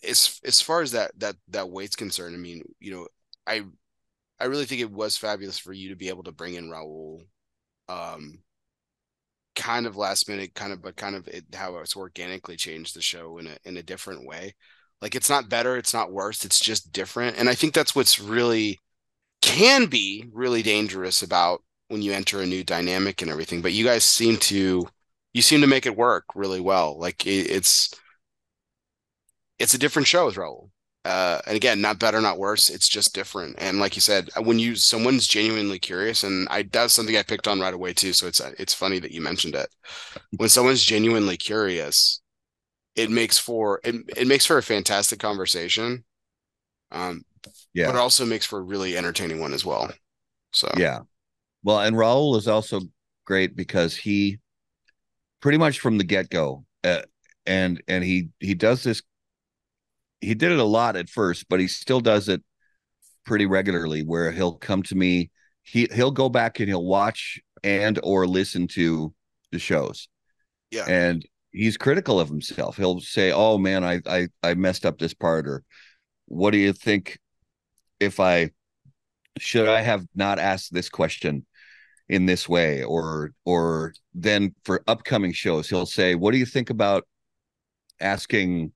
[0.03, 3.09] as as far as that that that weight's concerned, I mean, you know,
[3.47, 3.65] I
[4.41, 7.27] I really think it was fabulous for you to be able to bring in Raul,
[7.89, 8.41] um,
[9.55, 13.03] kind of last minute, kind of, but kind of it, how it's organically changed the
[13.03, 14.55] show in a in a different way.
[15.05, 17.37] Like it's not better, it's not worse, it's just different.
[17.37, 18.81] And I think that's what's really
[19.43, 23.61] can be really dangerous about when you enter a new dynamic and everything.
[23.61, 24.89] But you guys seem to
[25.35, 26.99] you seem to make it work really well.
[26.99, 27.93] Like it, it's
[29.59, 30.71] it's a different show with Raul.
[31.05, 32.71] Uh, and again, not better, not worse.
[32.71, 33.57] It's just different.
[33.59, 37.47] And like you said, when you someone's genuinely curious, and I that's something I picked
[37.47, 38.15] on right away too.
[38.15, 39.69] So it's it's funny that you mentioned it.
[40.39, 42.23] When someone's genuinely curious,
[42.97, 46.05] it makes for it, it makes for a fantastic conversation.
[46.91, 47.25] Um,
[47.73, 49.91] yeah but it also makes for a really entertaining one as well.
[50.53, 51.01] So Yeah.
[51.63, 52.81] Well, and Raul is also
[53.25, 54.39] great because he
[55.41, 57.03] pretty much from the get go, uh,
[57.47, 59.03] and and he he does this
[60.21, 62.43] he did it a lot at first, but he still does it
[63.25, 65.31] pretty regularly where he'll come to me
[65.63, 69.15] he he'll go back and he'll watch and or listen to
[69.51, 70.09] the shows.
[70.71, 70.85] Yeah.
[70.87, 71.25] And
[71.55, 72.77] he's critical of himself.
[72.77, 75.65] He'll say, "Oh man, I I I messed up this part," or
[76.27, 77.19] "What do you think
[78.01, 78.51] if I
[79.39, 81.47] should I have not asked this question
[82.09, 86.71] in this way?" Or or then for upcoming shows, he'll say, "What do you think
[86.71, 87.07] about
[88.01, 88.73] asking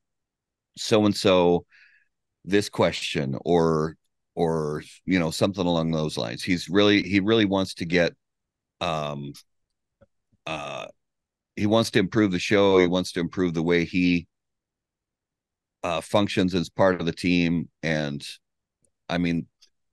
[0.77, 1.67] so and so
[2.45, 3.97] this question?" Or
[4.35, 6.45] or you know something along those lines.
[6.45, 8.15] He's really he really wants to get
[8.81, 9.33] um
[10.47, 10.87] uh
[11.59, 12.79] he wants to improve the show.
[12.79, 14.27] He wants to improve the way he
[15.85, 18.27] uh functions as part of the team and
[19.09, 19.47] I mean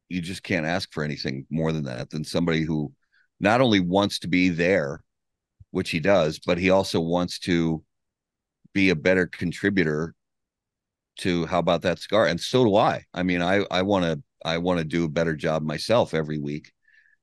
[0.10, 2.92] you just can't ask for anything more than that than somebody who
[3.40, 5.04] not only wants to be there
[5.70, 7.84] which he does but he also wants to
[8.74, 10.16] be a better contributor
[11.20, 14.20] to how about that scar and so do i i mean i i want to
[14.46, 16.72] I want to do a better job myself every week.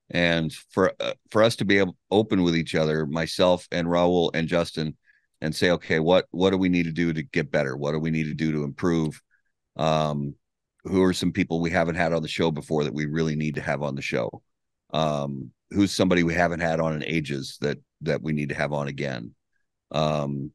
[0.09, 4.31] And for uh, for us to be able open with each other, myself and Raul
[4.33, 4.97] and Justin,
[5.41, 7.75] and say, okay, what what do we need to do to get better?
[7.75, 9.21] What do we need to do to improve?
[9.75, 10.35] Um,
[10.85, 13.55] who are some people we haven't had on the show before that we really need
[13.55, 14.41] to have on the show?
[14.93, 18.73] Um, who's somebody we haven't had on in ages that that we need to have
[18.73, 19.33] on again?
[19.91, 20.51] Um,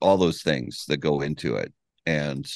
[0.00, 1.72] all those things that go into it,
[2.06, 2.46] and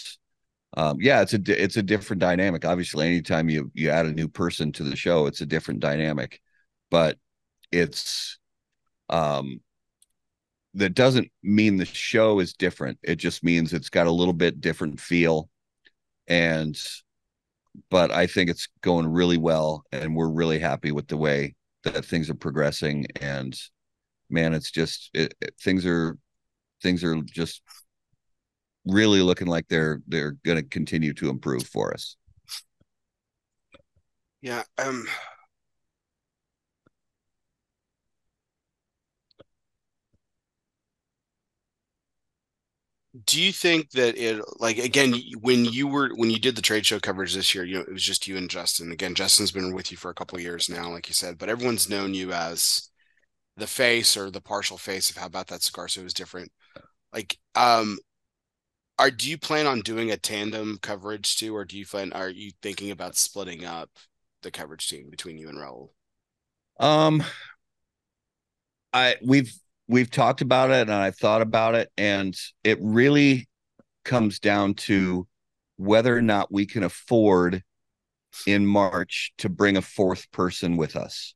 [0.76, 2.64] um, yeah, it's a it's a different dynamic.
[2.64, 6.40] Obviously, anytime you you add a new person to the show, it's a different dynamic.
[6.90, 7.18] But
[7.72, 8.38] it's
[9.08, 9.60] um
[10.74, 12.98] that doesn't mean the show is different.
[13.02, 15.48] It just means it's got a little bit different feel.
[16.28, 16.78] And
[17.90, 21.54] but I think it's going really well and we're really happy with the way
[21.84, 23.58] that things are progressing and
[24.30, 26.18] man it's just it, it, things are
[26.82, 27.62] things are just
[28.86, 32.16] really looking like they're they're going to continue to improve for us.
[34.40, 35.06] Yeah, um
[43.24, 46.84] do you think that it like again when you were when you did the trade
[46.84, 49.72] show coverage this year you know it was just you and justin again justin's been
[49.74, 52.32] with you for a couple of years now like you said but everyone's known you
[52.32, 52.90] as
[53.56, 56.50] the face or the partial face of how about that cigar so it was different
[57.12, 57.98] like um
[58.98, 62.30] are do you plan on doing a tandem coverage too, or do you plan are
[62.30, 63.90] you thinking about splitting up
[64.42, 65.90] the coverage team between you and Raul?
[66.78, 67.22] Um,
[68.92, 69.52] I we've
[69.88, 73.48] we've talked about it and I've thought about it, and it really
[74.04, 75.26] comes down to
[75.76, 77.62] whether or not we can afford
[78.46, 81.34] in March to bring a fourth person with us.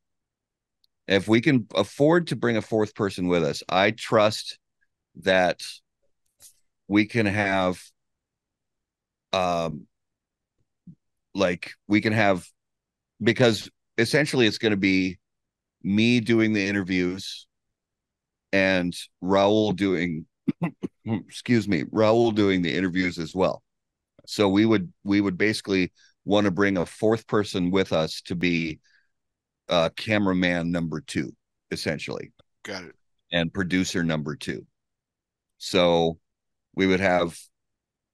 [1.06, 4.58] If we can afford to bring a fourth person with us, I trust
[5.22, 5.60] that
[6.90, 7.80] we can have
[9.32, 9.86] um
[11.36, 12.44] like we can have
[13.22, 15.16] because essentially it's going to be
[15.84, 17.46] me doing the interviews
[18.52, 18.92] and
[19.22, 20.26] Raul doing
[21.04, 23.62] excuse me Raul doing the interviews as well.
[24.26, 25.92] So we would we would basically
[26.24, 28.80] want to bring a fourth person with us to be
[29.68, 31.32] uh cameraman number 2
[31.70, 32.32] essentially.
[32.64, 32.96] Got it.
[33.30, 34.66] And producer number 2
[35.58, 36.18] so
[36.74, 37.36] we would have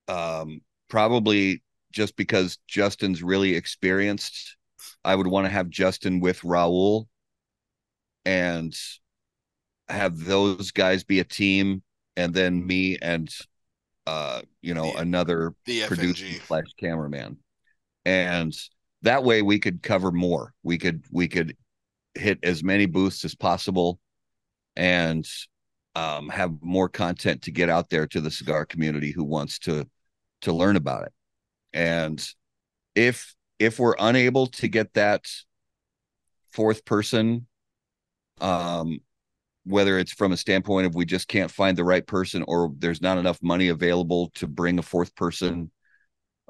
[0.08, 1.62] um, probably
[1.92, 4.56] just because Justin's really experienced,
[5.04, 7.06] I would want to have Justin with Raul
[8.24, 8.76] and
[9.88, 11.82] have those guys be a team
[12.16, 13.32] and then me and
[14.06, 17.38] uh you know the, another the producer slash cameraman.
[18.04, 18.54] And
[19.02, 20.52] that way we could cover more.
[20.62, 21.56] We could we could
[22.14, 24.00] hit as many booths as possible
[24.74, 25.26] and
[25.96, 29.88] um, have more content to get out there to the cigar community who wants to
[30.42, 31.12] to learn about it.
[31.72, 32.24] And
[32.94, 35.24] if if we're unable to get that
[36.52, 37.46] fourth person,
[38.42, 38.98] um,
[39.64, 43.00] whether it's from a standpoint of we just can't find the right person or there's
[43.00, 45.70] not enough money available to bring a fourth person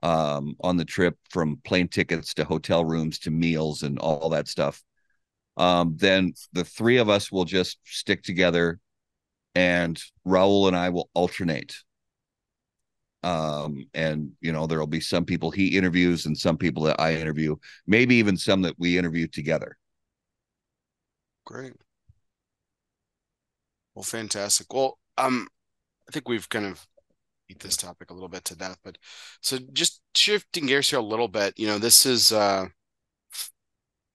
[0.03, 4.49] um, on the trip from plane tickets to hotel rooms to meals and all that
[4.49, 4.83] stuff
[5.57, 8.79] um, then the three of us will just stick together
[9.57, 11.75] and Raul and I will alternate.
[13.23, 17.15] Um, and you know, there'll be some people he interviews and some people that I
[17.15, 17.57] interview,
[17.87, 19.79] maybe even some that we interview together.
[21.47, 21.73] Great.
[23.95, 24.73] Well, fantastic.
[24.73, 25.49] Well, um,
[26.09, 26.87] I think we've kind of
[27.49, 28.99] beat this topic a little bit to death, but
[29.41, 32.67] so just shifting gears here a little bit, you know, this is uh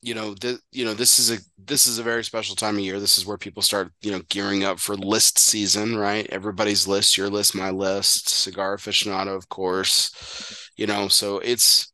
[0.01, 2.81] you know, the, you know, this is a this is a very special time of
[2.81, 2.99] year.
[2.99, 6.27] This is where people start, you know, gearing up for list season, right?
[6.31, 10.69] Everybody's list, your list, my list, cigar aficionado, of course.
[10.75, 11.91] You know, so it's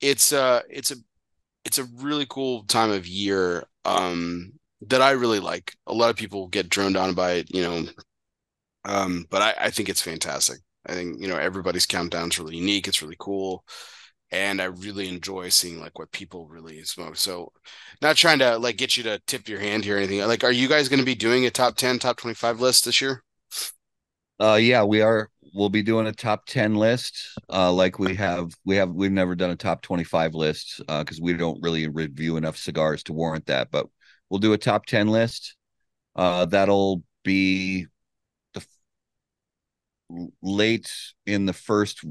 [0.00, 0.96] it's uh it's a
[1.64, 4.52] it's a really cool time of year um
[4.88, 5.74] that I really like.
[5.86, 7.86] A lot of people get droned on by it, you know.
[8.84, 10.58] Um, but I, I think it's fantastic.
[10.86, 12.88] I think, you know, everybody's countdown's really unique.
[12.88, 13.64] It's really cool
[14.32, 17.16] and I really enjoy seeing like what people really smoke.
[17.16, 17.52] So,
[18.00, 20.20] not trying to like get you to tip your hand here or anything.
[20.26, 22.84] Like, are you guys going to be doing a top ten, top twenty five list
[22.84, 23.22] this year?
[24.40, 25.28] Uh, yeah, we are.
[25.52, 27.38] We'll be doing a top ten list.
[27.52, 31.02] Uh, like we have, we have, we've never done a top twenty five list uh,
[31.02, 33.70] because we don't really review enough cigars to warrant that.
[33.70, 33.86] But
[34.28, 35.56] we'll do a top ten list.
[36.14, 37.86] Uh, that'll be
[38.54, 38.64] the
[40.40, 40.90] late
[41.26, 42.04] in the first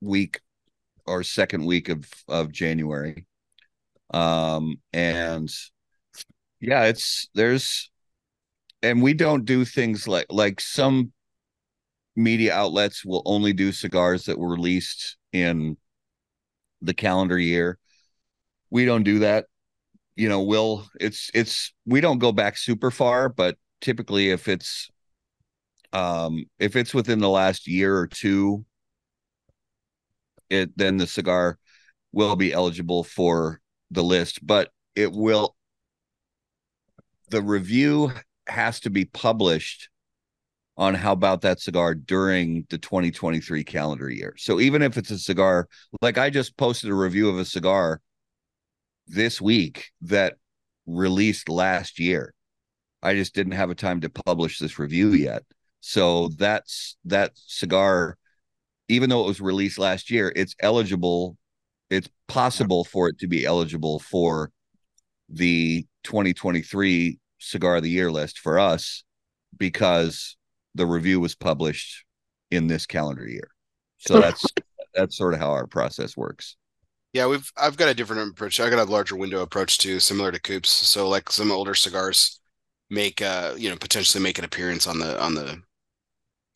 [0.00, 0.40] week
[1.08, 3.26] our second week of of January.
[4.12, 5.50] Um and
[6.60, 7.90] yeah, it's there's
[8.82, 11.12] and we don't do things like like some
[12.16, 15.76] media outlets will only do cigars that were released in
[16.82, 17.78] the calendar year.
[18.70, 19.46] We don't do that.
[20.16, 24.90] You know, we'll it's it's we don't go back super far, but typically if it's
[25.92, 28.64] um if it's within the last year or two
[30.50, 31.58] it then the cigar
[32.12, 33.60] will be eligible for
[33.90, 35.54] the list, but it will
[37.30, 38.12] the review
[38.46, 39.90] has to be published
[40.76, 44.34] on how about that cigar during the 2023 calendar year.
[44.38, 45.68] So even if it's a cigar,
[46.00, 48.00] like I just posted a review of a cigar
[49.08, 50.36] this week that
[50.86, 52.32] released last year.
[53.02, 55.42] I just didn't have a time to publish this review yet.
[55.80, 58.16] So that's that cigar
[58.88, 61.36] even though it was released last year, it's eligible.
[61.90, 64.50] It's possible for it to be eligible for
[65.28, 69.04] the 2023 cigar of the year list for us
[69.56, 70.36] because
[70.74, 72.04] the review was published
[72.50, 73.50] in this calendar year.
[73.98, 74.44] So that's
[74.94, 76.56] that's sort of how our process works.
[77.12, 78.60] Yeah, we've I've got a different approach.
[78.60, 80.68] I got a larger window approach too, similar to Coops.
[80.70, 82.40] So like some older cigars
[82.90, 85.62] make uh you know potentially make an appearance on the on the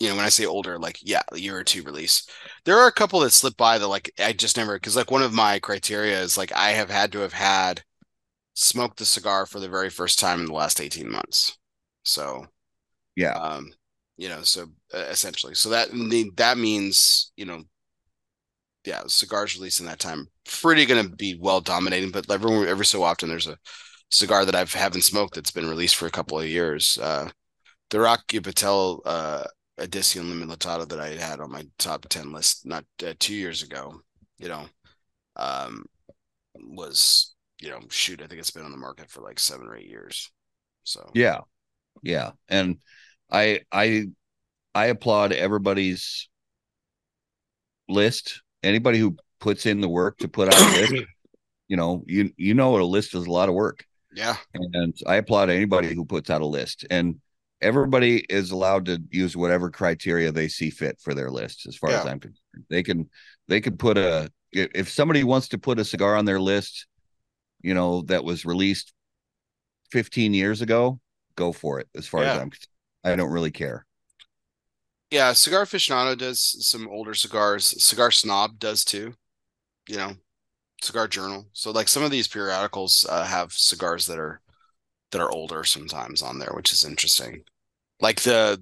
[0.03, 2.27] you know, when I say older, like yeah, a year or two release.
[2.65, 5.23] There are a couple that slip by that like I just never because like one
[5.23, 7.83] of my criteria is like I have had to have had
[8.55, 11.57] smoked the cigar for the very first time in the last 18 months.
[12.03, 12.47] So
[13.17, 13.35] yeah.
[13.35, 13.73] Um,
[14.17, 15.55] you know, so uh, essentially.
[15.55, 15.91] So that
[16.37, 17.63] that means, you know,
[18.85, 22.87] yeah, cigars released in that time pretty going to be well dominating, but every every
[22.87, 23.59] so often there's a
[24.11, 26.99] cigar that I've haven't smoked that's been released for a couple of years.
[26.99, 27.31] Uh
[27.91, 29.45] the Rocky Patel uh
[29.83, 34.01] Edition Limitado that I had on my top 10 list not uh, two years ago,
[34.39, 34.65] you know,
[35.37, 35.85] um,
[36.55, 39.77] was, you know, shoot, I think it's been on the market for like seven or
[39.77, 40.31] eight years.
[40.85, 41.41] So, yeah.
[42.03, 42.31] Yeah.
[42.49, 42.79] And
[43.31, 44.07] I, I,
[44.73, 46.29] I applaud everybody's
[47.89, 48.41] list.
[48.63, 50.95] Anybody who puts in the work to put out a list,
[51.69, 53.85] you know, you, you know, a list is a lot of work.
[54.15, 54.37] Yeah.
[54.55, 56.87] And I applaud anybody who puts out a list.
[56.89, 57.21] And,
[57.63, 61.91] everybody is allowed to use whatever criteria they see fit for their list as far
[61.91, 62.01] yeah.
[62.01, 62.65] as i'm concerned.
[62.69, 63.09] They can
[63.49, 66.87] they could put a if somebody wants to put a cigar on their list
[67.63, 68.93] you know that was released
[69.93, 71.01] 15 years ago
[71.37, 72.35] go for it as far yeah.
[72.35, 72.51] as i'm
[73.05, 73.87] i don't really care.
[75.11, 77.83] Yeah cigar aficionado does some older cigars.
[77.83, 79.15] Cigar snob does too
[79.89, 80.13] you know
[80.83, 81.47] cigar journal.
[81.53, 84.41] So like some of these periodicals uh, have cigars that are
[85.13, 87.45] that are older sometimes on there which is interesting
[88.03, 88.61] like the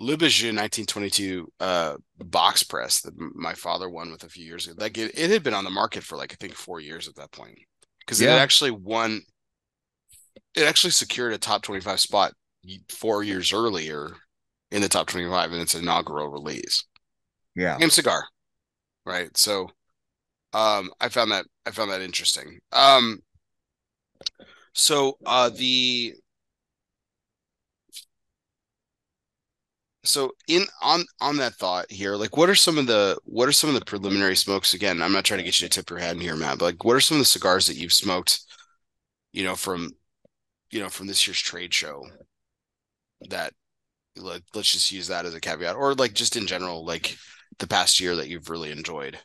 [0.00, 4.76] Lubezh 1922 uh, box press that my father won with a few years ago.
[4.78, 7.14] Like it, it had been on the market for like I think four years at
[7.16, 7.58] that point
[8.00, 8.34] because yeah.
[8.34, 9.20] it actually won.
[10.54, 12.32] It actually secured a top 25 spot
[12.88, 14.10] four years earlier
[14.72, 16.84] in the top 25 in its inaugural release.
[17.54, 18.24] Yeah, same cigar,
[19.04, 19.36] right?
[19.36, 19.68] So,
[20.54, 22.58] um, I found that I found that interesting.
[22.72, 23.20] Um,
[24.72, 26.14] so uh, the
[30.02, 33.52] so in on on that thought here like what are some of the what are
[33.52, 34.74] some of the preliminary smokes?
[34.74, 36.64] Again i'm not trying to get you to tip your head in here matt but
[36.64, 38.40] like what are some of the cigars that you've smoked
[39.32, 39.90] you know from
[40.70, 42.02] you know from this year's trade show
[43.28, 43.52] that
[44.16, 47.16] like let's just use that as a caveat or like just in general like
[47.58, 49.18] the past year that you've really enjoyed?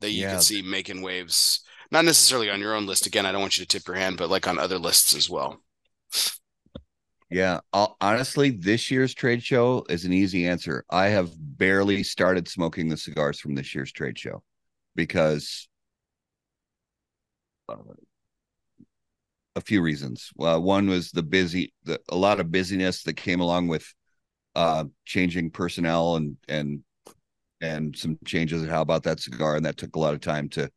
[0.00, 0.32] That you yeah.
[0.32, 3.06] can see making waves not necessarily on your own list.
[3.06, 5.30] Again i don't want you to tip your hand but like on other lists as
[5.30, 5.60] well
[7.30, 10.84] yeah, I'll, honestly, this year's trade show is an easy answer.
[10.90, 14.42] I have barely started smoking the cigars from this year's trade show
[14.94, 15.68] because
[19.56, 20.30] a few reasons.
[20.38, 23.92] Uh, one was the busy, the, a lot of busyness that came along with
[24.54, 26.82] uh, changing personnel and and
[27.60, 30.70] and some changes how about that cigar, and that took a lot of time to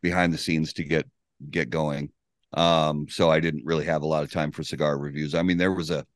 [0.00, 1.06] behind the scenes to get
[1.50, 2.10] get going.
[2.54, 5.34] Um, so I didn't really have a lot of time for cigar reviews.
[5.34, 6.06] I mean, there was a,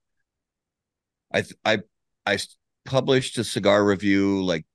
[1.33, 1.79] I I
[2.27, 2.39] I
[2.85, 4.67] published a cigar review like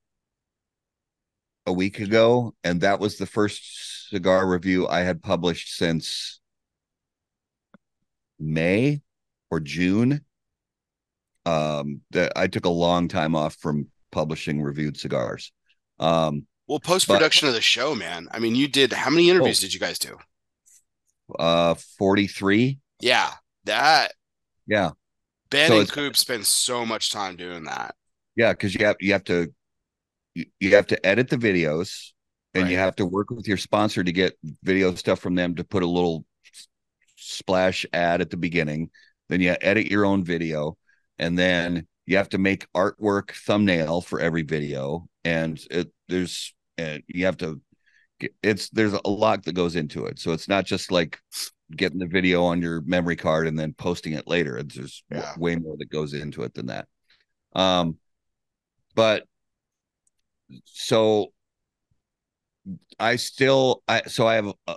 [1.66, 6.40] a week ago, and that was the first cigar review I had published since
[8.40, 9.02] May
[9.50, 10.26] or June.
[11.44, 15.52] Um, that I took a long time off from publishing reviewed cigars.
[16.00, 18.28] Um, well, post production of the show, man.
[18.32, 20.18] I mean, you did how many interviews oh, did you guys do?
[21.38, 22.80] Uh, forty three.
[23.00, 23.32] Yeah,
[23.66, 24.14] that.
[24.68, 24.92] Yeah.
[25.50, 27.96] Ben so and Coop spend so much time doing that.
[28.36, 29.54] Yeah, because you have you have to
[30.34, 32.12] you, you have to edit the videos
[32.54, 32.72] and right.
[32.72, 35.84] you have to work with your sponsor to get video stuff from them to put
[35.84, 36.26] a little
[37.18, 38.90] splash ad at the beginning.
[39.30, 40.78] Then you edit your own video,
[41.20, 45.08] and then you have to make artwork thumbnail for every video.
[45.24, 47.62] And it there's and you have to
[48.44, 50.20] it's there's a lot that goes into it.
[50.20, 51.20] So it's not just like
[51.76, 54.62] getting the video on your memory card and then posting it later.
[54.64, 55.34] There's yeah.
[55.38, 56.88] way more that goes into it than that.
[57.54, 57.98] Um,
[58.96, 59.24] but
[60.66, 61.34] so
[63.00, 64.76] I still I so I have a,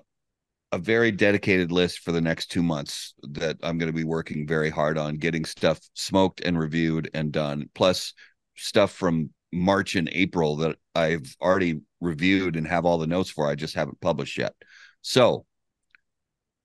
[0.72, 4.46] a very dedicated list for the next two months that I'm going to be working
[4.46, 7.68] very hard on getting stuff smoked and reviewed and done.
[7.74, 8.12] Plus
[8.56, 13.48] stuff from March and April that I've already reviewed and have all the notes for.
[13.48, 14.54] I just haven't published yet.
[15.00, 15.46] So,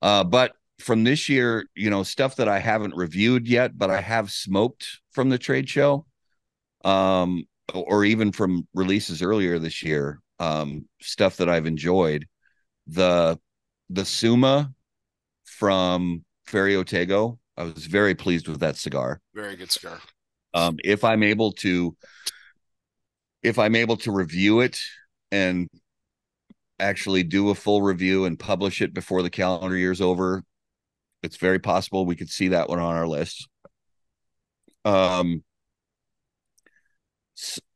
[0.02, 4.02] uh, but from this year, you know, stuff that I haven't reviewed yet, but I
[4.02, 6.06] have smoked from the trade show.
[6.86, 12.28] Um, or even from releases earlier this year, um, stuff that I've enjoyed.
[12.88, 13.40] The
[13.90, 14.74] the Suma
[15.46, 19.22] from Ferio Tego, I was very pleased with that cigar.
[19.34, 20.00] Very good cigar.
[20.54, 21.96] Um, if I'm able to,
[23.44, 24.82] if I'm able to review it
[25.32, 25.70] and
[26.80, 30.44] actually do a full review and publish it before the calendar year's over,
[31.24, 33.48] it's very possible we could see that one on our list.
[34.86, 35.44] Um,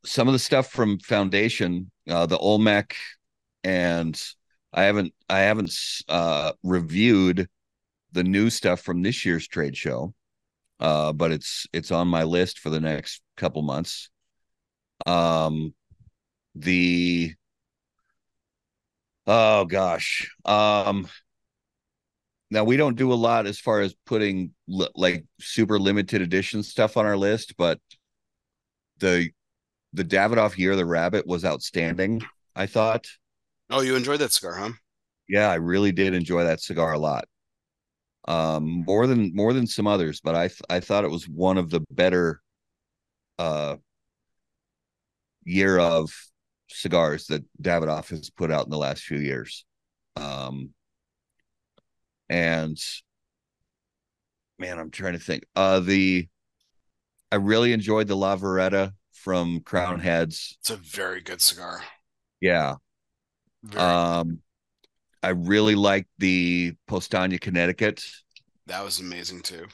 [0.04, 2.96] some of the stuff from Foundation, uh, the Olmec,
[3.62, 4.20] and
[4.72, 5.74] I haven't I haven't
[6.08, 7.48] uh, reviewed
[8.12, 10.14] the new stuff from this year's trade show,
[10.80, 14.10] uh, but it's it's on my list for the next couple months.
[15.06, 15.74] Um,
[16.54, 17.34] the
[19.26, 21.08] oh gosh, um,
[22.50, 26.62] now we don't do a lot as far as putting li- like super limited edition
[26.62, 27.80] stuff on our list, but
[28.98, 29.30] the
[29.92, 32.22] the Davidoff Year of the Rabbit was outstanding.
[32.56, 33.06] I thought.
[33.70, 34.72] Oh, you enjoyed that cigar, huh?
[35.28, 37.26] Yeah, I really did enjoy that cigar a lot.
[38.26, 41.58] Um, more than more than some others, but I th- I thought it was one
[41.58, 42.40] of the better
[43.38, 43.76] uh
[45.44, 46.12] year of
[46.68, 49.64] cigars that Davidoff has put out in the last few years.
[50.16, 50.70] Um,
[52.28, 52.78] and
[54.58, 55.44] man, I'm trying to think.
[55.54, 56.28] Uh, the
[57.30, 60.56] I really enjoyed the La Vereda from Crowned Heads.
[60.60, 61.82] It's a very good cigar.
[62.40, 62.76] Yeah.
[63.62, 64.38] Very um, good.
[65.22, 68.04] I really like the Postania, Connecticut.
[68.66, 69.66] That was amazing too.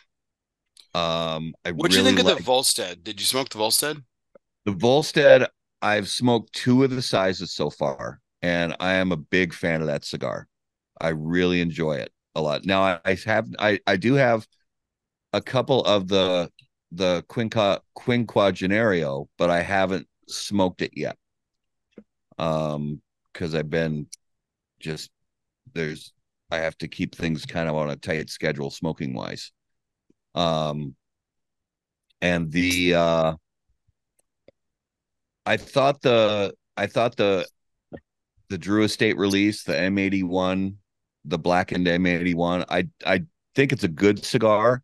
[0.94, 3.04] Um, I what do really you think of the Volstead?
[3.04, 3.98] Did you smoke the Volstead?
[4.64, 5.48] The Volstead,
[5.82, 9.86] I've smoked two of the sizes so far, and I am a big fan of
[9.88, 10.48] that cigar.
[11.00, 12.64] I really enjoy it a lot.
[12.66, 14.46] Now I, I have I I do have
[15.32, 16.50] a couple of the
[16.92, 21.18] the Quinca Quinquagenario, but I haven't smoked it yet.
[22.38, 23.00] Um,
[23.32, 24.08] because I've been
[24.80, 25.10] just
[25.74, 26.12] there's
[26.50, 29.52] I have to keep things kind of on a tight schedule smoking wise.
[30.34, 30.96] Um
[32.20, 33.34] and the uh
[35.46, 37.46] I thought the I thought the
[38.48, 40.74] the Drew Estate release, the M81,
[41.24, 44.82] the blackened M81, I I think it's a good cigar.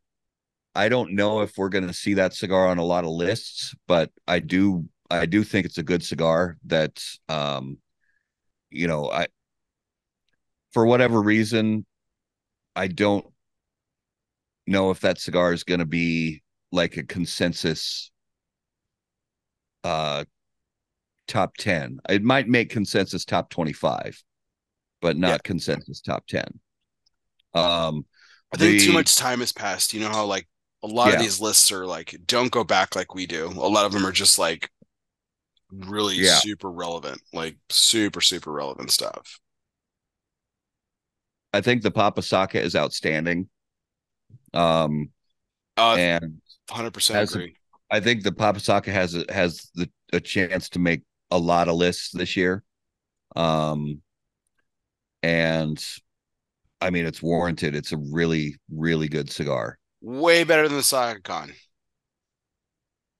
[0.75, 3.75] I don't know if we're going to see that cigar on a lot of lists,
[3.87, 7.79] but I do I do think it's a good cigar that um
[8.71, 9.29] you know, I
[10.73, 11.87] for whatever reason
[12.75, 13.27] I don't
[14.67, 16.43] know if that cigar is going to be
[16.73, 18.11] like a consensus
[19.85, 20.25] uh
[21.27, 22.01] top 10.
[22.09, 24.23] It might make consensus top 25,
[25.01, 25.39] but not yeah.
[25.39, 26.45] consensus top 10.
[27.55, 28.07] Um
[28.53, 29.93] I think the, too much time has passed.
[29.93, 30.49] You know how like
[30.83, 31.15] a lot yeah.
[31.15, 33.47] of these lists are like don't go back like we do.
[33.47, 34.71] A lot of them are just like
[35.71, 36.37] really yeah.
[36.37, 39.41] super relevant, like super super relevant stuff.
[41.53, 43.49] I think the Papa Saka is outstanding.
[44.53, 45.11] Um,
[45.77, 46.41] Uh, and
[46.71, 47.57] hundred percent agree.
[47.91, 51.69] I think the Papa Saka has a, has the a chance to make a lot
[51.69, 52.63] of lists this year.
[53.35, 54.03] Um,
[55.23, 55.83] and
[56.81, 57.75] I mean, it's warranted.
[57.75, 59.79] It's a really, really good cigar.
[60.01, 61.55] Way better than the Sakakhan.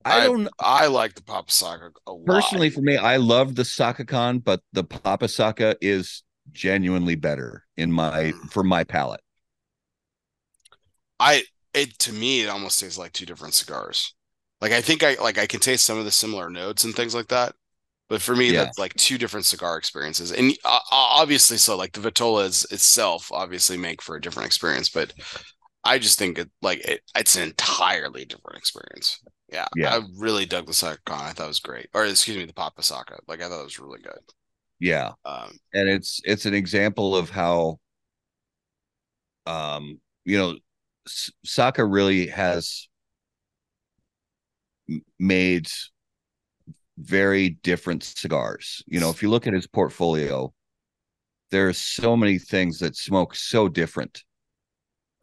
[0.05, 2.27] I I- don't I like the Papa Saka a lot.
[2.27, 6.23] personally for me, I love the Sakakhan, but the Papa Saka is
[6.53, 9.21] genuinely better in my for my palate.
[11.21, 14.15] I it to me it almost tastes like two different cigars.
[14.61, 17.15] Like I think I like I can taste some of the similar notes and things
[17.15, 17.55] like that.
[18.09, 18.53] But for me, Yeah.
[18.53, 23.77] that's like two different cigar experiences, and uh, obviously, so like the Vitolas itself obviously
[23.77, 24.89] make for a different experience.
[24.89, 25.13] But
[25.85, 29.21] I just think it like it, it's an entirely different experience.
[29.53, 29.97] Yeah, Yeah.
[29.97, 30.99] I really dug the Sakakhan.
[31.23, 33.19] I thought it was great, or excuse me, the Papa Saka.
[33.29, 34.21] Like I thought it was really good.
[34.79, 35.13] Yeah.
[35.25, 37.79] Um, and it's it's an example of how
[39.47, 40.57] um you know
[41.45, 42.89] Saka really has
[45.19, 45.69] made
[46.99, 48.83] very different cigars.
[48.87, 50.53] You know, if you look at his portfolio,
[51.51, 54.25] there are so many things that smoke so different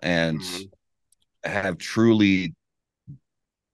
[0.02, 0.72] and Mhm.
[1.44, 2.56] have truly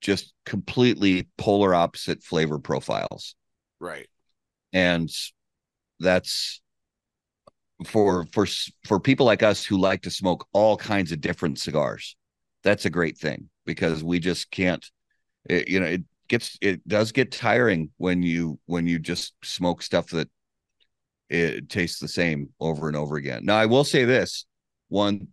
[0.01, 3.35] just completely polar opposite flavor profiles
[3.79, 4.07] right.
[4.73, 5.09] and
[5.99, 6.61] that's
[7.85, 8.45] for for
[8.85, 12.15] for people like us who like to smoke all kinds of different cigars
[12.63, 14.85] that's a great thing because we just can't
[15.49, 19.81] it, you know it gets it does get tiring when you when you just smoke
[19.81, 20.29] stuff that
[21.29, 24.45] it tastes the same over and over again now i will say this
[24.87, 25.27] one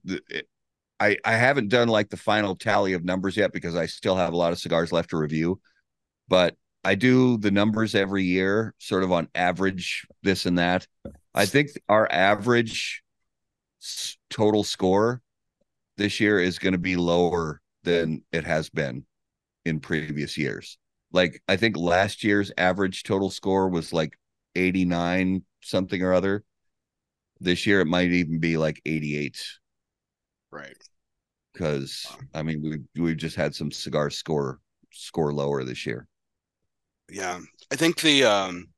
[1.01, 4.33] i i haven't done like the final tally of numbers yet because i still have
[4.33, 5.61] a lot of cigars left to review
[6.29, 6.57] but
[6.87, 10.87] I do the numbers every year, sort of on average, this and that.
[11.35, 13.03] I think our average
[14.31, 15.21] total score
[15.97, 19.05] this year is going to be lower than it has been
[19.65, 20.79] in previous years.
[21.13, 24.19] Like, I think last year's average total score was like
[24.55, 26.45] 89 something or other.
[27.41, 29.43] This year, it might even be like 88
[30.51, 30.77] Right.
[31.53, 32.63] because I mean,
[32.95, 34.61] we we've just had some cigar score
[34.93, 36.07] score lower this year.
[37.09, 37.41] Yeah.
[37.71, 38.69] I think the um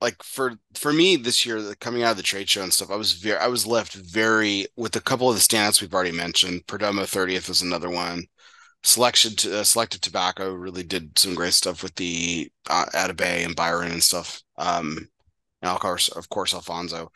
[0.00, 2.90] like for for me this year the- coming out of the trade show and stuff
[2.90, 6.12] I was very I was left very with a couple of the standouts we've already
[6.12, 8.26] mentioned Perdomo 30th was another one
[8.84, 13.56] selection to uh, selective tobacco really did some great stuff with the uh, Atabey and
[13.56, 15.08] Byron and stuff um
[15.62, 17.10] and of course of course Alfonso.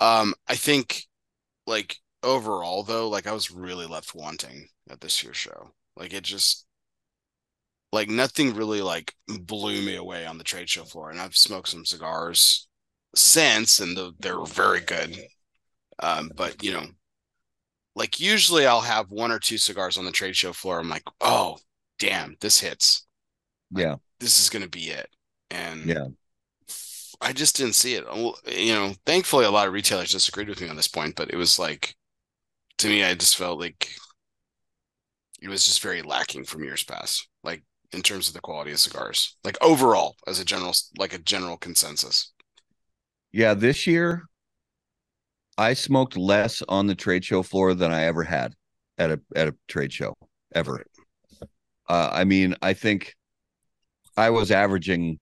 [0.00, 1.04] Um I think
[1.66, 5.72] like overall though like I was really left wanting at this year's show.
[5.96, 6.66] Like it just
[7.92, 11.68] like nothing really like blew me away on the trade show floor and i've smoked
[11.68, 12.68] some cigars
[13.14, 15.16] since and the, they're very good.
[16.00, 16.86] Um but you know
[17.94, 20.78] like usually i'll have one or two cigars on the trade show floor.
[20.80, 21.58] I'm like oh
[21.98, 23.06] damn this hits.
[23.70, 23.96] Yeah.
[24.18, 25.08] this is gonna be it.
[25.50, 26.06] And Yeah.
[27.20, 28.04] i just didn't see it.
[28.46, 31.36] You know thankfully a lot of retailers disagreed with me on this point but it
[31.36, 31.94] was like
[32.78, 33.90] to me i just felt like
[35.42, 37.62] it was just very lacking from years past like
[37.92, 41.56] in terms of the quality of cigars like overall as a general like a general
[41.56, 42.32] consensus.
[43.32, 44.24] Yeah, this year
[45.60, 48.54] I smoked less on the trade show floor than I ever had
[48.96, 50.14] at a at a trade show
[50.54, 50.84] ever.
[51.88, 53.14] Uh, I mean, I think
[54.16, 55.18] I was averaging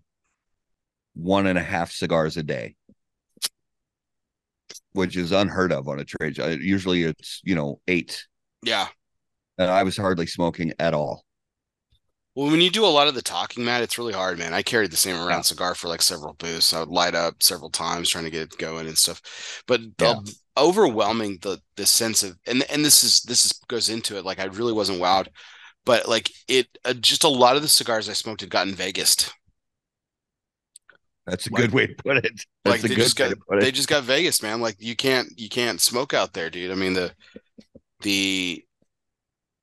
[1.15, 2.77] one and a half cigars a day,
[4.93, 6.47] which is unheard of on a trade show.
[6.47, 8.25] Usually, it's you know eight,
[8.63, 8.87] yeah
[9.59, 11.25] and I was hardly smoking at all.
[12.39, 14.63] Well when you do a lot of the talking matt it's really hard man i
[14.63, 15.41] carried the same around Yeah.
[15.43, 18.59] cigar for like several booths i would light up several times trying to get it
[18.59, 19.21] going and stuff
[19.67, 20.15] but Yeah.
[20.25, 24.25] the overwhelming the the sense of and and this is this is goes into it
[24.25, 25.27] like i really wasn't wowed
[25.85, 29.31] but like it uh, just a lot of the cigars i smoked had gotten vegas
[31.27, 32.33] That's a Like- good way to put it.
[32.65, 34.63] like That's a they just got they just got Vegas, man.
[34.63, 36.71] Like you can't you can't smoke out there, dude.
[36.71, 37.13] I mean the
[38.01, 38.65] the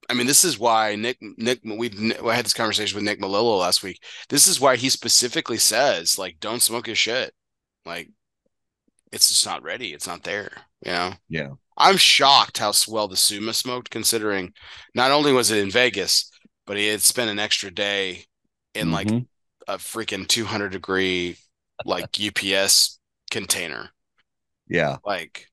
[0.10, 1.90] I mean this is why Nick Nick we
[2.24, 4.00] I had this conversation with Nick Melillo last week.
[4.30, 7.34] This is why he specifically says like don't smoke his shit.
[7.86, 8.10] Like
[9.12, 9.94] it's just not ready.
[9.94, 10.52] It's not there,
[10.86, 11.14] you know.
[11.30, 11.50] Yeah.
[11.78, 14.54] I'm shocked how well the Suma smoked considering
[14.94, 16.32] not only was it in Vegas,
[16.66, 18.26] but he had spent an extra day
[18.74, 19.28] in like Mhm.
[19.68, 21.38] a freaking 200 degree
[21.86, 23.00] like UPS
[23.32, 23.90] container.
[24.68, 25.48] yeah, Like,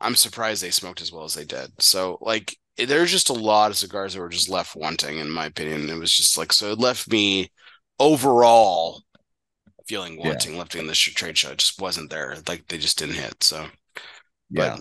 [0.00, 1.72] I'm surprised they smoked as well as they did.
[1.80, 5.46] So, like, there's just a lot of cigars that were just left wanting, in my
[5.46, 5.88] opinion.
[5.88, 7.50] It was just like, so it left me
[7.98, 9.02] overall
[9.88, 10.28] feeling Yeah.
[10.30, 11.50] wanting lifting this trade show.
[11.50, 12.36] It just wasn't there.
[12.48, 13.42] Like they just didn't hit.
[13.42, 13.68] So
[14.50, 14.76] Yeah.
[14.76, 14.80] but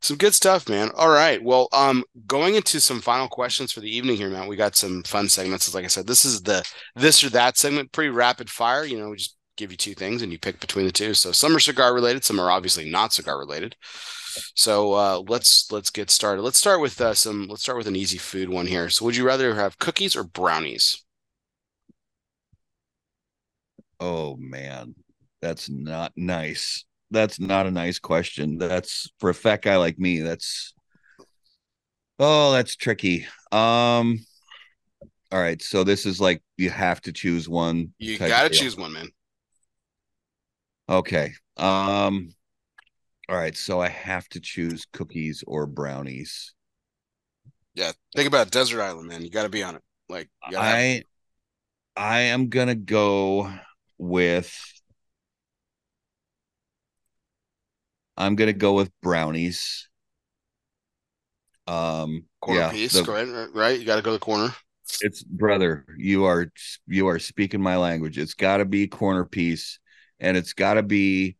[0.00, 0.90] some good stuff, man.
[0.96, 1.42] All right.
[1.42, 4.48] Well, um, going into some final questions for the evening here, Matt.
[4.48, 5.72] We got some fun segments.
[5.74, 6.64] Like I said, this is the
[6.94, 8.84] this or that segment, pretty rapid fire.
[8.84, 11.14] You know, we just give you two things and you pick between the two.
[11.14, 13.76] So some are cigar related, some are obviously not cigar related.
[14.54, 16.42] So uh, let's let's get started.
[16.42, 17.48] Let's start with uh, some.
[17.48, 18.88] Let's start with an easy food one here.
[18.88, 21.04] So, would you rather have cookies or brownies?
[24.00, 24.94] Oh man,
[25.40, 26.84] that's not nice.
[27.10, 28.58] That's not a nice question.
[28.58, 30.20] That's for a fat guy like me.
[30.20, 30.74] That's
[32.18, 33.26] oh, that's tricky.
[33.52, 34.24] Um,
[35.30, 35.60] all right.
[35.62, 37.92] So this is like you have to choose one.
[37.98, 38.60] You got to deal.
[38.60, 39.08] choose one, man.
[40.88, 41.32] Okay.
[41.56, 42.34] Um.
[43.28, 43.56] All right.
[43.56, 46.54] So I have to choose cookies or brownies.
[47.74, 49.22] Yeah, think about Desert Island, man.
[49.22, 49.82] You got to be on it.
[50.08, 51.04] Like, you gotta have- I
[51.96, 53.52] I am gonna go
[53.98, 54.52] with
[58.16, 59.88] I'm gonna go with brownies.
[61.66, 62.92] Um corner yeah, piece.
[62.92, 63.78] the- ahead, right?
[63.78, 64.54] You got to go to the corner.
[65.00, 66.52] it's brother, you are
[66.86, 68.18] you are speaking my language.
[68.18, 69.78] It's gotta be corner piece
[70.20, 71.36] and it's gotta be it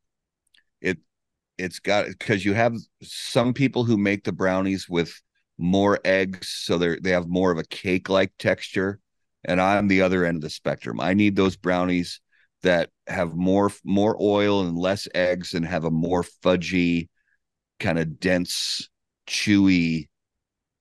[1.58, 5.20] it's got because you have some people who make the brownies with
[5.56, 8.98] more eggs so they're they have more of a cake like texture
[9.44, 11.00] and i'm the other end of the spectrum.
[11.00, 12.20] I need those brownies
[12.62, 17.08] that have more more oil and less eggs and have a more fudgy
[17.78, 18.88] kind of dense
[19.28, 20.08] chewy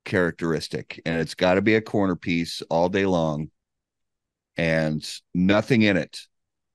[0.05, 3.49] characteristic and it's got to be a corner piece all day long
[4.57, 6.19] and nothing in it.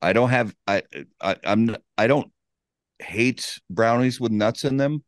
[0.01, 0.83] I don't have i,
[1.21, 2.31] I i'm i don't
[3.01, 5.03] hate brownies with nuts in them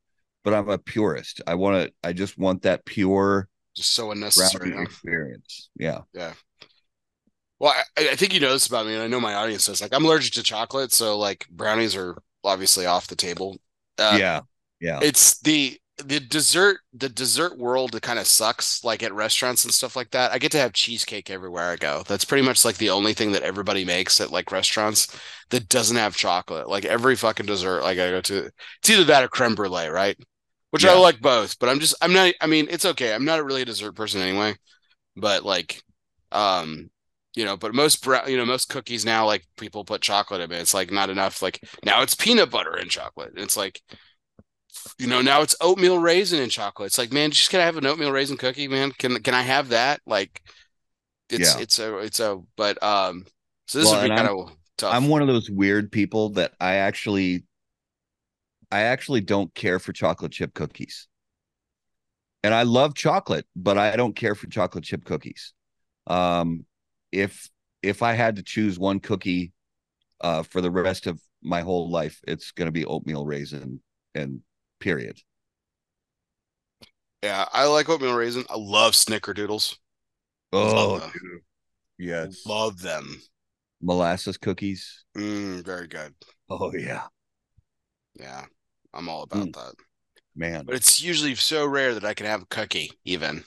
[0.45, 4.81] but i'm a purist i want to i just want that pure Just so unnecessary.
[4.83, 6.33] experience yeah Yeah.
[7.59, 9.83] Well, I, I think you know this about me, and I know my audience does.
[9.83, 13.59] Like, I'm allergic to chocolate, so like brownies are obviously off the table.
[13.99, 14.41] Uh, yeah
[14.81, 19.65] yeah it's the the dessert the dessert world that kind of sucks like at restaurants
[19.65, 20.33] and stuff like that.
[20.33, 22.03] I get to have cheesecake everywhere i go.
[22.07, 25.15] That's pretty much like the only thing that everybody makes at like restaurants
[25.51, 26.69] that doesn't have chocolate.
[26.69, 28.51] Like every fucking dessert like i go to
[28.81, 30.17] it's either that or creme brulee right?
[30.71, 33.15] Which i like both but i'm just i'm not i mean it's okay.
[33.15, 34.55] I'm not really a dessert person anyway
[35.17, 35.83] but like
[36.33, 36.91] um
[37.35, 40.53] you know but most brown you know most cookies now like people put chocolate in
[40.53, 40.61] it.
[40.61, 41.43] It's like not enough.
[41.43, 43.33] Like now it's peanut butter and chocolate.
[43.37, 43.81] It's like
[44.99, 46.89] you know now it's oatmeal raisin and chocolate.
[46.89, 48.93] It's like man just can i have an oatmeal raisin cookie man?
[48.93, 50.01] Can can i have that?
[50.07, 50.43] Like
[51.31, 51.57] it's Yeah.
[51.57, 53.27] it's a it's a but um
[53.67, 54.97] so this Well, would be kind of tough.
[54.97, 57.45] I'm one of those weird people that i actually
[58.71, 61.09] i actually don't care for chocolate chip cookies.
[62.43, 65.53] And i love chocolate but i don't care for chocolate chip cookies.
[66.07, 66.67] Um
[67.13, 67.51] if
[67.83, 69.53] if i had to choose one cookie
[70.23, 73.81] uh for the rest of my whole life it's going to be oatmeal raisin
[74.15, 74.41] and
[74.81, 75.21] period.
[77.23, 78.45] Yeah i like oatmeal raisin.
[78.51, 79.77] I love snickerdoodles.
[80.53, 81.13] Oh Love
[81.99, 82.45] yes.
[82.45, 83.23] Love them.
[83.83, 85.05] Molasses cookies.
[85.17, 86.15] Mm, very good.
[86.51, 87.09] Oh yeah.
[88.15, 88.47] Yeah
[88.95, 89.53] i'm all about Mm.
[89.53, 89.75] that.
[90.35, 90.67] Man.
[90.67, 93.45] But it's usually so rare that i can have a cookie even.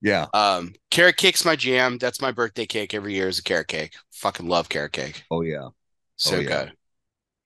[0.00, 0.28] Yeah.
[0.32, 1.98] Um carrot cake's my jam.
[1.98, 3.94] That's my birthday cake every year is a carrot cake.
[4.12, 5.24] Fucking love carrot cake.
[5.30, 5.68] Oh yeah.
[6.16, 6.66] So Oh, yeah.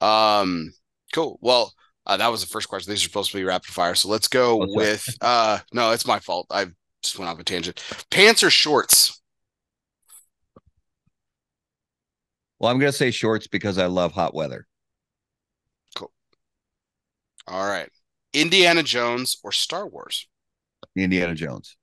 [0.00, 0.06] good.
[0.06, 0.72] Um,
[1.14, 1.38] cool.
[1.42, 1.74] Well,
[2.08, 2.90] uh, that was the first question.
[2.90, 3.94] These are supposed to be rapid fire.
[3.94, 4.72] So let's go sorry.
[4.74, 6.46] with uh no, it's my fault.
[6.50, 6.66] I
[7.02, 7.82] just went off a tangent.
[8.10, 9.20] Pants or shorts?
[12.58, 14.66] well i'm going to say shorts because i love hot weather
[15.94, 16.10] Cool.
[17.46, 17.88] All right.
[18.32, 20.26] Indiana Jones or Star Wars?
[20.96, 21.76] indiana jones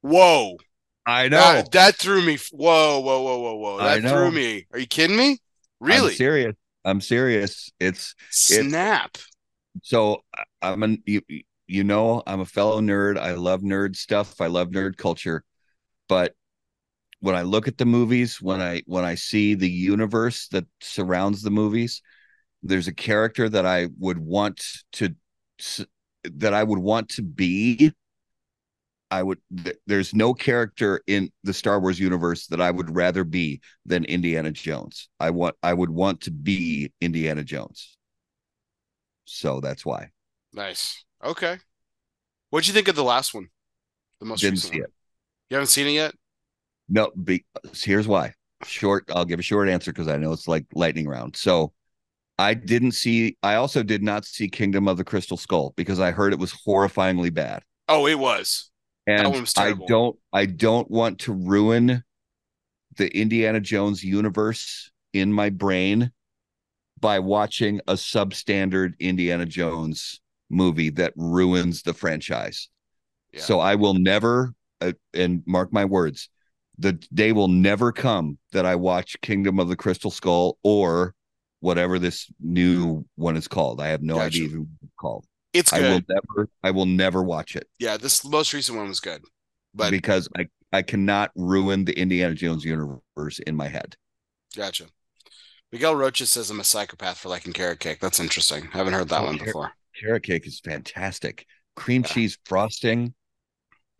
[0.00, 0.56] Whoa.
[1.04, 2.38] i That, that threw me.
[2.52, 3.78] Whoa, whoa, whoa, whoa, whoa.
[3.78, 4.66] That threw me.
[4.72, 5.38] Are you kidding me?
[5.78, 6.10] Really?
[6.12, 6.54] I'm serious.
[6.84, 7.70] I'm serious.
[7.78, 9.18] It's Snap.
[9.82, 11.22] so I- I'm an you
[11.66, 13.18] you know I'm a fellow nerd.
[13.18, 14.40] I love nerd stuff.
[14.40, 15.44] I love nerd culture.
[16.08, 16.34] But
[17.20, 21.42] when I look at the movies, when I when I see the universe that surrounds
[21.42, 22.02] the movies,
[22.62, 25.14] there's a character that I would want to
[26.24, 27.92] that I would want to be.
[29.10, 33.24] I would th- there's no character in the Star Wars universe that I would rather
[33.24, 35.08] be than Indiana Jones.
[35.18, 37.96] I want I would want to be Indiana Jones.
[39.24, 40.10] So that's why.
[40.52, 41.04] Nice.
[41.22, 41.58] Okay.
[42.50, 43.50] What'd you think of the last one?
[44.20, 44.84] The most Didn't recent see one?
[44.84, 44.92] it.
[45.50, 46.14] You haven't seen it yet?
[46.88, 48.34] No, be, here's why.
[48.64, 51.36] Short, I'll give a short answer because I know it's like lightning round.
[51.36, 51.72] So
[52.38, 56.12] I didn't see, I also did not see Kingdom of the Crystal Skull because I
[56.12, 57.64] heard it was horrifyingly bad.
[57.88, 58.69] Oh, it was.
[59.10, 62.04] And I don't, I don't want to ruin
[62.96, 66.12] the Indiana Jones universe in my brain
[67.00, 70.20] by watching a substandard Indiana Jones
[70.50, 72.68] movie that ruins the franchise.
[73.32, 73.40] Yeah.
[73.40, 76.28] So I will never, uh, and mark my words,
[76.78, 81.14] the day will never come that I watch Kingdom of the Crystal Skull or
[81.60, 83.80] whatever this new one is called.
[83.80, 84.38] I have no Gotcha.
[84.38, 84.66] idea who
[85.52, 85.72] it's.
[85.72, 86.06] It's I will good.
[86.08, 89.22] never, I will never watch it Yeah, this most recent one was good.
[89.74, 93.96] But because I, I cannot ruin the Indiana Jones universe in my head.
[94.56, 94.86] gotcha.
[95.72, 98.00] Miguel Rocha says I'm a psychopath for liking carrot cake.
[98.00, 98.68] That's interesting.
[98.74, 99.72] I haven't heard that Oh, one before.
[100.00, 101.46] Carrot cake is fantastic.
[101.76, 102.08] Cream Yeah.
[102.08, 103.14] cheese frosting.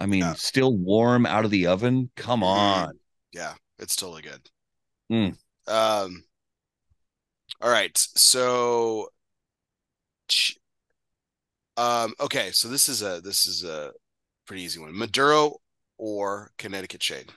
[0.01, 0.35] I mean, Yeah.
[0.35, 2.10] still warm out of the oven.
[2.16, 2.89] Come Mhm.
[2.89, 3.01] on.
[3.32, 4.51] Yeah, it's totally good.
[5.10, 5.39] Mm.
[5.66, 6.24] Um.
[7.60, 9.10] All right, so.
[11.81, 12.15] Um.
[12.20, 13.93] Okay, so this is a this is a
[14.47, 14.97] pretty easy one.
[14.97, 15.57] Maduro
[15.98, 17.32] or Connecticut shade.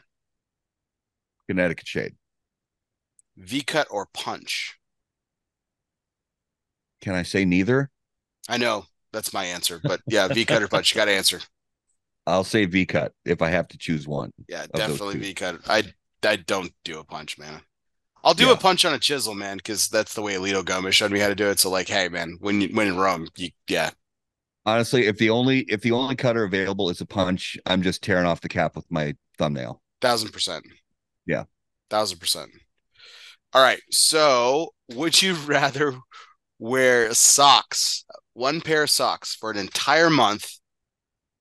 [1.47, 2.15] Connecticut shade.
[3.37, 4.77] V cut or punch.
[7.01, 7.89] Can I say neither?
[8.49, 10.93] I know that's my answer, but yeah, V cut or punch.
[10.93, 11.39] You got to answer.
[12.27, 14.31] I'll say V cut if I have to choose one.
[14.47, 15.19] Yeah, definitely.
[15.19, 15.59] V cut.
[15.67, 15.83] I
[16.23, 17.61] I don't do a punch, man.
[18.23, 18.53] I'll do Yeah.
[18.53, 21.27] a punch on a chisel, man, because that's the way Alito Gomez showed me how
[21.27, 21.59] to do it.
[21.59, 23.91] So like, hey, man, when you when in Rome, you yeah,
[24.65, 28.25] Honestly, if the only if the only cutter available is a punch, I'm just tearing
[28.25, 29.81] off the cap with my thumbnail.
[30.01, 30.65] thousand percent.
[31.25, 31.45] Yeah.
[31.89, 32.51] thousand percent.
[33.53, 33.81] All right.
[33.91, 35.95] So, would you rather
[36.59, 40.49] wear socks, one pair of socks for an entire month,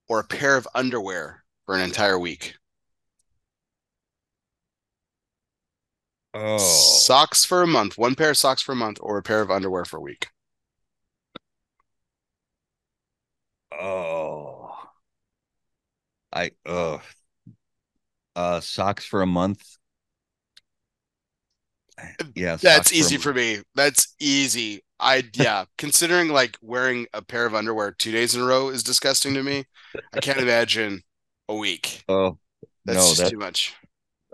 [0.08, 2.54] or a pair of underwear for an entire week?
[6.34, 9.42] Oh, Socks for a month, one pair of socks for a month, or a pair
[9.42, 10.28] of underwear for a week.
[13.72, 14.88] oh,
[16.32, 16.98] I uh,
[18.36, 19.62] uh, socks for a month.
[22.34, 23.60] Yeah, That's easy a- for me.
[23.74, 24.82] That's easy.
[25.00, 28.82] I yeah, considering like wearing a pair of underwear two days in a row is
[28.82, 29.64] disgusting to me.
[30.12, 31.02] I can't imagine
[31.48, 32.04] a week.
[32.08, 32.38] Oh
[32.86, 33.74] That's no, just that too much.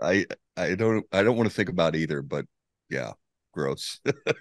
[0.01, 0.25] I
[0.57, 2.45] I don't I don't want to think about either, but
[2.89, 3.13] yeah,
[3.53, 3.99] gross.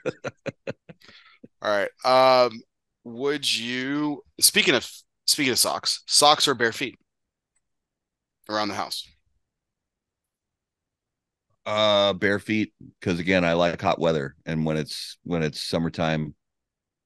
[1.62, 1.90] All right.
[2.04, 2.60] Um,
[3.04, 4.88] would you speaking of
[5.26, 6.98] speaking of socks, socks or bare feet
[8.48, 9.06] around the house?
[11.66, 16.34] Uh, bare feet because again, I like hot weather, and when it's when it's summertime,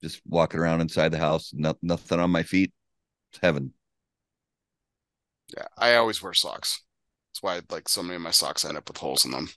[0.02, 2.72] just walking around inside the house, no, nothing on my feet,
[3.32, 3.74] it's heaven.
[5.56, 6.82] Yeah, I always wear socks.
[7.30, 9.48] That's why like so many of my socks end up with holes in them.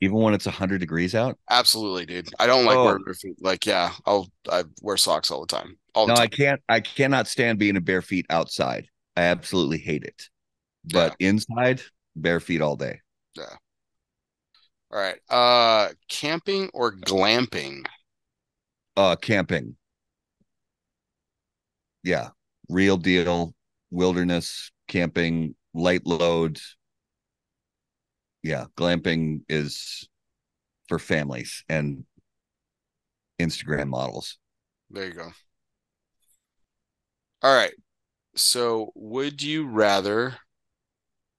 [0.00, 1.38] Even when it's hundred degrees out.
[1.50, 2.28] Absolutely, dude.
[2.38, 2.84] I don't like Oh.
[2.84, 3.36] wearing bare feet.
[3.40, 5.78] Like, yeah, I'll I wear socks all the time.
[5.94, 6.24] All the No, time.
[6.24, 6.62] I can't.
[6.68, 8.88] I cannot stand being a bare feet outside.
[9.16, 10.28] I absolutely hate it.
[10.92, 11.82] But inside,
[12.14, 13.00] bare feet all day.
[13.36, 13.56] Yeah.
[14.92, 15.18] All right.
[15.28, 17.86] Uh, camping or glamping?
[18.96, 19.76] Uh, camping.
[22.02, 22.28] Yeah,
[22.68, 23.54] real deal.
[23.90, 26.60] Wilderness camping, light load.
[28.42, 30.08] Yeah, glamping is
[30.88, 32.04] for families and
[33.40, 34.38] Instagram models.
[34.90, 35.32] There you go.
[37.42, 37.72] All right.
[38.36, 40.36] So, would you rather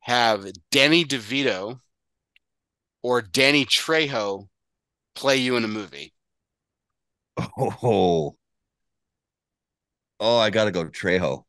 [0.06, 1.80] have Danny DeVito
[3.02, 4.48] or Danny Trejo
[5.16, 6.14] play you in a movie?
[7.58, 8.36] Oh,
[10.20, 11.44] oh, I gotta go Trejo.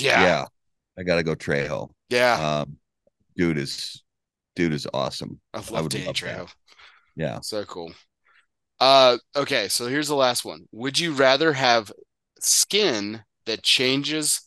[0.00, 0.22] Yeah.
[0.22, 0.44] Yeah,
[0.98, 1.90] I gotta go Trejo.
[2.08, 2.62] Yeah.
[2.62, 2.78] Um,
[3.36, 4.02] dude is
[4.54, 5.38] dude is awesome.
[5.52, 6.46] I love would Danny love that.
[6.46, 6.50] Trejo.
[7.14, 7.40] Yeah.
[7.40, 7.92] So cool.
[8.80, 9.68] Uh, okay.
[9.68, 10.66] So, here's the last one.
[10.72, 11.92] Would you rather have
[12.40, 14.45] skin that changes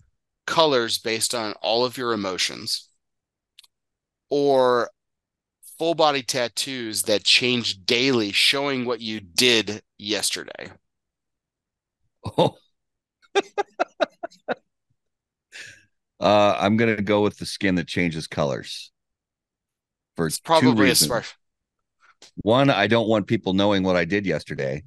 [0.50, 2.90] colors based on all of your emotions
[4.32, 4.90] or
[5.78, 10.72] full body tattoos that change daily, showing what you did yesterday?
[12.36, 12.58] Oh.
[16.20, 18.92] uh, I'm gonna go with the skin that changes colors.
[20.16, 21.32] For It's two probably a smart.
[22.38, 24.84] One, I don't want people knowing what I did yesterday.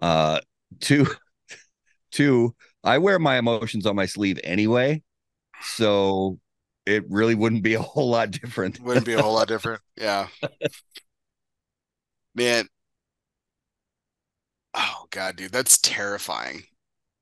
[0.00, 0.40] Uh,
[0.80, 1.06] two,
[2.10, 2.56] two,
[2.86, 5.02] I wear my emotions on my sleeve anyway,
[5.60, 6.38] so
[6.86, 8.80] it really wouldn't be a whole lot different.
[8.80, 9.82] Wouldn't be a whole lot different.
[9.96, 10.28] Yeah.
[12.34, 12.68] Man.
[14.74, 16.62] Oh God, dude, that's terrifying.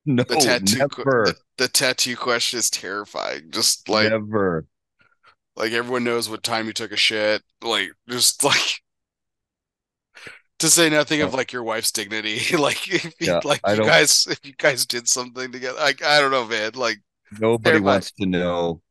[0.05, 3.49] No, The tattoo, never, the, the tattoo question is terrifying.
[3.49, 4.65] Just like, never.
[5.55, 7.41] like everyone knows what time you took a shit.
[7.61, 8.81] Like, just like,
[10.59, 12.39] to say nothing of like your wife's dignity.
[12.57, 15.77] Like, if you, Yeah, like I you don't- guys, if you guys did something together,
[15.79, 16.71] like I don't know, man.
[16.75, 16.97] Like,
[17.39, 18.81] Nobody wants to know.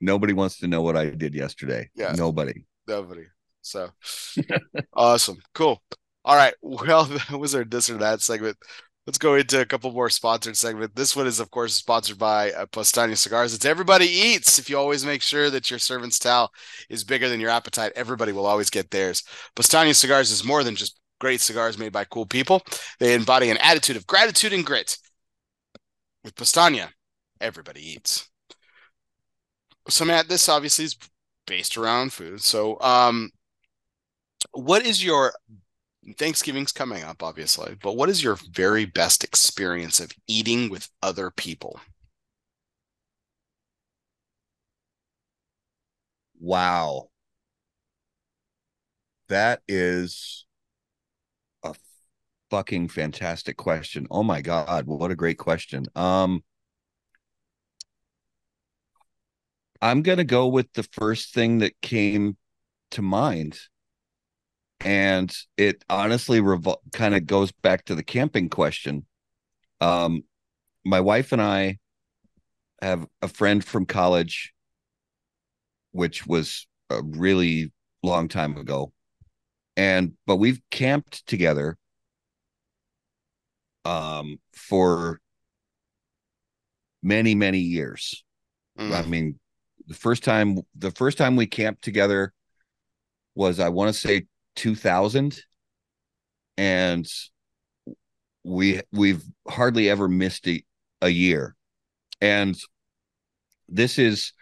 [0.00, 1.90] Nobody wants to know what I did yesterday.
[1.94, 2.14] Yeah.
[2.16, 2.64] Nobody.
[2.88, 3.24] nobody.
[3.60, 3.90] So
[4.94, 5.38] awesome.
[5.54, 5.80] Cool.
[6.24, 6.54] All right.
[6.62, 8.56] Well, that was our this or that segment.
[9.06, 10.94] Let's go into a couple more sponsored segment.
[10.94, 13.52] This one is, of course, sponsored by uh, Postania Cigars.
[13.52, 14.60] It's everybody eats.
[14.60, 16.52] If you always make sure that your servant's towel
[16.88, 19.24] is bigger than your appetite, everybody will always get theirs.
[19.56, 22.60] Postania Cigars is more than just great cigars made by cool people.
[22.98, 24.98] They embody an attitude of gratitude and grit.
[26.24, 26.88] With Postania,
[27.40, 28.28] everybody eats.
[29.88, 30.96] So, Matt, this obviously is
[31.46, 32.42] based around food.
[32.42, 33.30] So, um,
[34.50, 35.32] what is your
[36.18, 41.30] Thanksgiving's coming up, obviously, but what is your very best experience of eating with other
[41.30, 41.78] people?
[46.40, 47.10] Wow.
[49.28, 50.46] That is
[52.52, 54.06] fucking fantastic question.
[54.10, 55.86] Oh my God, what a great question.
[55.96, 56.44] Um
[59.80, 62.36] I'm gonna go with the first thing that came
[62.90, 63.58] to mind
[64.84, 69.06] and it honestly revol- kind of goes back to the camping question.
[69.80, 70.24] Um,
[70.84, 71.78] my wife and I
[72.82, 74.52] have a friend from college,
[75.92, 77.72] which was a really
[78.02, 78.92] long time ago,
[79.74, 81.78] and but we've camped together
[83.84, 85.20] um, for
[87.02, 88.24] many many years.
[88.78, 88.92] Mm.
[88.92, 89.38] I mean,
[89.86, 92.32] the first time the first time we camped together
[93.34, 94.26] was I want to say
[94.56, 95.40] 2000
[96.56, 97.06] and
[98.44, 100.62] we we've hardly ever missed a,
[101.00, 101.56] a year
[102.20, 102.56] and
[103.68, 104.32] this is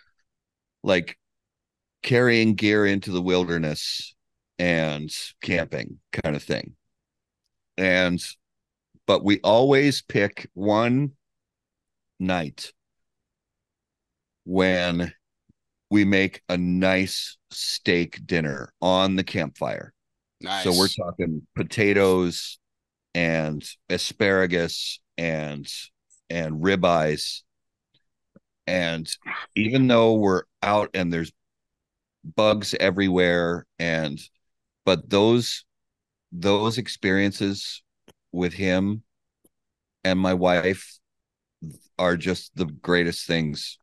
[0.82, 1.18] like
[2.02, 4.14] carrying gear into the wilderness
[4.58, 5.10] and
[5.42, 6.74] camping kind of thing
[7.76, 8.20] and
[9.10, 11.10] but we always pick one
[12.20, 12.72] night
[14.44, 15.12] when
[15.90, 19.92] we make a nice steak dinner on the campfire
[20.40, 20.62] Nice.
[20.62, 22.60] So we're talking potatoes
[23.12, 25.66] and asparagus and
[26.30, 27.42] and ribeyes.
[28.68, 29.10] And
[29.56, 31.32] even though we're out and there's
[32.36, 34.20] bugs everywhere and
[34.84, 35.64] but those
[36.30, 37.82] those experiences
[38.32, 39.02] with him
[40.04, 40.98] and my wife
[41.98, 43.78] are just the greatest things.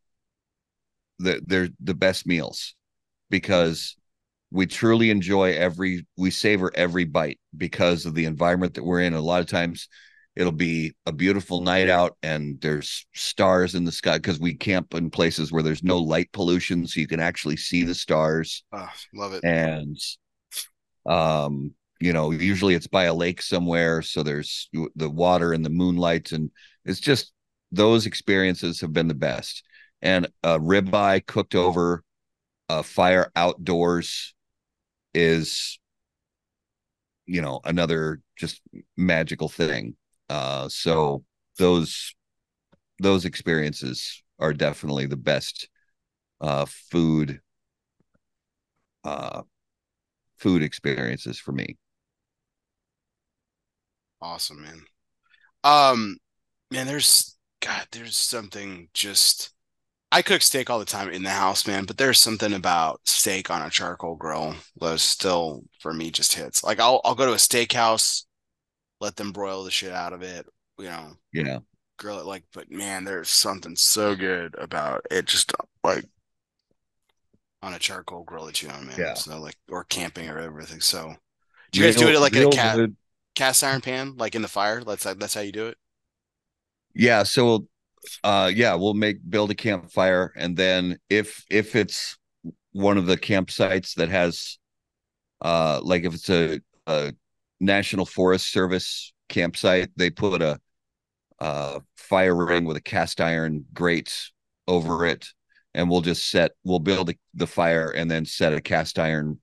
[1.20, 2.76] That they're the best meals
[3.30, 3.96] because
[4.52, 9.14] we truly enjoy every we savor every bite because of the environment that we're in.
[9.14, 9.90] A lot of times
[10.36, 14.94] it'll be a beautiful night out and there's stars in the sky because we camp
[14.94, 18.64] in places where there's no light pollution so you can actually see the stars.
[18.72, 19.44] Oh, love it.
[19.44, 19.98] And
[21.08, 25.70] um you know usually it's by a lake somewhere so there's the water and the
[25.70, 26.52] moonlight and
[26.86, 27.34] it's just
[27.72, 29.64] those experiences have been the best.
[30.02, 32.04] And a ribeye cooked over
[32.70, 34.36] a fire outdoors
[35.14, 35.80] is
[37.26, 38.62] you know another just
[38.96, 39.96] magical thing.
[40.30, 41.24] Uh so
[41.58, 42.14] those
[43.00, 45.70] those experiences are definitely the best
[46.42, 47.42] uh food
[49.04, 49.42] uh
[50.38, 51.78] food experiences for me
[54.22, 54.82] awesome man
[55.64, 56.18] um
[56.72, 59.54] man there's god there's something just
[60.12, 63.52] I cook steak all the time in the house, man, but there's something about steak
[63.52, 66.64] on a charcoal grill that still for me just hits.
[66.64, 68.24] Like I'll I'll go to a steakhouse,
[69.02, 70.46] let them broil the shit out of it,
[70.80, 71.12] you know.
[71.34, 71.60] Yeah.
[71.98, 75.52] Grill it like, but man, there's something so good about it just
[75.84, 76.06] like
[77.62, 78.96] on a charcoal grill that you know, man.
[78.98, 79.14] Yeah.
[79.16, 80.80] So like or camping or everything.
[80.80, 81.16] So
[81.72, 82.80] do you guys do it like in a cast,
[83.38, 84.84] cast iron pan, like in the fire?
[84.84, 85.78] That's that's how you do it.
[86.94, 87.24] Yeah.
[87.24, 87.68] So
[88.24, 92.18] uh yeah we'll make build a campfire and then if if it's
[92.74, 94.60] one of the campsites that has
[95.42, 97.14] uh like if it's a, a
[97.60, 100.60] national forest service campsite they put a
[101.40, 104.32] uh fire ring with a cast iron grate
[104.68, 105.28] over it
[105.74, 109.40] and we'll just set we'll build the fire and then set a cast iron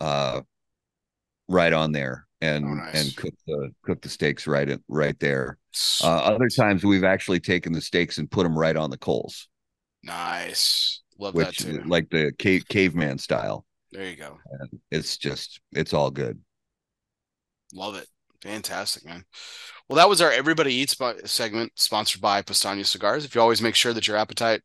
[0.00, 0.40] uh
[1.48, 2.94] right on there and oh, nice.
[2.94, 5.58] and cook the cook the steaks right right there.
[6.02, 9.48] Uh, other times we've actually taken the steaks and put them right on the coals.
[10.02, 11.82] Nice, love which, that too.
[11.84, 13.64] Like the cave caveman style.
[13.92, 14.38] There you go.
[14.60, 16.38] And it's just it's all good.
[17.74, 18.06] Love it.
[18.42, 19.24] Fantastic, man.
[19.88, 23.24] Well, that was our Everybody Eats segment sponsored by Postania Cigars.
[23.24, 24.62] If you always make sure that your appetite,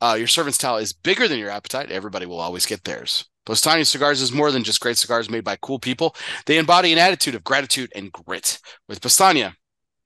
[0.00, 3.24] uh, your servant's towel is bigger than your appetite, everybody will always get theirs.
[3.46, 6.14] Postania Cigars is more than just great cigars made by cool people.
[6.46, 8.58] They embody an attitude of gratitude and grit.
[8.88, 9.54] With Postania,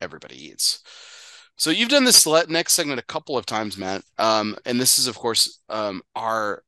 [0.00, 0.80] everybody eats.
[1.56, 4.02] So you've done this next segment a couple of times, Matt.
[4.18, 6.62] Um, and this is, of course, um, our,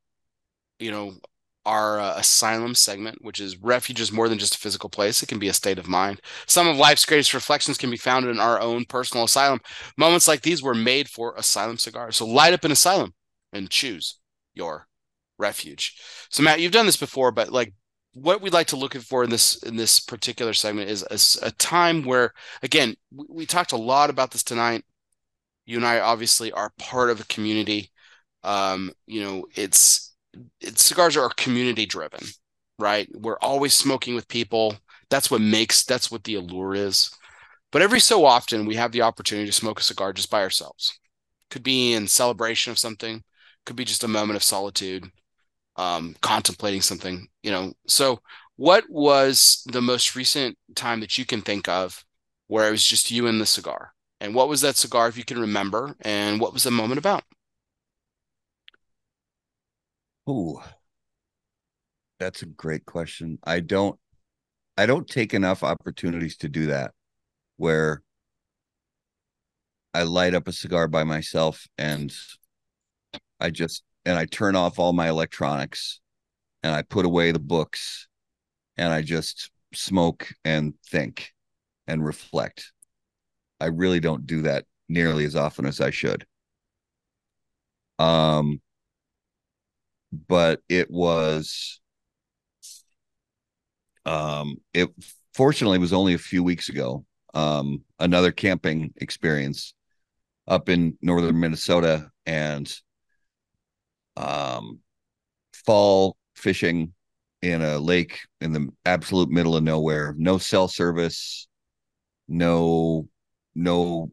[0.79, 1.15] you know,
[1.67, 5.23] our uh, asylum segment, which is refuge is more than just a physical place.
[5.23, 6.21] It can be a state of mind.
[6.47, 9.61] Some of life's greatest reflections can be found in our own personal asylum.
[9.97, 12.17] Moments like these were made for asylum cigars.
[12.17, 13.15] So light up an asylum
[13.53, 14.19] and choose
[14.53, 14.87] your
[15.39, 15.97] refuge.
[16.31, 17.73] So Matt, you've done this before, but like
[18.15, 21.51] what we'd like to look for in this in this particular segment is a, a
[21.53, 22.33] time where
[22.63, 24.85] again we, we, talked a lot about this tonight.
[25.67, 27.91] You and i obviously are part of a community.
[28.45, 30.15] Um, you know it's,
[30.61, 32.21] it's cigars are community driven
[32.79, 33.09] right?
[33.15, 34.77] We're always smoking with people.
[35.11, 37.11] That's what makes that's what the allure is.
[37.73, 40.99] But every so often we have the opportunity to smoke a cigar just by ourselves.
[41.51, 43.23] Could be in celebration of something.
[43.67, 45.11] Could be just a moment of solitude
[45.77, 47.73] um, contemplating something, you know.
[47.87, 48.21] So,
[48.57, 52.05] what was the most recent time that you can think of
[52.47, 53.93] where it was just you and the cigar?
[54.21, 55.97] And what was that cigar, if you can remember?
[56.01, 57.25] And what was the moment about?
[60.27, 60.65] Oh,
[62.19, 63.39] that's a great question.
[63.45, 63.99] I don't,
[64.77, 66.93] I don't take enough opportunities to do that,
[67.57, 68.03] where
[69.93, 72.13] I light up a cigar by myself and
[73.39, 76.01] I just and I turn off all my electronics
[76.63, 78.09] and I put away the books
[78.77, 81.33] and I just smoke and think
[81.87, 82.73] and reflect.
[83.61, 86.27] I really don't do that nearly as often as I should.
[87.99, 88.61] Um
[90.13, 91.81] but it was
[94.07, 94.89] um it
[95.33, 97.05] fortunately was only a few weeks ago.
[97.33, 99.75] Um another camping experience
[100.47, 102.73] up in northern Minnesota and
[104.17, 104.81] um,
[105.53, 106.93] fall fishing
[107.43, 111.47] in a lake in the absolute middle of nowhere, no cell service,
[112.29, 113.09] no
[113.55, 114.11] no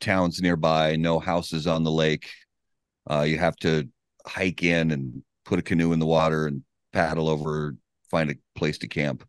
[0.00, 2.28] towns nearby, no houses on the lake.
[3.10, 3.88] Uh, you have to
[4.26, 6.62] hike in and put a canoe in the water and
[6.92, 7.76] paddle over,
[8.10, 9.26] find a place to camp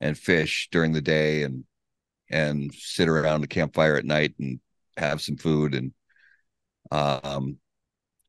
[0.00, 1.64] and fish during the day and
[2.30, 4.60] and sit around the campfire at night and
[4.96, 5.92] have some food and
[6.92, 7.58] um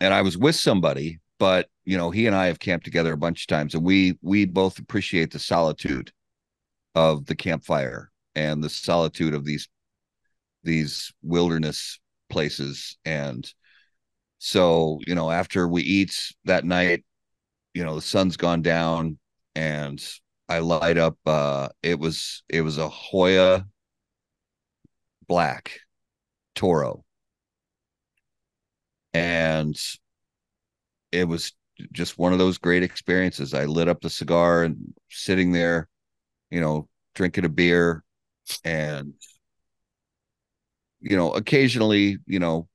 [0.01, 3.17] and I was with somebody, but you know, he and I have camped together a
[3.17, 6.11] bunch of times, and we we both appreciate the solitude
[6.95, 9.69] of the campfire and the solitude of these
[10.63, 11.99] these wilderness
[12.29, 12.97] places.
[13.05, 13.51] And
[14.39, 17.05] so, you know, after we eat that night,
[17.73, 19.19] you know, the sun's gone down,
[19.55, 20.03] and
[20.49, 21.17] I light up.
[21.27, 23.65] uh It was it was a Joya
[25.27, 25.81] Black
[26.55, 27.03] Toro
[29.13, 29.77] and
[31.11, 31.53] it was
[31.91, 33.53] just one of those great experiences.
[33.53, 35.89] I lit up the cigar and sitting there,
[36.49, 38.03] you know, drinking a beer
[38.63, 39.13] and
[40.99, 42.67] you know, occasionally, you know,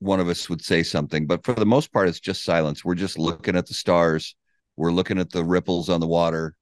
[0.00, 2.84] one of us would say something, but for the most part it's just silence.
[2.84, 4.36] We're just looking at the stars.
[4.76, 6.54] We're looking at the ripples on the water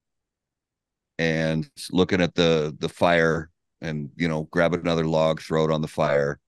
[1.18, 3.51] and looking at the the fire
[3.81, 6.40] and you know, grab another log, throw it on the fire.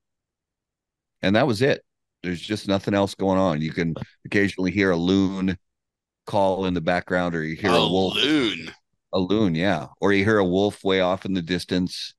[1.21, 1.85] And that was it
[2.23, 3.61] there's just nothing else going on.
[3.61, 5.57] You can occasionally hear a loon
[6.27, 8.15] call in the background, or you hear a, a wolf.
[8.17, 8.71] Loon.
[9.13, 9.87] A loon, yeah.
[10.01, 12.15] Or you hear a wolf way off in the distance.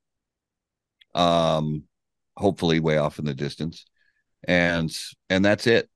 [1.14, 1.84] Um,
[2.36, 3.86] hopefully way off in the distance.
[4.48, 4.90] And
[5.30, 5.90] and that's it.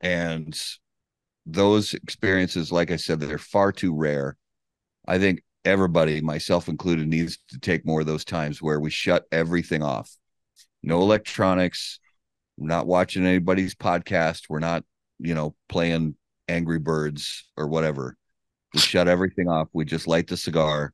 [0.00, 0.58] And
[1.44, 4.36] those experiences, like I said, they're far too rare.
[5.06, 9.24] I think everybody, myself included, needs to take more of those times where we shut
[9.32, 10.14] everything off.
[10.82, 11.98] No electronics,
[12.68, 14.44] not watching anybody's podcast.
[14.48, 14.84] We're not,
[15.18, 16.16] you know, playing
[16.48, 18.16] Angry Birds or whatever.
[18.74, 19.68] We shut everything off.
[19.72, 20.92] We just light the cigar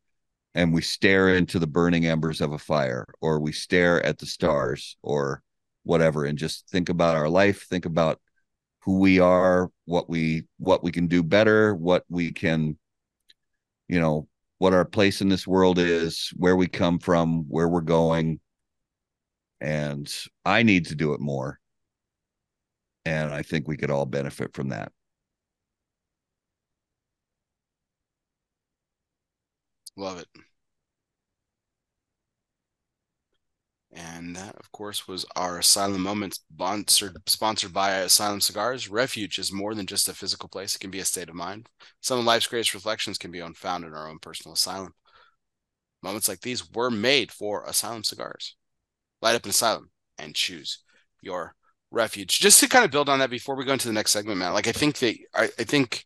[0.54, 4.26] and we stare into the burning embers of a fire or we stare at the
[4.26, 5.42] stars or
[5.82, 8.20] whatever and just think about our life, think about
[8.80, 12.78] who we are, what we what we can do better, what we can
[13.88, 14.26] you know,
[14.58, 18.40] what our place in this world is, where we come from, where we're going,
[19.60, 20.12] and
[20.44, 21.58] I need to do it more.
[23.04, 24.92] And I think we could all benefit from that.
[29.96, 30.28] Love it.
[33.92, 38.88] And that, of course, was our Asylum Moments sponsored, sponsored by Asylum Cigars.
[38.90, 41.68] Refuge is more than just a physical place, it can be a state of mind.
[42.02, 44.92] Some of life's greatest reflections can be found in our own personal asylum.
[46.02, 48.54] Moments like these were made for Asylum Cigars
[49.22, 50.82] light up an asylum and choose
[51.22, 51.54] your
[51.90, 52.38] refuge.
[52.40, 54.54] Just to kind of build on that before we go into the next segment, Matt.
[54.54, 56.04] Like I think that I, I think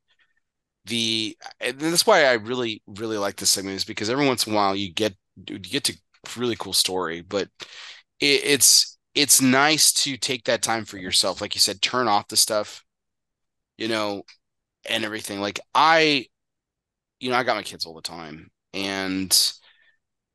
[0.87, 4.57] the that's why I really really like this segment is because every once in a
[4.57, 5.15] while you get
[5.49, 5.97] you get to
[6.37, 7.49] really cool story, but
[8.21, 11.41] it, it's it's nice to take that time for yourself.
[11.41, 12.85] Like you said, turn off the stuff.
[13.77, 14.25] You know,
[14.89, 15.41] and everything.
[15.41, 16.27] Like I,
[17.19, 19.53] you know, I got my kids all the time, and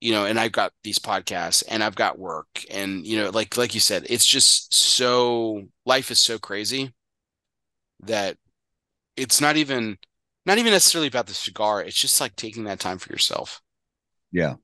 [0.06, 3.58] you know, and I've got these podcasts, and I've got work, and you know, like
[3.58, 6.94] like you said, it's just so life is so crazy
[8.02, 8.38] that
[9.18, 9.98] it's not even
[10.46, 11.82] not even necessarily about the cigar.
[11.82, 13.64] It's just like taking that time for yourself.
[14.32, 14.56] Yeah.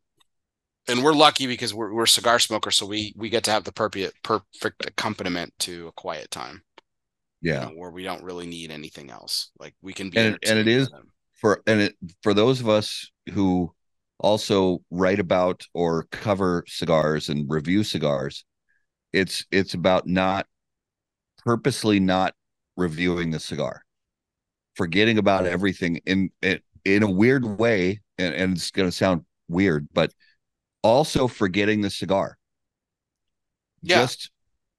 [0.87, 3.73] And we're lucky because we're, we're cigar smokers, so we we get to have the
[3.73, 6.61] perfect perfect accompaniment to a quiet time.
[7.41, 9.49] Yeah, you know, where we don't really need anything else.
[9.57, 10.87] Like we can be, and and it is
[11.33, 13.73] for and it for those of us who
[14.21, 18.45] also write about or cover cigars and review cigars.
[19.11, 20.47] It's it's about not
[21.43, 22.33] purposely not
[22.77, 23.83] reviewing the cigar,
[24.75, 29.25] forgetting about everything in in, in a weird way, and, and it's going to sound
[29.49, 30.13] weird, but
[30.83, 32.37] also forgetting the cigar.
[33.81, 34.01] Yeah.
[34.01, 34.31] Just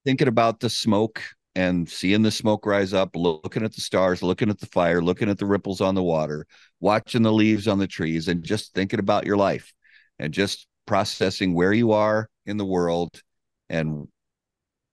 [0.05, 1.21] thinking about the smoke
[1.55, 5.29] and seeing the smoke rise up, looking at the stars, looking at the fire, looking
[5.29, 6.47] at the ripples on the water,
[6.79, 9.71] watching the leaves on the trees, and just thinking about your life
[10.19, 13.21] and just processing where you are in the world
[13.69, 14.07] and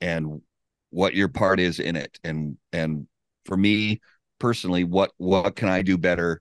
[0.01, 0.43] and
[0.91, 2.19] what your part is in it.
[2.25, 3.07] And and
[3.47, 4.01] for me
[4.39, 6.41] personally what what can i do better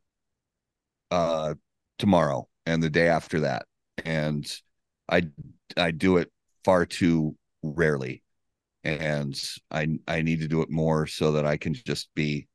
[1.12, 1.54] uh
[1.98, 3.66] tomorrow and the day after that?
[4.06, 4.50] And
[5.10, 5.24] i
[5.78, 6.32] i do it
[6.64, 8.24] far too rarely
[8.84, 9.40] and
[9.72, 12.48] I I need to do it more so that I can just be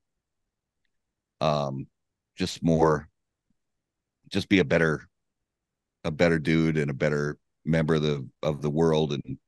[1.41, 1.87] um
[2.37, 3.09] just more
[4.29, 5.09] just be a better
[6.05, 9.39] a better dude and a better member of the of the world and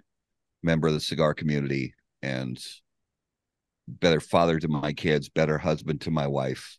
[0.62, 2.62] member of the cigar community and
[3.88, 6.78] better father to my kids, better husband to my wife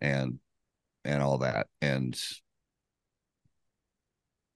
[0.00, 0.38] and
[1.04, 1.66] and all that.
[1.80, 2.18] And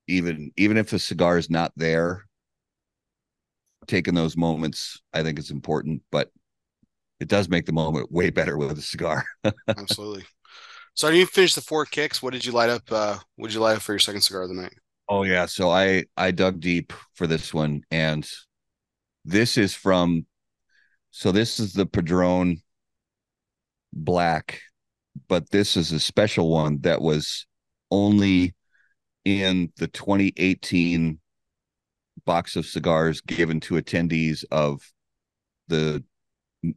[0.07, 2.26] even even if the cigar is not there
[3.87, 6.31] taking those moments, I think it's important, but
[7.21, 9.25] it does make the moment way better with a cigar.
[9.69, 10.25] Absolutely.
[10.95, 12.23] So you finished the four kicks.
[12.23, 12.91] What did you light up?
[12.91, 14.75] Uh, what did you light up for your second cigar of the night?
[15.09, 15.47] Oh yeah.
[15.47, 18.29] So I I dug deep for this one, and
[19.25, 20.27] this is from.
[21.11, 22.63] So this is the Padron
[23.93, 24.61] Black,
[25.29, 27.47] but this is a special one that was
[27.91, 28.55] only
[29.25, 31.19] in the 2018
[32.25, 34.81] box of cigars given to attendees of
[35.69, 36.03] the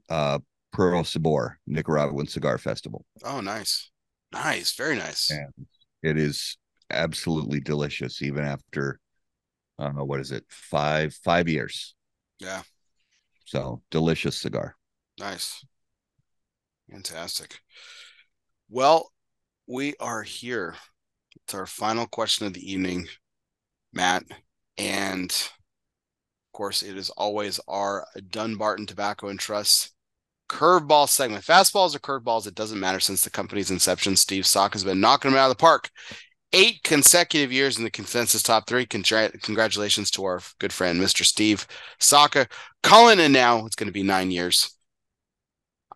[0.10, 0.40] uh,
[0.72, 3.06] Puro Sabor Nicaraguan Cigar Festival.
[3.24, 3.90] Oh, nice.
[4.32, 4.76] Nice.
[4.76, 5.32] Very nice.
[5.32, 5.68] And
[6.04, 6.58] it is
[6.92, 9.00] absolutely delicious, even after,
[9.78, 11.96] uh, what is it, five, five years.
[12.40, 12.62] Yeah.
[13.46, 14.76] So delicious cigar.
[15.20, 15.66] Nice.
[16.92, 17.60] Fantastic.
[18.70, 19.12] Well,
[19.68, 20.76] we are here.
[21.44, 23.08] It's our final question of the evening,
[23.94, 24.24] Matt.
[24.80, 29.94] And of course, it is always our Dunbarton Tobacco and Trust
[30.50, 31.46] curveball segment.
[31.46, 34.16] Fastballs or curveballs, it doesn't matter since the company's inception.
[34.16, 35.90] Steve Saka has been knocking them out of the park.
[36.52, 38.86] Eight consecutive years in the consensus top three.
[38.86, 41.24] Congra- congratulations to our good friend, Mr.
[41.24, 41.68] Steve
[42.00, 42.48] Saka.
[42.82, 44.76] Calling in now, it's going to be nine years.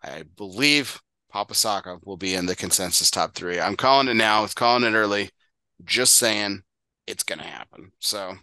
[0.03, 1.01] I believe
[1.31, 3.59] Papa Saka will be in the consensus top three.
[3.59, 4.43] I'm calling it now.
[4.43, 5.31] It's calling it early.
[5.83, 6.61] Just saying
[7.07, 7.91] it's gonna happen.
[7.99, 8.33] So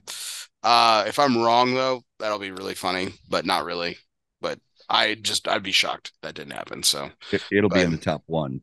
[0.62, 3.96] uh if I'm wrong though, that'll be really funny, but not really.
[4.40, 4.58] But
[4.88, 6.82] I just I'd be shocked that didn't happen.
[6.82, 8.62] So it, will be in the top one.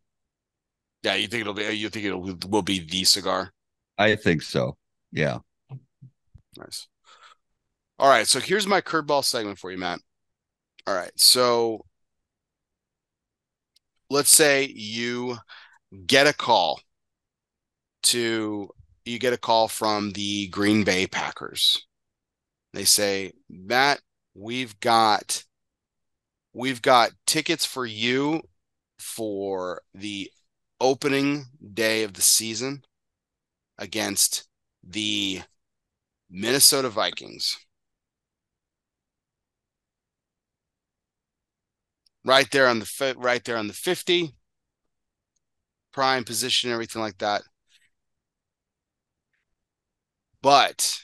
[1.03, 3.53] Yeah, you think it'll be you think it'll will be the cigar?
[3.97, 4.77] I think so.
[5.11, 5.39] Yeah.
[6.57, 6.87] Nice.
[7.99, 9.99] All right, so here's my curveball segment for you, Matt.
[10.85, 11.83] All right, so
[14.09, 15.37] let's say you
[16.05, 16.79] get a call
[18.03, 18.69] to
[19.07, 21.85] you get a call from the Green Bay Packers.
[22.73, 24.01] They say, Matt,
[24.35, 25.43] we've got
[26.53, 28.41] we've got tickets for you
[28.99, 30.31] for the
[30.79, 32.83] opening day of the season
[33.77, 34.47] against
[34.83, 35.41] the
[36.29, 37.57] Minnesota Vikings.
[42.25, 44.33] Right there on the right there on the 50
[45.93, 47.41] prime position everything like that
[50.41, 50.99] but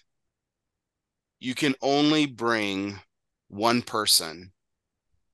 [1.39, 2.99] you can only bring
[3.49, 4.51] one person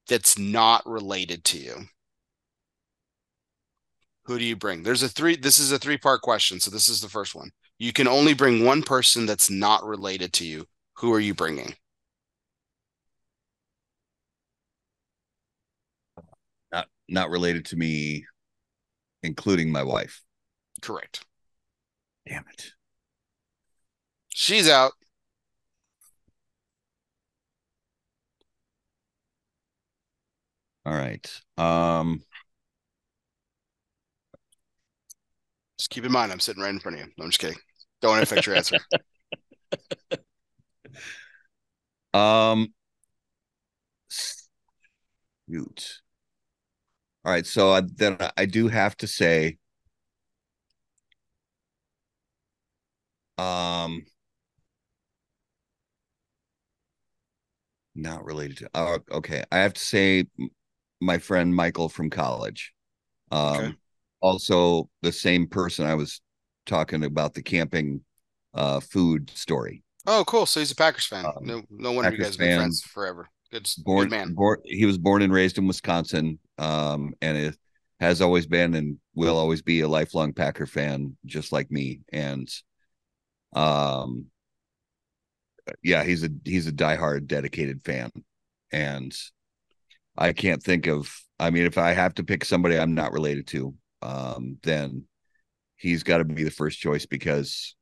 [0.08, 1.86] that's not related to you.
[4.24, 4.84] Who do you bring?
[4.84, 6.60] There's a three, this is a three part question.
[6.60, 7.52] So this is the first one.
[7.78, 10.66] You can only bring one person that's not related to you.
[10.98, 11.74] Who are you bringing?
[16.72, 18.26] Not not related to me,
[19.24, 20.22] including my wife.
[20.82, 21.24] Correct.
[22.28, 22.74] Damn it.
[24.40, 24.94] She's out.
[30.86, 31.42] All right.
[31.58, 32.24] Um
[35.78, 37.12] just keep in mind I'm sitting right in front of you.
[37.18, 37.58] No, I'm just kidding.
[38.02, 38.78] Don't want to affect your answer.
[42.14, 42.74] Um
[45.48, 46.02] Mute.
[47.26, 49.58] All right, so I, then I do have to say
[53.38, 54.06] um
[58.02, 58.70] not related to.
[58.74, 60.26] Oh, okay, I have to say,
[61.02, 62.74] my friend Michael from college.
[63.32, 63.76] Um, okay.
[64.22, 66.22] also the same person I was
[66.66, 68.02] talking about the camping,
[68.54, 69.84] uh, food story.
[70.08, 70.46] Oh, cool.
[70.46, 71.26] So he's a Packers fan.
[71.26, 73.30] Um, no, no wonder Packers you guys have been friends forever.
[73.52, 74.34] Good, born, good man.
[74.34, 77.58] Born, he was born and raised in Wisconsin, um, and it
[78.00, 82.02] has always been and will always be a lifelong Packer fan, just like me.
[82.14, 82.50] And,
[83.54, 84.26] um,
[85.84, 88.12] yeah, he's a he's a diehard, dedicated fan,
[88.72, 89.16] and
[90.18, 91.14] I can't think of.
[91.40, 95.06] I mean, if I have to pick somebody I'm not related to, um, then
[95.78, 97.76] he's got to be the first choice because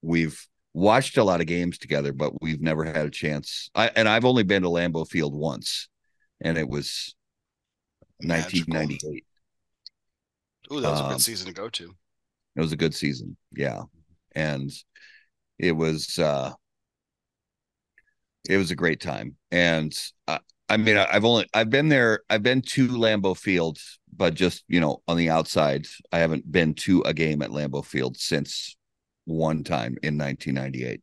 [0.00, 3.70] we've watched a lot of games together, but we've never had a chance.
[3.74, 5.88] I and I've only been to Lambeau Field once,
[6.40, 7.14] and it was
[8.18, 9.24] 1998.
[10.72, 11.94] Ooh, that was um, a good um, season to go to.
[12.56, 13.82] It was a good season, yeah,
[14.34, 14.70] and
[15.58, 16.52] it was uh
[18.48, 19.96] it was a great time, and
[20.28, 22.20] I, I mean, I've only I've been there.
[22.28, 23.78] I've been to Lambeau Field,
[24.14, 25.86] but just you know on the outside.
[26.12, 28.76] I haven't been to a game at Lambeau Field since
[29.24, 31.02] one time in 1998.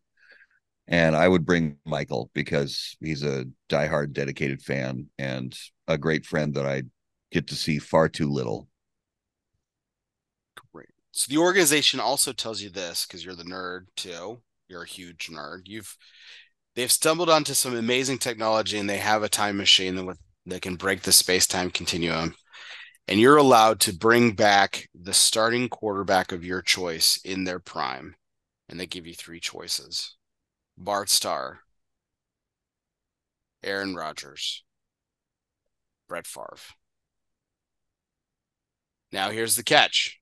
[0.88, 5.58] And I would bring Michael because he's a diehard, dedicated fan and
[5.88, 6.84] a great friend that I
[7.32, 8.68] get to see far too little.
[10.74, 10.90] Great.
[11.12, 14.42] So the organization also tells you this because you're the nerd too.
[14.68, 15.62] You're a huge nerd.
[15.66, 15.96] You've
[16.76, 20.76] they've stumbled onto some amazing technology and they have a time machine that, that can
[20.76, 22.36] break the space-time continuum
[23.08, 28.16] and you're allowed to bring back the starting quarterback of your choice in their prime.
[28.70, 30.16] And they give you three choices
[30.78, 31.60] Bart Starr,
[33.62, 34.64] Aaron Rodgers,
[36.08, 36.58] Brett Favre.
[39.12, 40.20] Now, here's the catch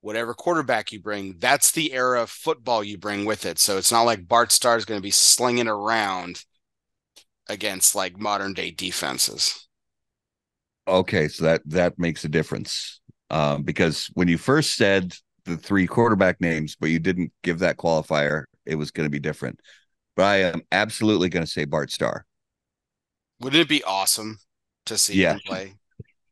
[0.00, 3.58] whatever quarterback you bring, that's the era of football you bring with it.
[3.58, 6.44] So it's not like Bart Starr is going to be slinging around
[7.48, 9.66] against like modern day defenses.
[10.86, 13.00] Okay, so that that makes a difference
[13.30, 15.14] um, because when you first said
[15.44, 19.18] the three quarterback names, but you didn't give that qualifier, it was going to be
[19.18, 19.60] different.
[20.16, 22.24] But I am absolutely going to say Bart Starr.
[23.40, 24.38] Wouldn't it be awesome
[24.86, 25.34] to see yeah.
[25.34, 25.74] him play?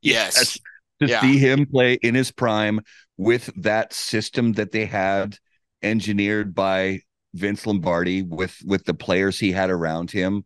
[0.02, 0.36] Yes.
[0.36, 0.58] yes.
[1.00, 1.20] To yeah.
[1.20, 2.80] see him play in his prime
[3.16, 5.36] with that system that they had
[5.82, 7.00] engineered by
[7.34, 10.44] Vince Lombardi with with the players he had around him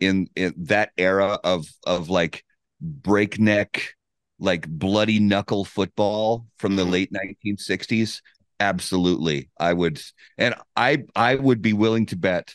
[0.00, 2.44] in in that era of of like
[2.80, 3.94] breakneck,
[4.38, 6.92] like bloody knuckle football from the mm-hmm.
[6.92, 7.12] late
[7.46, 8.20] 1960s?
[8.60, 9.50] Absolutely.
[9.58, 10.00] I would
[10.38, 12.54] and I I would be willing to bet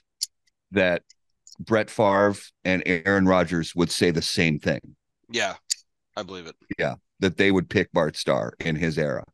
[0.71, 1.03] that
[1.59, 4.95] Brett Favre and Aaron Rodgers would say the same thing.
[5.29, 5.55] Yeah,
[6.15, 6.55] I believe it.
[6.77, 9.25] Yeah, that they would pick Bart Starr in his era.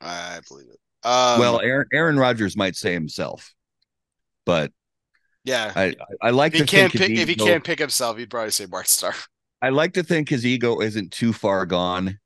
[0.00, 0.78] I believe it.
[1.06, 3.52] Um, well, Aaron Aaron Rodgers might say himself,
[4.46, 4.72] but
[5.44, 8.50] yeah, I I like if he can't pick if he can't pick himself, he'd probably
[8.50, 9.14] say Bart Starr.
[9.62, 12.18] I like to think his ego isn't too far gone,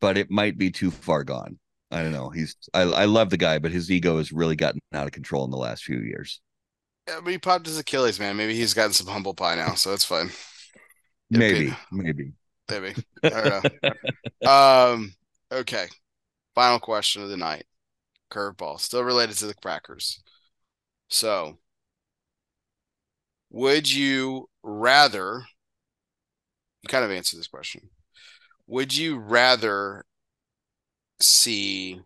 [0.00, 1.58] but it might be too far gone.
[1.90, 2.30] I don't know.
[2.30, 5.44] He's I I love the guy, but his ego has really gotten out of control
[5.44, 6.40] in the last few years.
[7.06, 8.36] Yeah, but he popped his Achilles, man.
[8.36, 10.30] Maybe he's gotten some humble pie now, so it's fine.
[11.30, 12.32] maybe, maybe,
[12.70, 12.94] maybe.
[13.22, 13.82] I don't
[14.42, 14.50] know.
[14.50, 15.14] um.
[15.50, 15.88] Okay.
[16.58, 17.66] Final question of the night.
[18.32, 20.20] Curveball, still related to the crackers.
[21.06, 21.56] So,
[23.48, 25.44] would you rather?
[26.82, 27.90] You kind of answered this question.
[28.66, 30.04] Would you rather
[31.20, 32.00] see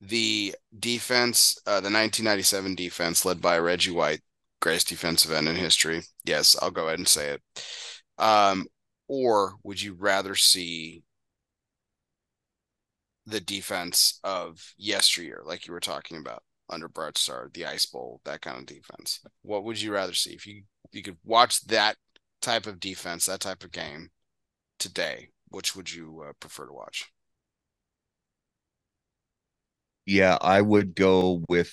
[0.00, 4.22] the defense, uh, the 1997 defense led by Reggie White,
[4.62, 6.04] greatest defensive end in history?
[6.24, 7.42] Yes, I'll go ahead and say it.
[8.16, 8.64] Um,
[9.08, 11.02] or would you rather see
[13.30, 18.20] the defense of yesteryear, like you were talking about under Bart Starr, the Ice Bowl,
[18.24, 19.20] that kind of defense.
[19.42, 20.62] What would you rather see if you
[20.92, 21.96] you could watch that
[22.40, 24.10] type of defense, that type of game
[24.78, 25.28] today?
[25.48, 27.06] Which would you uh, prefer to watch?
[30.06, 31.72] Yeah, I would go with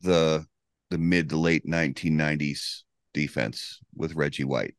[0.00, 0.46] the
[0.90, 2.82] the mid to late 1990s
[3.14, 4.74] defense with Reggie White.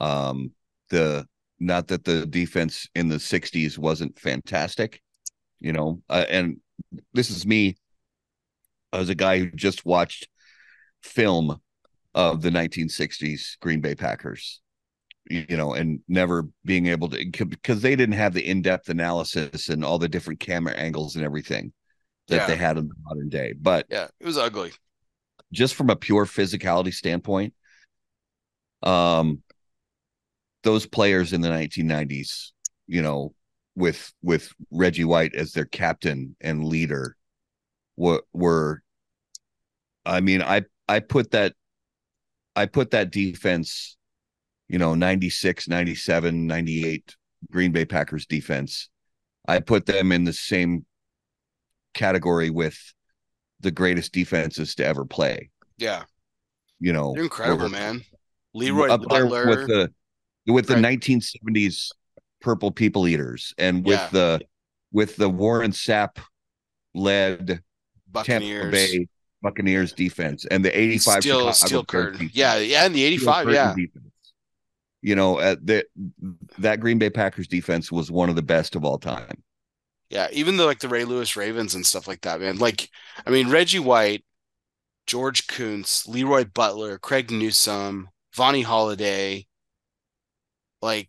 [0.00, 0.52] Um,
[0.90, 1.26] the
[1.58, 5.01] not that the defense in the 60s wasn't fantastic,
[5.62, 6.58] you know, uh, and
[7.14, 7.76] this is me
[8.92, 10.28] as a guy who just watched
[11.02, 11.60] film
[12.14, 14.60] of the 1960s Green Bay Packers.
[15.30, 19.68] you know, and never being able to because they didn't have the in depth analysis
[19.68, 21.72] and all the different camera angles and everything
[22.28, 22.46] that Yeah.
[22.46, 23.54] they had in the modern day.
[23.54, 24.72] But Yeah, it was ugly.
[25.52, 27.54] just from a pure physicality standpoint,
[28.82, 29.42] um,
[30.62, 32.52] those players in the 1990s,
[32.86, 33.34] you know,
[33.74, 37.16] with with Reggie White as their captain and leader,
[37.96, 38.82] were were.
[40.04, 41.54] I mean, I I put that,
[42.56, 43.96] I put that defense,
[44.68, 47.16] you know, 96, 97, 98
[47.50, 48.88] Green Bay Packers defense.
[49.46, 50.84] I put them in the same
[51.94, 52.76] category with
[53.60, 55.50] the greatest defenses to ever play.
[55.78, 56.04] Yeah,
[56.80, 58.02] You know, they're incredible, man.
[58.54, 59.46] Leroy up Butler.
[59.46, 59.92] with the
[60.46, 60.82] with the Right.
[60.82, 61.90] 1970s
[62.42, 64.08] purple people eaters and with Yeah.
[64.12, 64.40] the
[64.92, 66.18] with the Warren Sapp
[66.94, 67.62] led Tampa
[68.08, 68.70] Buccaneers.
[68.72, 69.06] Bay
[69.40, 72.12] Buccaneers defense and the 85 Steel, Chicago steel Bears curtain.
[72.18, 72.34] defense.
[72.36, 73.50] Yeah, yeah, and the 85.
[73.50, 73.74] Yeah.
[73.74, 74.06] defense.
[75.00, 75.86] You know, uh, that
[76.58, 79.42] that Green Bay Packers defense was one of the best of all time.
[80.10, 80.28] Yeah.
[80.32, 82.58] Even the like the Ray Lewis Ravens and stuff like that, man.
[82.58, 82.88] Like,
[83.26, 84.24] I mean, Reggie White,
[85.08, 89.46] George Koonce, Leroy Butler, Craig Newsome, Vonnie Holliday,
[90.80, 91.08] like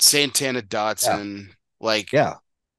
[0.00, 1.48] Santana Dotson.
[1.80, 2.34] Like, Yeah,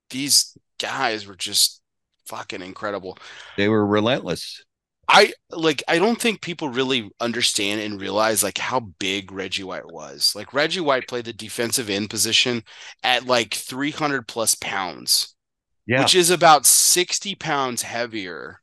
[0.10, 1.82] these guys were just
[2.28, 3.18] fucking incredible.
[3.58, 4.64] they were relentless.
[5.08, 9.92] I like I don't think people really understand and realize like how big Reggie White
[9.92, 10.34] was.
[10.36, 12.64] Like Reggie White played the defensive end position
[13.04, 15.36] at like 300 plus pounds,
[15.86, 18.62] Yeah, which is about 60 pounds heavier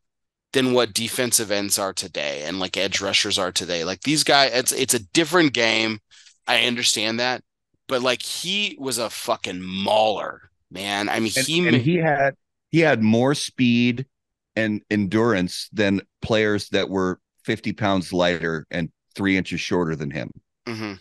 [0.54, 3.84] than what defensive ends are today and like edge rushers are today.
[3.84, 5.98] Like these guys, it's it's a different game.
[6.46, 7.42] I understand that,
[7.88, 11.08] but like he was a fucking mauler, man.
[11.08, 12.34] I mean, and, he and he had
[12.70, 14.06] he had more speed
[14.54, 20.30] and endurance than players that were 50 pounds lighter and three inches shorter than him.
[20.66, 21.00] Mhm.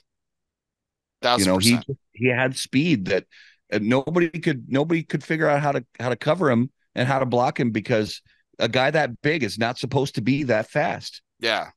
[1.38, 1.78] you know, he
[2.14, 3.26] he had speed that
[3.72, 7.20] uh, nobody could nobody could figure out how to how to cover him and how
[7.20, 8.22] to block him because
[8.60, 11.22] a guy that big is not supposed to be that fast.
[11.40, 11.72] Yeah.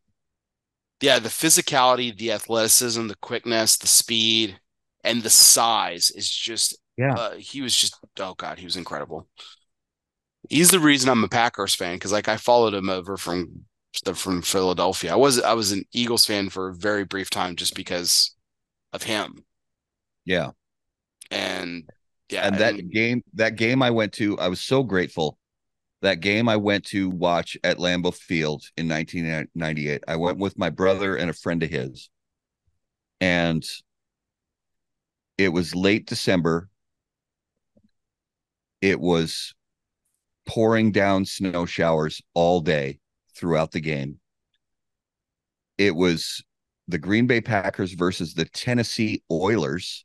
[1.02, 4.60] Yeah, the physicality, the athleticism, the quickness, the speed,
[5.05, 7.17] and the size is just Yeah.
[7.17, 9.29] uh, he was just oh god, he was incredible.
[10.49, 13.65] He's the reason I'm a Packers fan because like I followed him over from
[14.15, 15.12] from Philadelphia.
[15.12, 18.35] I was I was an Eagles fan for a very brief time just because
[18.93, 19.45] of him.
[20.25, 20.51] Yeah.
[21.31, 21.91] And
[22.31, 25.39] yeah, and I that mean, game that game I went to, I was so grateful.
[26.03, 30.05] That game I went to watch at Lambeau Field in 1998.
[30.09, 32.11] I went with my brother and a friend of his.
[33.20, 33.65] And
[35.41, 36.69] it was late December.
[38.83, 39.55] It was
[40.47, 42.99] pouring down snow showers all day
[43.35, 44.19] throughout the game.
[45.78, 46.44] It was
[46.89, 50.05] the Green Bay Packers versus the Tennessee Oilers.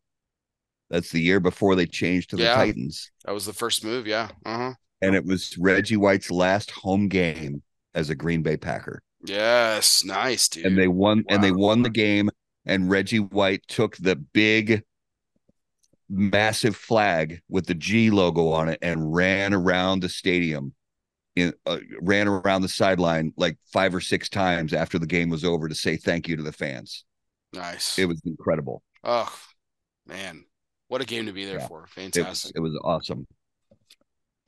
[0.89, 2.55] That's the year before they changed to the Yeah.
[2.55, 3.11] Titans.
[3.25, 4.29] that was the first move, yeah.
[4.45, 4.73] Uh-huh.
[5.01, 7.61] And it was Reggie White's last home game
[7.93, 9.01] as a Green Bay Packer.
[9.25, 10.65] Yes, nice, dude.
[10.65, 12.29] And they won and they won the game
[12.65, 14.83] and Reggie White took the big
[16.09, 20.73] massive flag with the G logo on it and ran around the stadium
[21.35, 25.43] in uh, ran around the sideline like five or six times after the game was
[25.43, 27.03] over to say thank you to the fans.
[27.53, 27.97] nice.
[27.99, 28.81] It was incredible.
[29.03, 29.33] oh
[30.07, 30.45] man.
[30.87, 31.67] What a game to be there Yeah.
[31.67, 31.79] for.
[31.79, 32.51] It was, Fantastic.
[32.55, 33.25] it was awesome.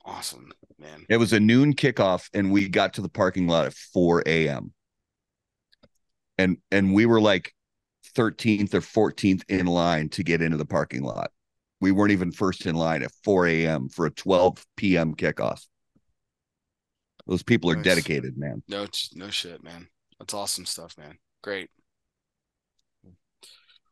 [0.04, 1.04] Awesome, man.
[1.08, 4.72] It was a noon kickoff, and we got to the parking lot at 4 a.m.
[6.38, 7.52] And and we were like
[8.16, 11.32] 13th or 14th in line to get into the parking lot.
[11.80, 13.88] We weren't even first in line at 4 a.m.
[13.88, 15.14] for a 12 p.m.
[15.14, 15.64] kickoff.
[17.26, 17.84] Those people are Nice.
[17.84, 18.62] dedicated, man.
[18.68, 19.88] No, no shit, man.
[20.18, 21.18] That's awesome stuff, man.
[21.42, 21.70] Great.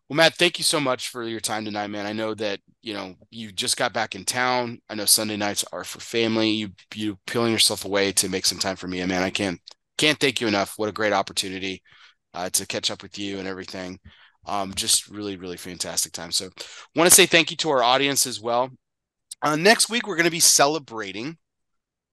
[0.09, 2.07] Well, Matt, thank you so much for your time tonight, man.
[2.07, 4.81] I know that you know you just got back in town.
[4.89, 6.51] I know Sunday nights are for family.
[6.51, 9.23] You you peeling yourself away to make some time for me, and man.
[9.25, 9.61] I can't
[9.99, 10.75] can't thank you enough.
[10.77, 11.83] What a great opportunity
[12.35, 13.99] uh, to catch up with you and everything.
[14.47, 16.33] Um, just really, really fantastic time.
[16.33, 16.51] So,
[16.95, 18.71] want to say thank you to our audience as well.
[19.43, 21.37] Uh, next week, we're going to be celebrating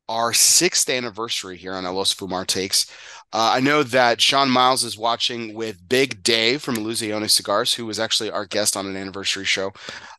[0.09, 2.85] our sixth anniversary here on El Oso Fumar Takes.
[3.33, 7.87] Uh, I know that Sean Miles is watching with Big Dave from Illusione Cigars, who
[7.87, 9.71] was actually our guest on an anniversary show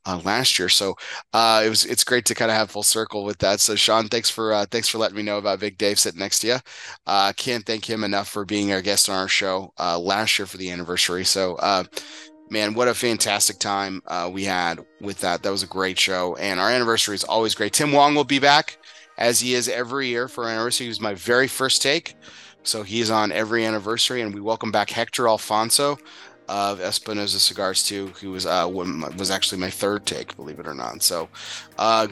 [0.05, 0.69] uh, last year.
[0.69, 0.97] So
[1.33, 3.61] uh, it was it's great to kind of have full circle with that.
[3.61, 6.41] So Sean, thanks for uh, thanks for letting me know about Big Dave sitting next
[6.41, 6.57] to you.
[7.07, 10.47] Uh, can't thank him enough for being our guest on our show uh, last year
[10.47, 11.25] for the anniversary.
[11.25, 11.57] So.
[12.51, 15.43] Man, what a fantastic time uh, we had with that.
[15.43, 16.37] That was a great show.
[16.37, 17.73] And our anniversary is always great.
[17.73, 18.77] Tim Wong will be back
[19.17, 20.87] as he is every year for anniversary.
[20.87, 22.17] He was my very first take.
[22.63, 25.99] So he's on every anniversary, and we welcome back Hector Alfonso.
[26.49, 30.75] of Espinosa Cigars too, who was uh was actually my third take, believe it or
[30.75, 31.03] not.
[31.03, 31.29] So,
[31.79, 32.09] uh,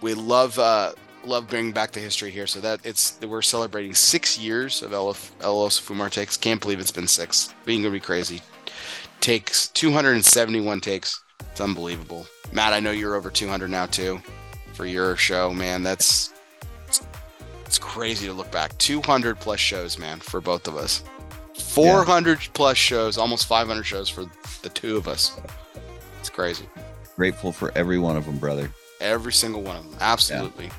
[0.00, 0.92] we love uh
[1.24, 2.46] love bringing back the history here.
[2.46, 6.36] So that it's we're celebrating six years of El Oso Fumar takes.
[6.36, 7.54] Can't believe it's been six.
[7.64, 8.42] Being gonna be crazy.
[9.20, 11.22] Takes 271 takes.
[11.50, 12.26] It's unbelievable.
[12.52, 14.20] Matt, I know you're over 200 now too,
[14.80, 15.82] for your show, man.
[15.82, 16.32] That's
[16.88, 17.02] it's,
[17.66, 18.76] it's crazy to look back.
[18.78, 21.04] 200 plus shows, man, for both of us.
[21.54, 22.48] 400 yeah.
[22.54, 24.24] plus shows, almost 500 shows for
[24.62, 25.38] the two of us.
[26.18, 26.64] It's crazy.
[27.14, 28.70] Grateful for every one of them, brother.
[29.02, 29.98] Every single one of them.
[30.00, 30.66] Absolutely.
[30.66, 30.72] Yeah.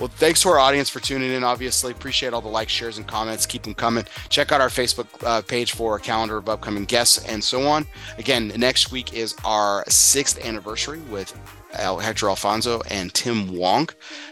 [0.00, 1.44] Well, thanks to our audience for tuning in.
[1.44, 3.44] Obviously, appreciate all the likes, shares, and comments.
[3.44, 4.06] Keep them coming.
[4.30, 7.86] Check out our Facebook uh, page for a calendar of upcoming guests and so on.
[8.16, 11.38] Again, next week is our sixth anniversary with
[11.76, 13.88] Hector Alfonso and Tim Wong.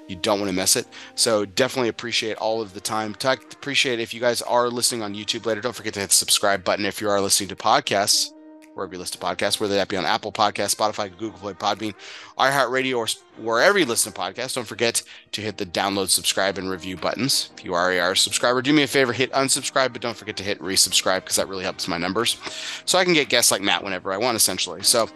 [0.09, 0.87] You don't want to miss it.
[1.15, 3.15] So definitely appreciate all of the time.
[3.15, 5.61] Tuck, appreciate if you guys are listening on YouTube later.
[5.61, 8.31] Don't forget to hit the subscribe button if you are listening to podcasts
[8.75, 11.95] wherever you listen to podcasts, whether that be on Apple Podcasts, Spotify, Google Play, Podbean,
[12.39, 13.07] iHeartRadio, or
[13.43, 14.55] wherever you listen to podcasts.
[14.55, 17.51] Don't forget to hit the download, subscribe, and review buttons.
[17.57, 20.45] If you are a subscriber, do me a favor, hit unsubscribe, but don't forget to
[20.45, 22.39] hit resubscribe because that really helps my numbers.
[22.85, 24.83] So I can get guests like Matt whenever I want, essentially.
[24.83, 25.09] So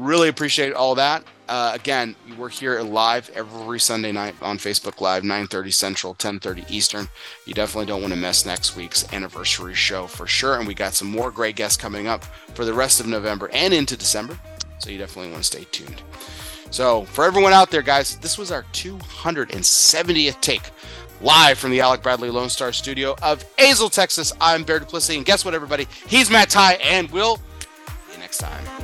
[0.00, 1.24] really appreciate all that.
[1.48, 7.08] Uh, again, we're here live every Sunday night on Facebook Live, 9:30 Central, 10:30 Eastern.
[7.44, 10.58] You definitely don't want to miss next week's anniversary show for sure.
[10.58, 13.74] And we got some more great guests coming up for the rest of November and
[13.74, 14.38] into December.
[14.78, 16.02] So you definitely want to stay tuned.
[16.70, 20.62] So for everyone out there, guys, this was our 270th take
[21.20, 24.32] live from the Alec Bradley Lone Star Studio of Azle, Texas.
[24.40, 25.88] I'm Bear Duplessis, and guess what, everybody?
[26.06, 27.42] He's Matt Tye, and we'll see
[28.12, 28.79] you next time.